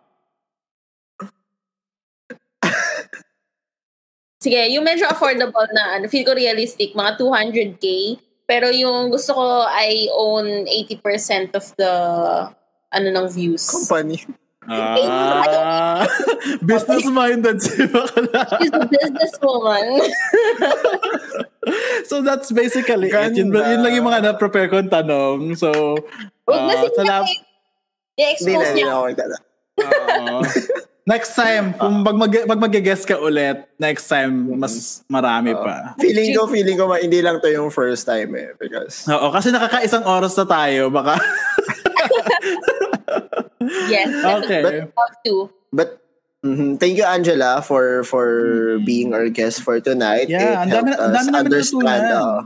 Sige, 4.42 4.58
yung 4.74 4.82
medyo 4.82 5.06
affordable 5.06 5.70
na, 5.70 5.98
ano, 5.98 6.10
feel 6.10 6.26
ko 6.26 6.34
realistic, 6.34 6.98
mga 6.98 7.14
200k. 7.18 8.18
Pero 8.45 8.68
yung 8.68 9.11
gusto 9.11 9.32
ko, 9.32 9.45
I 9.64 10.11
own 10.12 10.66
80% 10.66 11.55
of 11.55 11.64
the, 11.76 11.93
ano, 12.93 13.07
ng 13.09 13.26
views. 13.30 13.64
Company. 13.68 14.20
Ah, 14.62 16.07
business 16.62 17.03
minded 17.11 17.59
si 17.59 17.82
bakla. 17.90 18.47
She's 18.62 18.70
a 18.70 18.86
businesswoman. 18.86 19.86
So 22.11 22.20
that's 22.26 22.51
basically 22.51 23.07
it. 23.09 23.38
Yun, 23.38 23.55
Ganda. 23.55 23.70
yun 23.70 23.80
lang 23.86 23.95
yung 23.95 24.07
mga 24.11 24.20
na-prepare 24.26 24.66
kong 24.66 24.90
tanong. 24.90 25.55
So, 25.55 25.95
Huwag 26.43 26.59
na 27.07 27.22
ah, 27.22 27.22
i- 27.22 27.38
Hindi 28.18 28.18
i-expose 28.18 28.59
na, 28.59 28.66
hindi 28.66 28.82
niya. 28.82 28.86
na 28.90 28.95
ako 28.99 29.03
magdala. 29.07 29.36
Oo. 29.78 30.36
next 31.05 31.34
time, 31.34 31.74
kung 31.74 32.00
pag, 32.00 32.14
mag, 32.14 32.30
pag 32.30 32.61
mag-guess 32.61 33.03
ka 33.03 33.16
ulit, 33.16 33.66
next 33.76 34.07
time, 34.07 34.30
mas 34.55 35.03
marami 35.07 35.50
pa. 35.53 35.94
Feeling 35.96 36.32
ko, 36.32 36.46
feeling 36.46 36.76
ko, 36.76 36.86
ma- 36.86 36.98
hindi 36.98 37.18
lang 37.18 37.38
to 37.38 37.48
yung 37.48 37.68
first 37.68 38.05
time 38.05 38.32
eh. 38.34 38.55
Because, 38.55 39.07
Oo, 39.07 39.28
kasi 39.28 39.50
nakakaisang 39.50 40.05
oras 40.05 40.34
na 40.34 40.46
tayo, 40.46 40.88
baka. 40.88 41.18
Yes. 43.88 44.11
okay. 44.42 44.62
Love 44.84 45.14
to. 45.24 45.34
but, 45.70 46.03
mhm, 46.42 46.76
thank 46.76 46.98
you, 46.98 47.05
Angela, 47.05 47.62
for 47.62 48.03
for 48.05 48.26
being 48.82 49.14
our 49.14 49.28
guest 49.28 49.62
for 49.62 49.78
tonight. 49.78 50.26
Yeah, 50.28 50.59
It 50.59 50.59
ang 50.59 50.70
dami- 50.70 50.92
helped 50.92 51.00
ang 51.00 51.12
us 51.12 51.16
dami 51.16 51.30
namin 51.30 51.50
natutunan. 51.53 52.00
uh, 52.03 52.38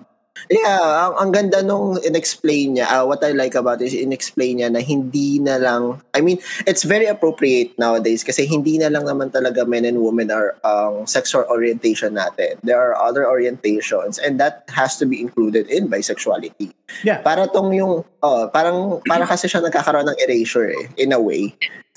Yeah, 0.52 1.08
ang, 1.08 1.14
ang 1.16 1.30
ganda 1.32 1.64
nung 1.64 1.96
in-explain 2.04 2.76
niya. 2.76 2.86
Uh, 2.86 3.04
what 3.08 3.24
I 3.24 3.32
like 3.32 3.56
about 3.56 3.80
it 3.80 3.90
is 3.90 3.96
in-explain 3.96 4.60
niya 4.60 4.70
na 4.70 4.80
hindi 4.80 5.40
na 5.40 5.56
lang, 5.56 6.02
I 6.14 6.20
mean, 6.20 6.38
it's 6.68 6.84
very 6.84 7.06
appropriate 7.06 7.72
nowadays 7.78 8.22
kasi 8.22 8.46
hindi 8.46 8.78
na 8.78 8.92
lang 8.92 9.08
naman 9.08 9.32
talaga 9.32 9.66
men 9.66 9.84
and 9.84 10.04
women 10.04 10.30
are 10.30 10.54
ang 10.62 11.06
sexual 11.06 11.44
orientation 11.48 12.14
natin. 12.14 12.60
There 12.62 12.78
are 12.78 12.94
other 12.94 13.24
orientations 13.24 14.20
and 14.20 14.38
that 14.38 14.68
has 14.70 14.96
to 15.00 15.06
be 15.06 15.20
included 15.20 15.68
in 15.72 15.88
bisexuality. 15.88 16.72
Yeah. 17.02 17.24
Para 17.24 17.48
tong 17.48 17.72
yung, 17.72 18.04
oh, 18.22 18.42
parang, 18.52 19.00
para 19.08 19.26
kasi 19.26 19.48
siya 19.48 19.64
nagkakaroon 19.64 20.06
ng 20.12 20.20
erasure 20.20 20.70
eh, 20.70 20.86
in 21.00 21.12
a 21.12 21.20
way 21.20 21.56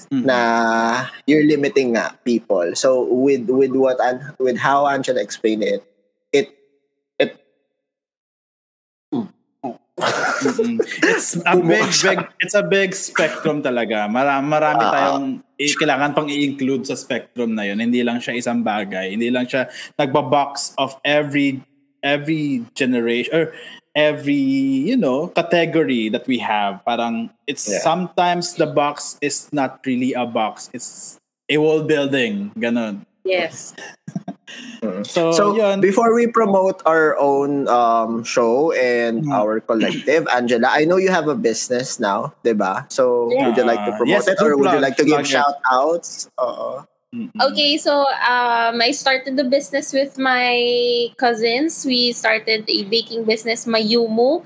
Mhm. 0.09 0.25
na 0.25 0.39
you're 1.27 1.43
limiting 1.43 1.93
nga 1.93 2.15
people. 2.23 2.71
So 2.73 3.03
with 3.03 3.51
with 3.51 3.75
what 3.75 3.99
with 4.39 4.55
how 4.57 4.87
Angela 4.87 5.19
explained 5.19 5.61
it 5.61 5.83
it 6.31 6.55
Mm-mm. 9.99 10.79
It's 11.03 11.35
a 11.37 11.55
big, 11.55 11.87
big, 11.91 12.19
it's 12.39 12.55
a 12.55 12.63
big 12.63 12.95
spectrum 12.95 13.59
talaga. 13.59 14.07
Marami, 14.07 14.45
marami 14.47 14.83
Ah. 14.83 14.91
tayong 14.91 15.25
i- 15.59 15.75
kailangan 15.75 16.15
pang 16.15 16.27
i-include 16.27 16.87
sa 16.87 16.95
spectrum 16.95 17.53
na 17.53 17.67
yun. 17.67 17.77
Hindi 17.77 18.01
lang 18.01 18.17
siya 18.17 18.33
isang 18.33 18.63
bagay. 18.63 19.11
Hindi 19.13 19.29
lang 19.29 19.45
siya 19.45 19.67
nagba-box 19.95 20.73
of 20.79 20.95
every 21.03 21.59
every 21.99 22.63
generation 22.79 23.27
or 23.35 23.45
every, 23.91 24.39
you 24.87 24.95
know, 24.95 25.27
category 25.27 26.07
that 26.07 26.23
we 26.23 26.39
have. 26.39 26.79
Parang 26.87 27.27
it's 27.43 27.67
Yeah. 27.67 27.83
sometimes 27.83 28.55
the 28.55 28.63
box 28.63 29.19
is 29.19 29.51
not 29.51 29.83
really 29.83 30.15
a 30.15 30.23
box. 30.23 30.71
It's 30.71 31.19
a 31.51 31.59
wall 31.59 31.83
building. 31.83 32.55
Ganon. 32.55 33.03
Yes. 33.23 33.73
So, 35.03 35.31
so 35.31 35.43
yun. 35.55 35.81
before 35.81 36.15
we 36.15 36.25
promote 36.27 36.81
our 36.85 37.13
own 37.19 37.67
um 37.67 38.23
show 38.23 38.71
and 38.73 39.21
Mhm. 39.21 39.33
our 39.35 39.59
collective, 39.59 40.25
Angela, 40.33 40.71
I 40.71 40.85
know 40.89 40.97
you 40.97 41.11
have 41.13 41.27
a 41.27 41.35
business 41.37 41.99
now, 41.99 42.33
'di 42.41 42.55
ba? 42.57 42.87
So 42.89 43.29
would 43.29 43.53
you 43.59 43.65
like 43.67 43.83
to 43.85 43.91
Yeah. 43.93 43.99
promote 43.99 44.25
Yes, 44.25 44.27
it 44.31 44.39
or 44.41 44.55
do 44.55 44.57
would 44.63 44.71
you 44.73 44.81
like 44.81 44.97
to 44.97 45.05
give 45.05 45.19
plug 45.21 45.27
it. 45.27 45.35
shout 45.37 45.57
outs? 45.69 46.31
Oo. 46.41 46.81
Mm-mm. 47.09 47.33
Okay, 47.41 47.73
so 47.81 48.05
um, 48.21 48.77
I 48.81 48.93
started 48.93 49.33
the 49.33 49.43
business 49.43 49.89
with 49.93 50.21
my 50.21 50.53
cousins. 51.17 51.81
We 51.81 52.13
started 52.13 52.69
a 52.69 52.79
baking 52.85 53.25
business, 53.25 53.65
Mayumu. 53.65 54.45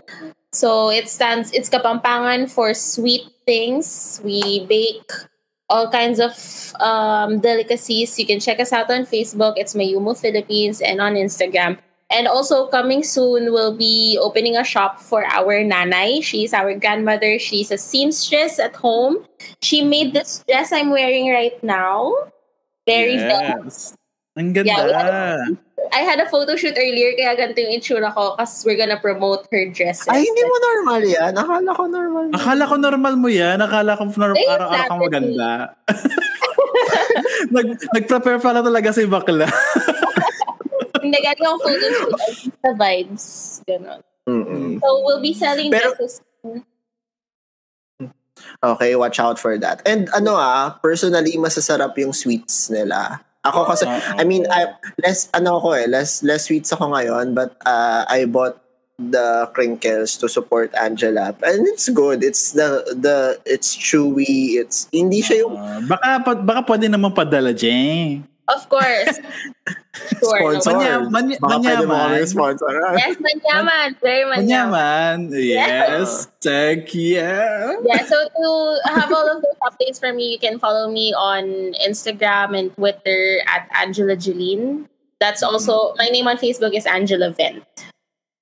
So 0.55 0.88
it 0.88 1.09
stands, 1.11 1.51
it's 1.51 1.67
Kapampangan 1.67 2.47
for 2.47 2.71
sweet 2.71 3.28
things. 3.43 4.21
We 4.24 4.63
bake 4.63 5.11
all 5.74 5.89
kinds 5.89 6.21
of 6.21 6.38
um, 6.80 7.39
delicacies. 7.41 8.19
You 8.19 8.30
can 8.30 8.39
check 8.39 8.59
us 8.59 8.71
out 8.71 8.91
on 8.93 9.09
Facebook. 9.09 9.57
It's 9.57 9.74
Mayumu 9.74 10.13
Philippines 10.13 10.82
and 10.82 11.01
on 11.01 11.15
Instagram. 11.17 11.82
And 12.13 12.28
also 12.28 12.67
coming 12.67 13.01
soon, 13.01 13.49
we'll 13.51 13.76
be 13.76 14.19
opening 14.21 14.55
a 14.55 14.63
shop 14.63 15.01
for 15.01 15.26
our 15.26 15.65
nanay. 15.65 16.21
She's 16.21 16.53
our 16.53 16.78
grandmother. 16.78 17.39
She's 17.39 17.71
a 17.71 17.78
seamstress 17.78 18.59
at 18.59 18.76
home. 18.76 19.26
She 19.63 19.82
made 19.82 20.13
this 20.13 20.45
dress 20.47 20.71
I'm 20.71 20.91
wearing 20.91 21.34
right 21.34 21.57
now. 21.63 22.13
Very 22.86 23.15
yes. 23.15 23.97
Ang 24.34 24.49
ganda. 24.49 24.73
Yeah, 24.73 25.38
I 25.93 26.01
had 26.01 26.17
a 26.17 26.25
photo 26.25 26.57
shoot 26.57 26.73
earlier, 26.73 27.13
kaya 27.13 27.38
ganito 27.38 27.61
yung 27.61 27.77
itsura 27.77 28.09
ko 28.17 28.34
kasi 28.34 28.65
we're 28.65 28.79
gonna 28.81 28.97
promote 28.97 29.45
her 29.53 29.69
dresses. 29.69 30.09
Ay, 30.09 30.25
hindi 30.25 30.41
mo 30.41 30.55
normal 30.57 31.01
yan. 31.05 31.34
Akala 31.38 31.69
ko 31.77 31.84
normal. 31.86 32.25
Akala 32.34 32.63
ko 32.65 32.75
normal 32.81 33.13
mo 33.13 33.29
yan. 33.29 33.61
Akala 33.61 33.93
ko 33.93 34.09
normal, 34.09 34.41
Eh, 34.41 34.49
araw-araw 34.49 34.89
kang 34.89 35.03
maganda. 35.05 35.49
Nag, 37.53 37.67
nag-prepare 37.93 38.41
pala 38.41 38.65
talaga 38.65 38.89
si 38.89 39.05
bakla. 39.05 39.45
Hindi, 41.03 41.17
ganito 41.21 41.43
yung 41.45 41.61
photo 41.61 41.86
shoot. 41.93 42.17
Sa 42.57 42.71
vibes. 42.73 43.25
Ganon. 43.69 44.01
Mm-mm. 44.25 44.79
So, 44.81 44.88
we'll 45.05 45.21
be 45.21 45.36
selling 45.36 45.69
Pero- 45.69 45.93
dresses. 45.93 46.23
Okay, 48.63 48.95
watch 48.95 49.19
out 49.19 49.38
for 49.38 49.59
that. 49.59 49.84
And 49.86 50.07
ano 50.15 50.36
ah, 50.39 50.79
personally, 50.81 51.36
masasarap 51.38 51.93
yung 51.99 52.15
sweets 52.15 52.71
nila. 52.71 53.19
Ako 53.44 53.68
kasi. 53.68 53.84
I 53.89 54.24
mean, 54.24 54.48
I, 54.48 54.72
less, 55.04 55.28
ano 55.36 55.60
ako 55.60 55.76
eh, 55.76 55.86
less, 55.88 56.24
less 56.24 56.48
sweets 56.48 56.72
ako 56.72 56.96
ngayon, 56.96 57.36
but 57.36 57.60
uh, 57.68 58.08
I 58.08 58.24
bought 58.24 58.64
the 58.96 59.52
crinkles 59.52 60.16
to 60.22 60.32
support 60.32 60.72
Angela. 60.80 61.36
And 61.44 61.68
it's 61.68 61.89
good. 61.91 62.24
It's 62.24 62.56
the, 62.56 62.88
the, 62.96 63.41
it's 63.44 63.76
chewy. 63.76 64.56
It's, 64.64 64.88
hindi 64.96 65.20
siya 65.20 65.44
yung 65.44 65.56
Ah, 65.60 65.80
baka, 65.84 66.08
pa- 66.24 66.44
baka 66.44 66.62
pwede 66.72 66.88
naman 66.88 67.12
padala, 67.12 67.52
Jay. 67.52 68.24
Of 68.52 68.68
course. 68.68 69.24
sure. 70.20 70.60
sponsor. 70.60 70.76
Manya- 70.76 71.08
manya- 71.10 71.39
Baka 71.39 71.58
pwede 71.64 71.84
mo 71.88 71.96
manyaman. 71.96 72.20
kami 72.20 72.28
sponsor. 72.28 72.74
Yes, 73.00 73.16
manyaman. 73.24 73.88
Very 74.04 74.24
manyaman. 74.28 75.32
Manyaman. 75.32 75.32
Yes. 75.32 76.28
Thank 76.44 76.91
you. 76.91 77.24
Yeah, 77.88 78.04
so 78.04 78.20
to 78.20 78.48
have 78.91 79.08
all 79.16 79.28
of 79.32 79.39
those 79.39 79.60
updates 79.64 79.96
from 80.00 80.20
me, 80.20 80.36
you 80.36 80.39
can 80.44 80.60
follow 80.60 80.91
me 80.91 81.16
on 81.16 81.72
Instagram 81.88 82.52
and 82.58 82.68
Twitter 82.76 83.39
at 83.48 83.72
Angela 83.80 84.20
Jeline. 84.20 84.91
That's 85.24 85.39
also 85.39 85.96
my 85.96 86.12
name 86.12 86.28
on 86.28 86.36
Facebook 86.36 86.76
is 86.76 86.84
Angela 86.84 87.32
Vent. 87.32 87.64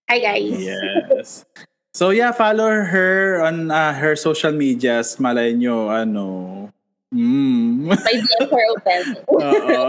Hi 0.10 0.18
guys. 0.18 0.58
Yes. 0.58 1.46
So 1.94 2.10
yeah, 2.10 2.32
follow 2.34 2.72
her 2.90 3.44
on 3.46 3.70
uh, 3.70 3.94
her 3.94 4.16
social 4.18 4.50
medias. 4.52 5.20
Malay 5.22 5.54
nyo, 5.54 5.94
ano, 5.94 6.74
Mm. 7.12 7.92
My 7.92 7.96
DMs 8.00 8.48
are 8.48 8.68
open. 8.72 9.04
Oo. 9.28 9.80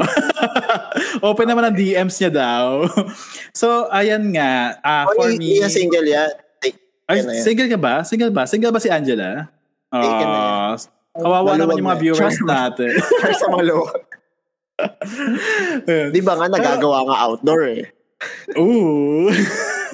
Open 1.31 1.47
naman 1.47 1.71
ang 1.71 1.77
DMs 1.79 2.19
niya 2.19 2.35
daw. 2.35 2.83
So, 3.55 3.87
ayan 3.95 4.35
nga. 4.35 4.75
ah 4.83 5.07
Oh, 5.07 5.15
for 5.15 5.31
hindi 5.31 5.55
me... 5.55 5.63
na 5.63 5.71
single 5.71 6.03
yan. 6.03 6.31
Take, 6.59 6.83
Ay, 7.07 7.23
yan 7.23 7.39
single 7.39 7.71
ka 7.71 7.79
ba? 7.79 8.03
Single 8.03 8.35
ba? 8.35 8.43
Single 8.43 8.75
ba 8.75 8.83
si 8.83 8.91
Angela? 8.91 9.47
Na 9.87 9.95
Ah, 9.95 10.75
kawawa 11.15 11.55
naman 11.55 11.79
yung 11.79 11.87
mga 11.87 11.95
Maluwag 11.95 11.95
na. 11.95 12.03
viewers 12.03 12.39
natin. 12.43 12.91
Or 13.23 13.33
sa 13.39 13.47
mga 13.47 13.65
luwag. 13.71 14.03
Di 16.17 16.21
ba 16.25 16.33
nga, 16.35 16.47
nagagawa 16.51 17.07
nga 17.07 17.17
outdoor 17.23 17.63
eh. 17.71 17.85
Ooh. 18.59 19.31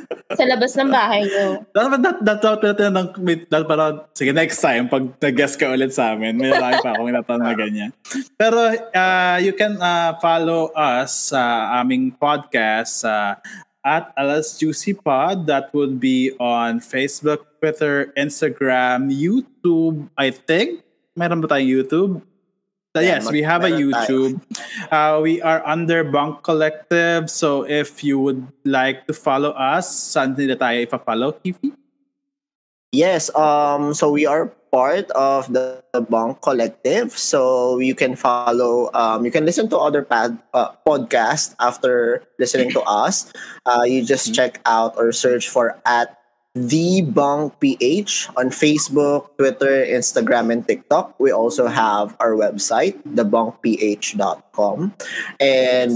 Sa 0.09 0.45
labas 0.49 0.73
ng 0.73 0.89
bahay 0.89 1.25
niyo. 1.25 1.65
Dapat 1.73 2.01
dat 2.01 2.19
dat 2.25 2.39
dapat 2.41 2.63
natin 2.73 2.93
ng 2.97 3.09
dapat 3.49 3.67
para 3.69 3.85
sige 4.17 4.33
next 4.33 4.61
time 4.61 4.89
pag 4.89 5.05
nag-guest 5.21 5.61
ka 5.61 5.69
ulit 5.69 5.93
sa 5.93 6.17
amin 6.17 6.37
may 6.37 6.53
marami 6.53 6.81
pa 6.81 6.91
akong 6.97 7.13
natanong 7.13 7.45
na 7.45 7.57
ganyan. 7.57 7.91
Pero 8.41 8.73
uh, 8.73 9.37
you 9.41 9.53
can 9.53 9.77
uh, 9.77 10.17
follow 10.21 10.73
us 10.73 11.33
sa 11.33 11.73
aming 11.81 12.13
podcast 12.17 13.05
sa 13.05 13.41
at 13.85 14.13
Alas 14.21 14.59
Juicy 14.61 14.93
Pod 14.93 15.49
that 15.49 15.73
would 15.73 15.97
be 15.97 16.37
on 16.37 16.81
Facebook, 16.83 17.57
Twitter, 17.57 18.13
Instagram, 18.19 19.09
YouTube, 19.09 20.13
I 20.19 20.29
think. 20.29 20.85
Meron 21.17 21.41
ba 21.41 21.57
tayong 21.57 21.73
YouTube? 21.73 22.13
Yeah, 22.97 23.21
yes, 23.21 23.31
we 23.31 23.43
have 23.43 23.65
a. 23.65 23.71
YouTube. 23.71 24.41
Uh, 24.91 25.21
we 25.23 25.43
are 25.43 25.61
under 25.67 26.03
Bunk 26.03 26.43
Collective. 26.43 27.31
So 27.31 27.63
if 27.69 28.03
you 28.03 28.19
would 28.19 28.49
like 28.65 29.07
to 29.07 29.13
follow 29.13 29.53
us, 29.53 29.87
saan 29.87 30.35
nila 30.35 30.57
tayo 30.57 30.83
ipa-follow, 30.89 31.37
Kifi? 31.39 31.77
Yes, 32.91 33.29
um, 33.37 33.93
so 33.93 34.11
we 34.11 34.25
are 34.25 34.49
part 34.73 35.11
of 35.13 35.53
the, 35.53 35.85
the 35.93 36.01
Bunk 36.01 36.41
Collective. 36.41 37.13
So 37.13 37.79
you 37.79 37.95
can 37.95 38.17
follow, 38.17 38.91
um, 38.95 39.25
you 39.25 39.31
can 39.31 39.45
listen 39.45 39.69
to 39.69 39.79
other 39.79 40.03
pad, 40.03 40.39
uh, 40.55 40.73
podcasts 40.87 41.55
after 41.61 42.25
listening 42.39 42.73
to 42.73 42.81
us. 42.83 43.31
Uh, 43.67 43.85
you 43.85 44.05
just 44.05 44.35
check 44.35 44.61
out 44.65 44.97
or 44.97 45.13
search 45.13 45.49
for 45.49 45.77
at 45.85 46.18
the 46.67 47.03
Bunk 47.07 47.61
PH 47.63 48.29
on 48.35 48.51
Facebook, 48.51 49.31
Twitter, 49.39 49.87
Instagram, 49.87 50.51
and 50.51 50.67
TikTok. 50.67 51.15
We 51.23 51.31
also 51.31 51.71
have 51.71 52.17
our 52.19 52.35
website, 52.35 52.99
thebunkph.com. 53.07 54.77
And 55.39 55.93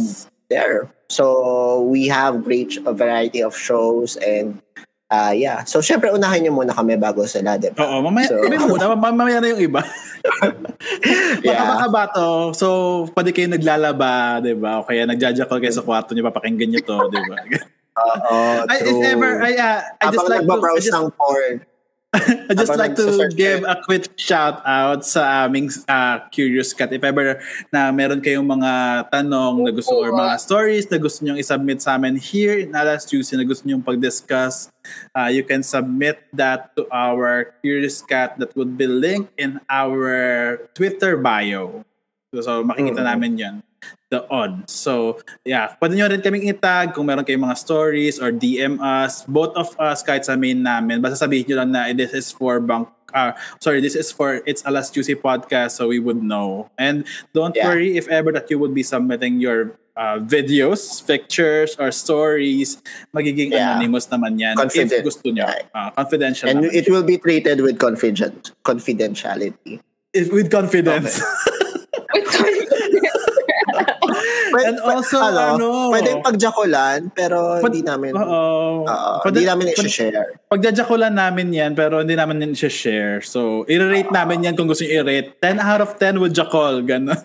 there. 0.48 0.92
So 1.10 1.82
we 1.82 2.06
have 2.08 2.44
great 2.44 2.78
a 2.86 2.92
variety 2.94 3.42
of 3.42 3.56
shows 3.56 4.16
and 4.16 4.62
Ah, 5.12 5.36
yeah. 5.36 5.60
So, 5.68 5.84
syempre, 5.84 6.08
unahin 6.08 6.48
niyo 6.48 6.56
muna 6.56 6.72
kami 6.72 6.96
bago 6.96 7.28
sila, 7.28 7.60
di 7.60 7.68
ba? 7.68 7.84
Oo, 7.84 8.00
mamaya, 8.00 8.32
So- 8.32 8.48
mo 8.48 8.80
muna, 8.80 8.88
mam- 8.96 9.12
mamaya 9.12 9.44
na 9.44 9.52
yung 9.52 9.60
iba. 9.60 9.84
Yeah. 11.44 11.68
Baka 11.68 11.86
ba 11.92 12.02
to? 12.16 12.56
So, 12.56 12.68
pwede 13.12 13.28
kayo 13.36 13.52
naglalaba, 13.52 14.40
di 14.40 14.56
ba? 14.56 14.80
O 14.80 14.88
kaya 14.88 15.04
nagjajakal 15.04 15.60
kayo 15.60 15.68
sa 15.68 15.84
kwarto 15.84 16.16
niyo, 16.16 16.24
papakinggan 16.24 16.64
niyo 16.64 16.80
to, 16.88 16.96
di 17.12 17.20
ba? 17.28 17.36
Oo, 17.92 18.64
I, 18.64 18.76
if 18.80 18.98
ever, 19.04 19.42
I, 19.44 19.52
uh, 19.52 19.80
I 20.00 20.04
just 20.08 20.28
like 20.28 20.48
to, 20.48 20.56
I 20.56 20.80
just, 20.80 20.96
ng 20.96 21.10
porn. 21.12 21.54
I 22.12 22.52
just 22.52 22.68
habang 22.72 22.92
like 22.92 22.96
to 23.00 23.28
give 23.32 23.64
a 23.64 23.80
quick 23.84 24.04
shout 24.20 24.60
out 24.68 25.00
sa 25.00 25.48
aming 25.48 25.72
uh, 25.88 26.20
Curious 26.28 26.76
Cat. 26.76 26.92
If 26.92 27.00
ever 27.04 27.40
na 27.72 27.88
meron 27.88 28.20
kayong 28.20 28.44
mga 28.44 28.72
tanong 29.08 29.64
na 29.64 29.72
gusto 29.72 29.96
or 29.96 30.12
mga 30.12 30.36
stories 30.36 30.84
na 30.92 31.00
gusto 31.00 31.24
nyong 31.24 31.40
isubmit 31.40 31.80
sa 31.80 31.96
amin 31.96 32.20
here 32.20 32.60
in 32.60 32.76
Alas 32.76 33.08
Juicy 33.08 33.40
na 33.40 33.48
gusto 33.48 33.64
nyong 33.64 33.80
pag-discuss, 33.80 34.68
uh, 35.16 35.32
you 35.32 35.40
can 35.40 35.64
submit 35.64 36.20
that 36.36 36.76
to 36.76 36.84
our 36.92 37.56
Curious 37.64 38.04
Cat 38.04 38.36
that 38.36 38.52
would 38.60 38.76
be 38.76 38.84
linked 38.84 39.32
in 39.40 39.56
our 39.72 40.68
Twitter 40.76 41.16
bio. 41.16 41.80
So, 42.32 42.40
so 42.44 42.52
makikita 42.60 43.00
Mm. 43.00 43.08
namin 43.08 43.32
yan. 43.40 43.56
The 44.12 44.28
odd. 44.28 44.68
So, 44.68 45.18
yeah. 45.44 45.72
Pwede 45.80 45.96
nyo 45.96 46.06
rin 46.08 46.20
kaming 46.20 46.44
itag 46.46 46.92
kung 46.92 47.08
meron 47.08 47.24
kayong 47.24 47.48
mga 47.48 47.56
stories 47.56 48.20
or 48.20 48.28
DM 48.28 48.76
us. 48.76 49.24
Both 49.24 49.56
of 49.56 49.72
us, 49.80 50.04
kahit 50.04 50.28
sa 50.28 50.36
main 50.36 50.60
namin. 50.60 51.00
Basta 51.00 51.24
sabihin 51.24 51.48
nyo 51.48 51.56
lang 51.64 51.70
na 51.72 51.88
this 51.96 52.12
is 52.12 52.28
for 52.28 52.60
bank 52.60 52.92
uh, 53.14 53.32
sorry, 53.60 53.80
this 53.80 53.94
is 53.94 54.10
for 54.12 54.40
It's 54.46 54.62
Alas 54.66 54.90
Juicy 54.90 55.14
podcast 55.14 55.72
so 55.72 55.88
we 55.88 55.98
would 55.98 56.22
know. 56.22 56.68
And 56.78 57.04
don't 57.32 57.54
Yeah. 57.56 57.68
worry 57.68 57.96
if 57.96 58.08
ever 58.08 58.32
that 58.32 58.50
you 58.50 58.58
would 58.58 58.74
be 58.74 58.82
submitting 58.82 59.40
your 59.40 59.76
uh, 59.96 60.16
videos, 60.24 61.04
pictures, 61.04 61.76
or 61.76 61.92
stories, 61.92 62.80
magiging 63.12 63.52
Yeah. 63.52 63.76
anonymous 63.76 64.08
naman 64.08 64.40
yan. 64.40 64.56
Confident. 64.56 64.92
If 64.92 65.04
gusto 65.04 65.28
nyo. 65.28 65.44
Uh, 65.76 65.90
confidential 65.92 66.48
And 66.48 66.64
it 66.72 66.88
will 66.88 67.04
be 67.04 67.20
treated 67.20 67.60
with 67.60 67.76
confident 67.78 68.52
confidentiality. 68.64 69.80
If- 70.12 70.32
with 70.32 70.48
confidence. 70.52 71.20
With 71.20 71.24
Pwede, 74.52 74.68
And 74.68 74.78
also, 74.84 75.16
ano, 75.18 75.88
pwedeng 75.88 76.20
pagjakulan, 76.20 76.98
pero 77.10 77.58
Pwede- 77.58 77.80
hindi 77.80 77.82
namin, 77.82 78.12
Oo. 78.14 78.84
Oo, 78.84 79.12
Pwede- 79.24 79.40
hindi 79.40 79.48
namin 79.48 79.66
pwede- 79.72 79.88
i-share. 79.88 80.28
Pagdadyakulan 80.46 81.14
namin 81.16 81.48
yan, 81.50 81.72
pero 81.72 82.04
hindi 82.04 82.12
namin 82.12 82.44
yan 82.44 82.52
share 82.54 83.24
So, 83.24 83.64
i-rate 83.66 84.12
namin 84.12 84.44
yan 84.44 84.54
kung 84.54 84.68
gusto 84.68 84.84
nyo 84.84 85.00
i-rate. 85.00 85.40
10 85.40 85.56
out 85.56 85.80
of 85.80 85.96
10 85.96 86.20
would 86.20 86.36
jakol. 86.36 86.84
Ganun. 86.84 87.16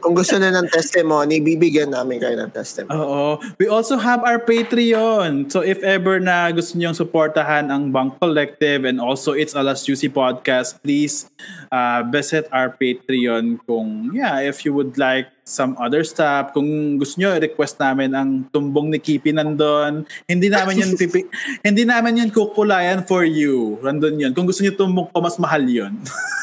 Kung 0.00 0.16
gusto 0.16 0.40
na 0.40 0.48
ng 0.50 0.66
testimony, 0.72 1.38
bibigyan 1.38 1.92
namin 1.92 2.18
kayo 2.18 2.34
ng 2.40 2.50
testimony. 2.50 2.96
Oo. 2.96 3.36
We 3.60 3.68
also 3.68 4.00
have 4.00 4.24
our 4.24 4.40
Patreon. 4.40 5.52
So, 5.52 5.60
if 5.60 5.84
ever 5.84 6.18
na 6.18 6.48
gusto 6.50 6.80
nyo 6.80 6.96
supportahan 6.96 7.68
ang 7.68 7.92
Bank 7.92 8.16
Collective 8.16 8.88
and 8.88 8.98
also 8.98 9.36
It's 9.36 9.52
Alas 9.52 9.84
Juicy 9.84 10.08
Podcast, 10.08 10.80
please 10.80 11.28
uh, 11.68 12.02
visit 12.08 12.48
our 12.50 12.72
Patreon 12.72 13.60
kung, 13.68 14.16
yeah, 14.16 14.40
if 14.40 14.64
you 14.64 14.72
would 14.72 14.96
like 14.96 15.28
some 15.50 15.74
other 15.82 16.06
stuff. 16.06 16.54
Kung 16.54 16.96
gusto 16.96 17.18
nyo, 17.18 17.34
request 17.36 17.82
namin 17.82 18.14
ang 18.14 18.30
tumbong 18.54 18.94
ni 18.94 19.02
Kipi 19.02 19.34
nandun. 19.34 20.06
Hindi 20.30 20.46
namin 20.46 20.78
yun 20.78 20.94
pipi, 20.94 21.26
hindi 21.66 21.82
namin 21.82 22.22
yun 22.24 22.30
kukulayan 22.30 23.02
for 23.02 23.26
you. 23.26 23.76
Nandun 23.82 24.16
yun. 24.16 24.32
Kung 24.32 24.46
gusto 24.46 24.62
nyo 24.62 24.72
tumbong 24.78 25.10
ko, 25.10 25.18
mas 25.18 25.36
mahal 25.36 25.66
yun. 25.66 25.98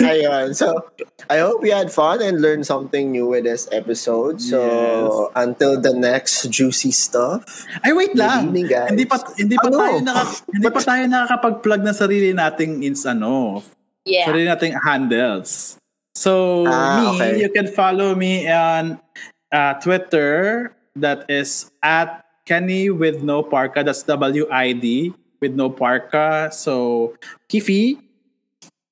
Ayun. 0.00 0.54
So, 0.54 0.88
I 1.28 1.38
hope 1.42 1.64
you 1.64 1.72
had 1.72 1.90
fun 1.92 2.22
and 2.22 2.40
learned 2.40 2.64
something 2.66 3.10
new 3.12 3.28
with 3.34 3.44
this 3.44 3.68
episode. 3.70 4.40
So, 4.40 4.60
Yes. 4.62 5.10
until 5.36 5.72
the 5.80 5.92
next 5.94 6.48
juicy 6.48 6.90
stuff. 6.90 7.44
Ay 7.84 7.92
wait 7.92 8.14
lang. 8.14 8.48
evening, 8.50 8.68
guys. 8.68 8.90
Hindi 8.90 9.04
pa 9.04 9.16
hindi 9.36 9.56
pa 9.58 9.68
Ano? 9.68 9.78
tayo 9.78 9.96
naka, 10.02 10.22
hindi 10.50 10.68
pa 10.70 10.80
tayo 10.80 11.02
nakakapag-plug 11.06 11.80
ng 11.84 11.96
sarili 11.96 12.30
nating 12.32 12.72
ins 12.82 13.04
ano, 13.04 13.60
yeah. 14.08 14.26
sarili 14.26 14.46
nating 14.48 14.74
handles. 14.80 15.76
So 16.18 16.64
Ah, 16.66 16.98
me, 16.98 17.04
okay. 17.14 17.32
you 17.38 17.50
can 17.52 17.70
follow 17.70 18.14
me 18.18 18.48
on 18.50 18.98
uh, 19.54 19.72
Twitter 19.78 20.70
that 20.98 21.22
is 21.30 21.70
at 21.78 22.26
Kenny 22.42 22.90
with 22.90 23.22
no 23.22 23.44
parka. 23.44 23.84
That's 23.86 24.02
W 24.02 24.48
I 24.50 24.72
D 24.74 25.14
with 25.38 25.54
no 25.54 25.70
parka. 25.70 26.50
So 26.50 27.14
Kifi, 27.46 28.02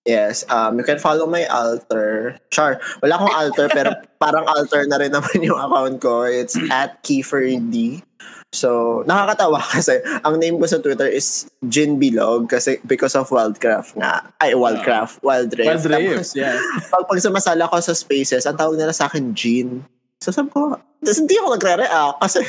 Yes, 0.07 0.47
um, 0.47 0.79
you 0.79 0.87
can 0.87 1.03
follow 1.03 1.27
my 1.27 1.45
alter. 1.51 2.39
Char, 2.55 2.79
wala 3.03 3.19
akong 3.19 3.35
alter 3.35 3.67
pero 3.67 3.91
parang 4.23 4.47
alter 4.47 4.87
na 4.87 5.03
rin 5.03 5.11
naman 5.11 5.43
yung 5.43 5.59
account 5.59 5.99
ko. 5.99 6.23
It's 6.23 6.55
at 6.71 7.03
KieferD. 7.03 8.07
So, 8.55 9.03
nakakatawa 9.05 9.59
kasi 9.77 9.99
ang 10.23 10.39
name 10.39 10.63
ko 10.63 10.71
sa 10.71 10.79
Twitter 10.79 11.11
is 11.11 11.51
Jin 11.67 11.99
Bilog 11.99 12.47
kasi 12.47 12.79
because 12.87 13.19
of 13.19 13.29
Wildcraft 13.29 13.99
nga. 13.99 14.31
Ay, 14.39 14.55
Wildcraft. 14.55 15.21
Wild 15.27 15.51
Rift. 15.59 15.69
Wild 15.69 15.87
Rift, 15.91 16.33
yeah. 16.39 16.57
pag, 16.95 17.05
pag 17.11 17.19
sumasala 17.19 17.67
ko 17.67 17.77
sa 17.83 17.93
spaces, 17.93 18.47
ang 18.47 18.57
tawag 18.57 18.79
nila 18.79 18.95
sa 18.95 19.11
akin 19.11 19.35
Jin. 19.35 19.83
So, 20.23 20.31
sabi 20.31 20.55
ko, 20.55 20.79
hindi 21.03 21.35
ako 21.37 21.59
nagre-react 21.59 22.17
kasi 22.23 22.41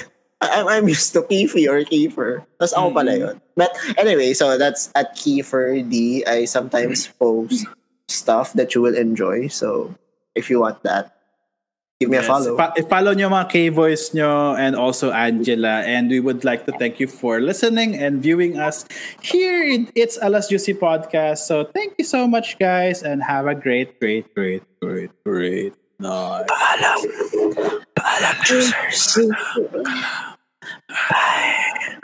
I'm, 0.41 0.67
I'm 0.67 0.87
used 0.87 1.13
to 1.13 1.21
Kifi 1.21 1.65
or 1.67 1.81
Kiefer. 1.81 2.45
Tapos 2.61 2.73
ako 2.73 2.93
pala 2.93 3.11
Mm. 3.11 3.19
yun. 3.19 3.35
But 3.57 3.71
anyway, 3.97 4.33
so 4.33 4.57
that's 4.57 4.89
at 4.93 5.17
Kiefer 5.17 5.81
D. 5.81 6.21
I 6.25 6.45
sometimes 6.45 7.07
post 7.17 7.65
stuff 8.07 8.53
that 8.53 8.75
you 8.75 8.81
will 8.81 8.95
enjoy. 8.95 9.47
So 9.49 9.95
if 10.35 10.49
you 10.53 10.61
want 10.61 10.83
that, 10.85 11.17
give 11.99 12.13
me 12.13 12.17
a 12.17 12.23
follow. 12.23 12.53
Pa- 12.55 12.77
follow 12.85 13.17
nyo 13.17 13.33
mga 13.33 13.49
K-Voice 13.49 14.13
nyo 14.13 14.53
and 14.53 14.77
also 14.77 15.09
Angela. 15.09 15.81
And 15.81 16.13
we 16.13 16.21
would 16.21 16.45
like 16.45 16.69
to 16.69 16.71
thank 16.77 17.01
you 17.01 17.07
for 17.09 17.41
listening 17.41 17.97
and 17.97 18.21
viewing 18.21 18.61
us 18.61 18.85
here 19.25 19.65
in 19.65 19.89
It's 19.97 20.21
Alas 20.21 20.47
Juicy 20.53 20.77
Podcast. 20.77 21.49
So 21.49 21.65
thank 21.65 21.97
you 21.97 22.05
so 22.05 22.29
much, 22.29 22.61
guys, 22.61 23.01
and 23.01 23.25
have 23.25 23.49
a 23.49 23.57
great, 23.57 23.97
great, 23.99 24.29
great, 24.37 24.61
great, 24.79 25.09
great 25.25 25.73
night. 25.99 26.45
Paalam. 26.47 26.99
Paalam, 27.97 28.43
choosers. 28.43 29.17
Bye. 31.09 31.97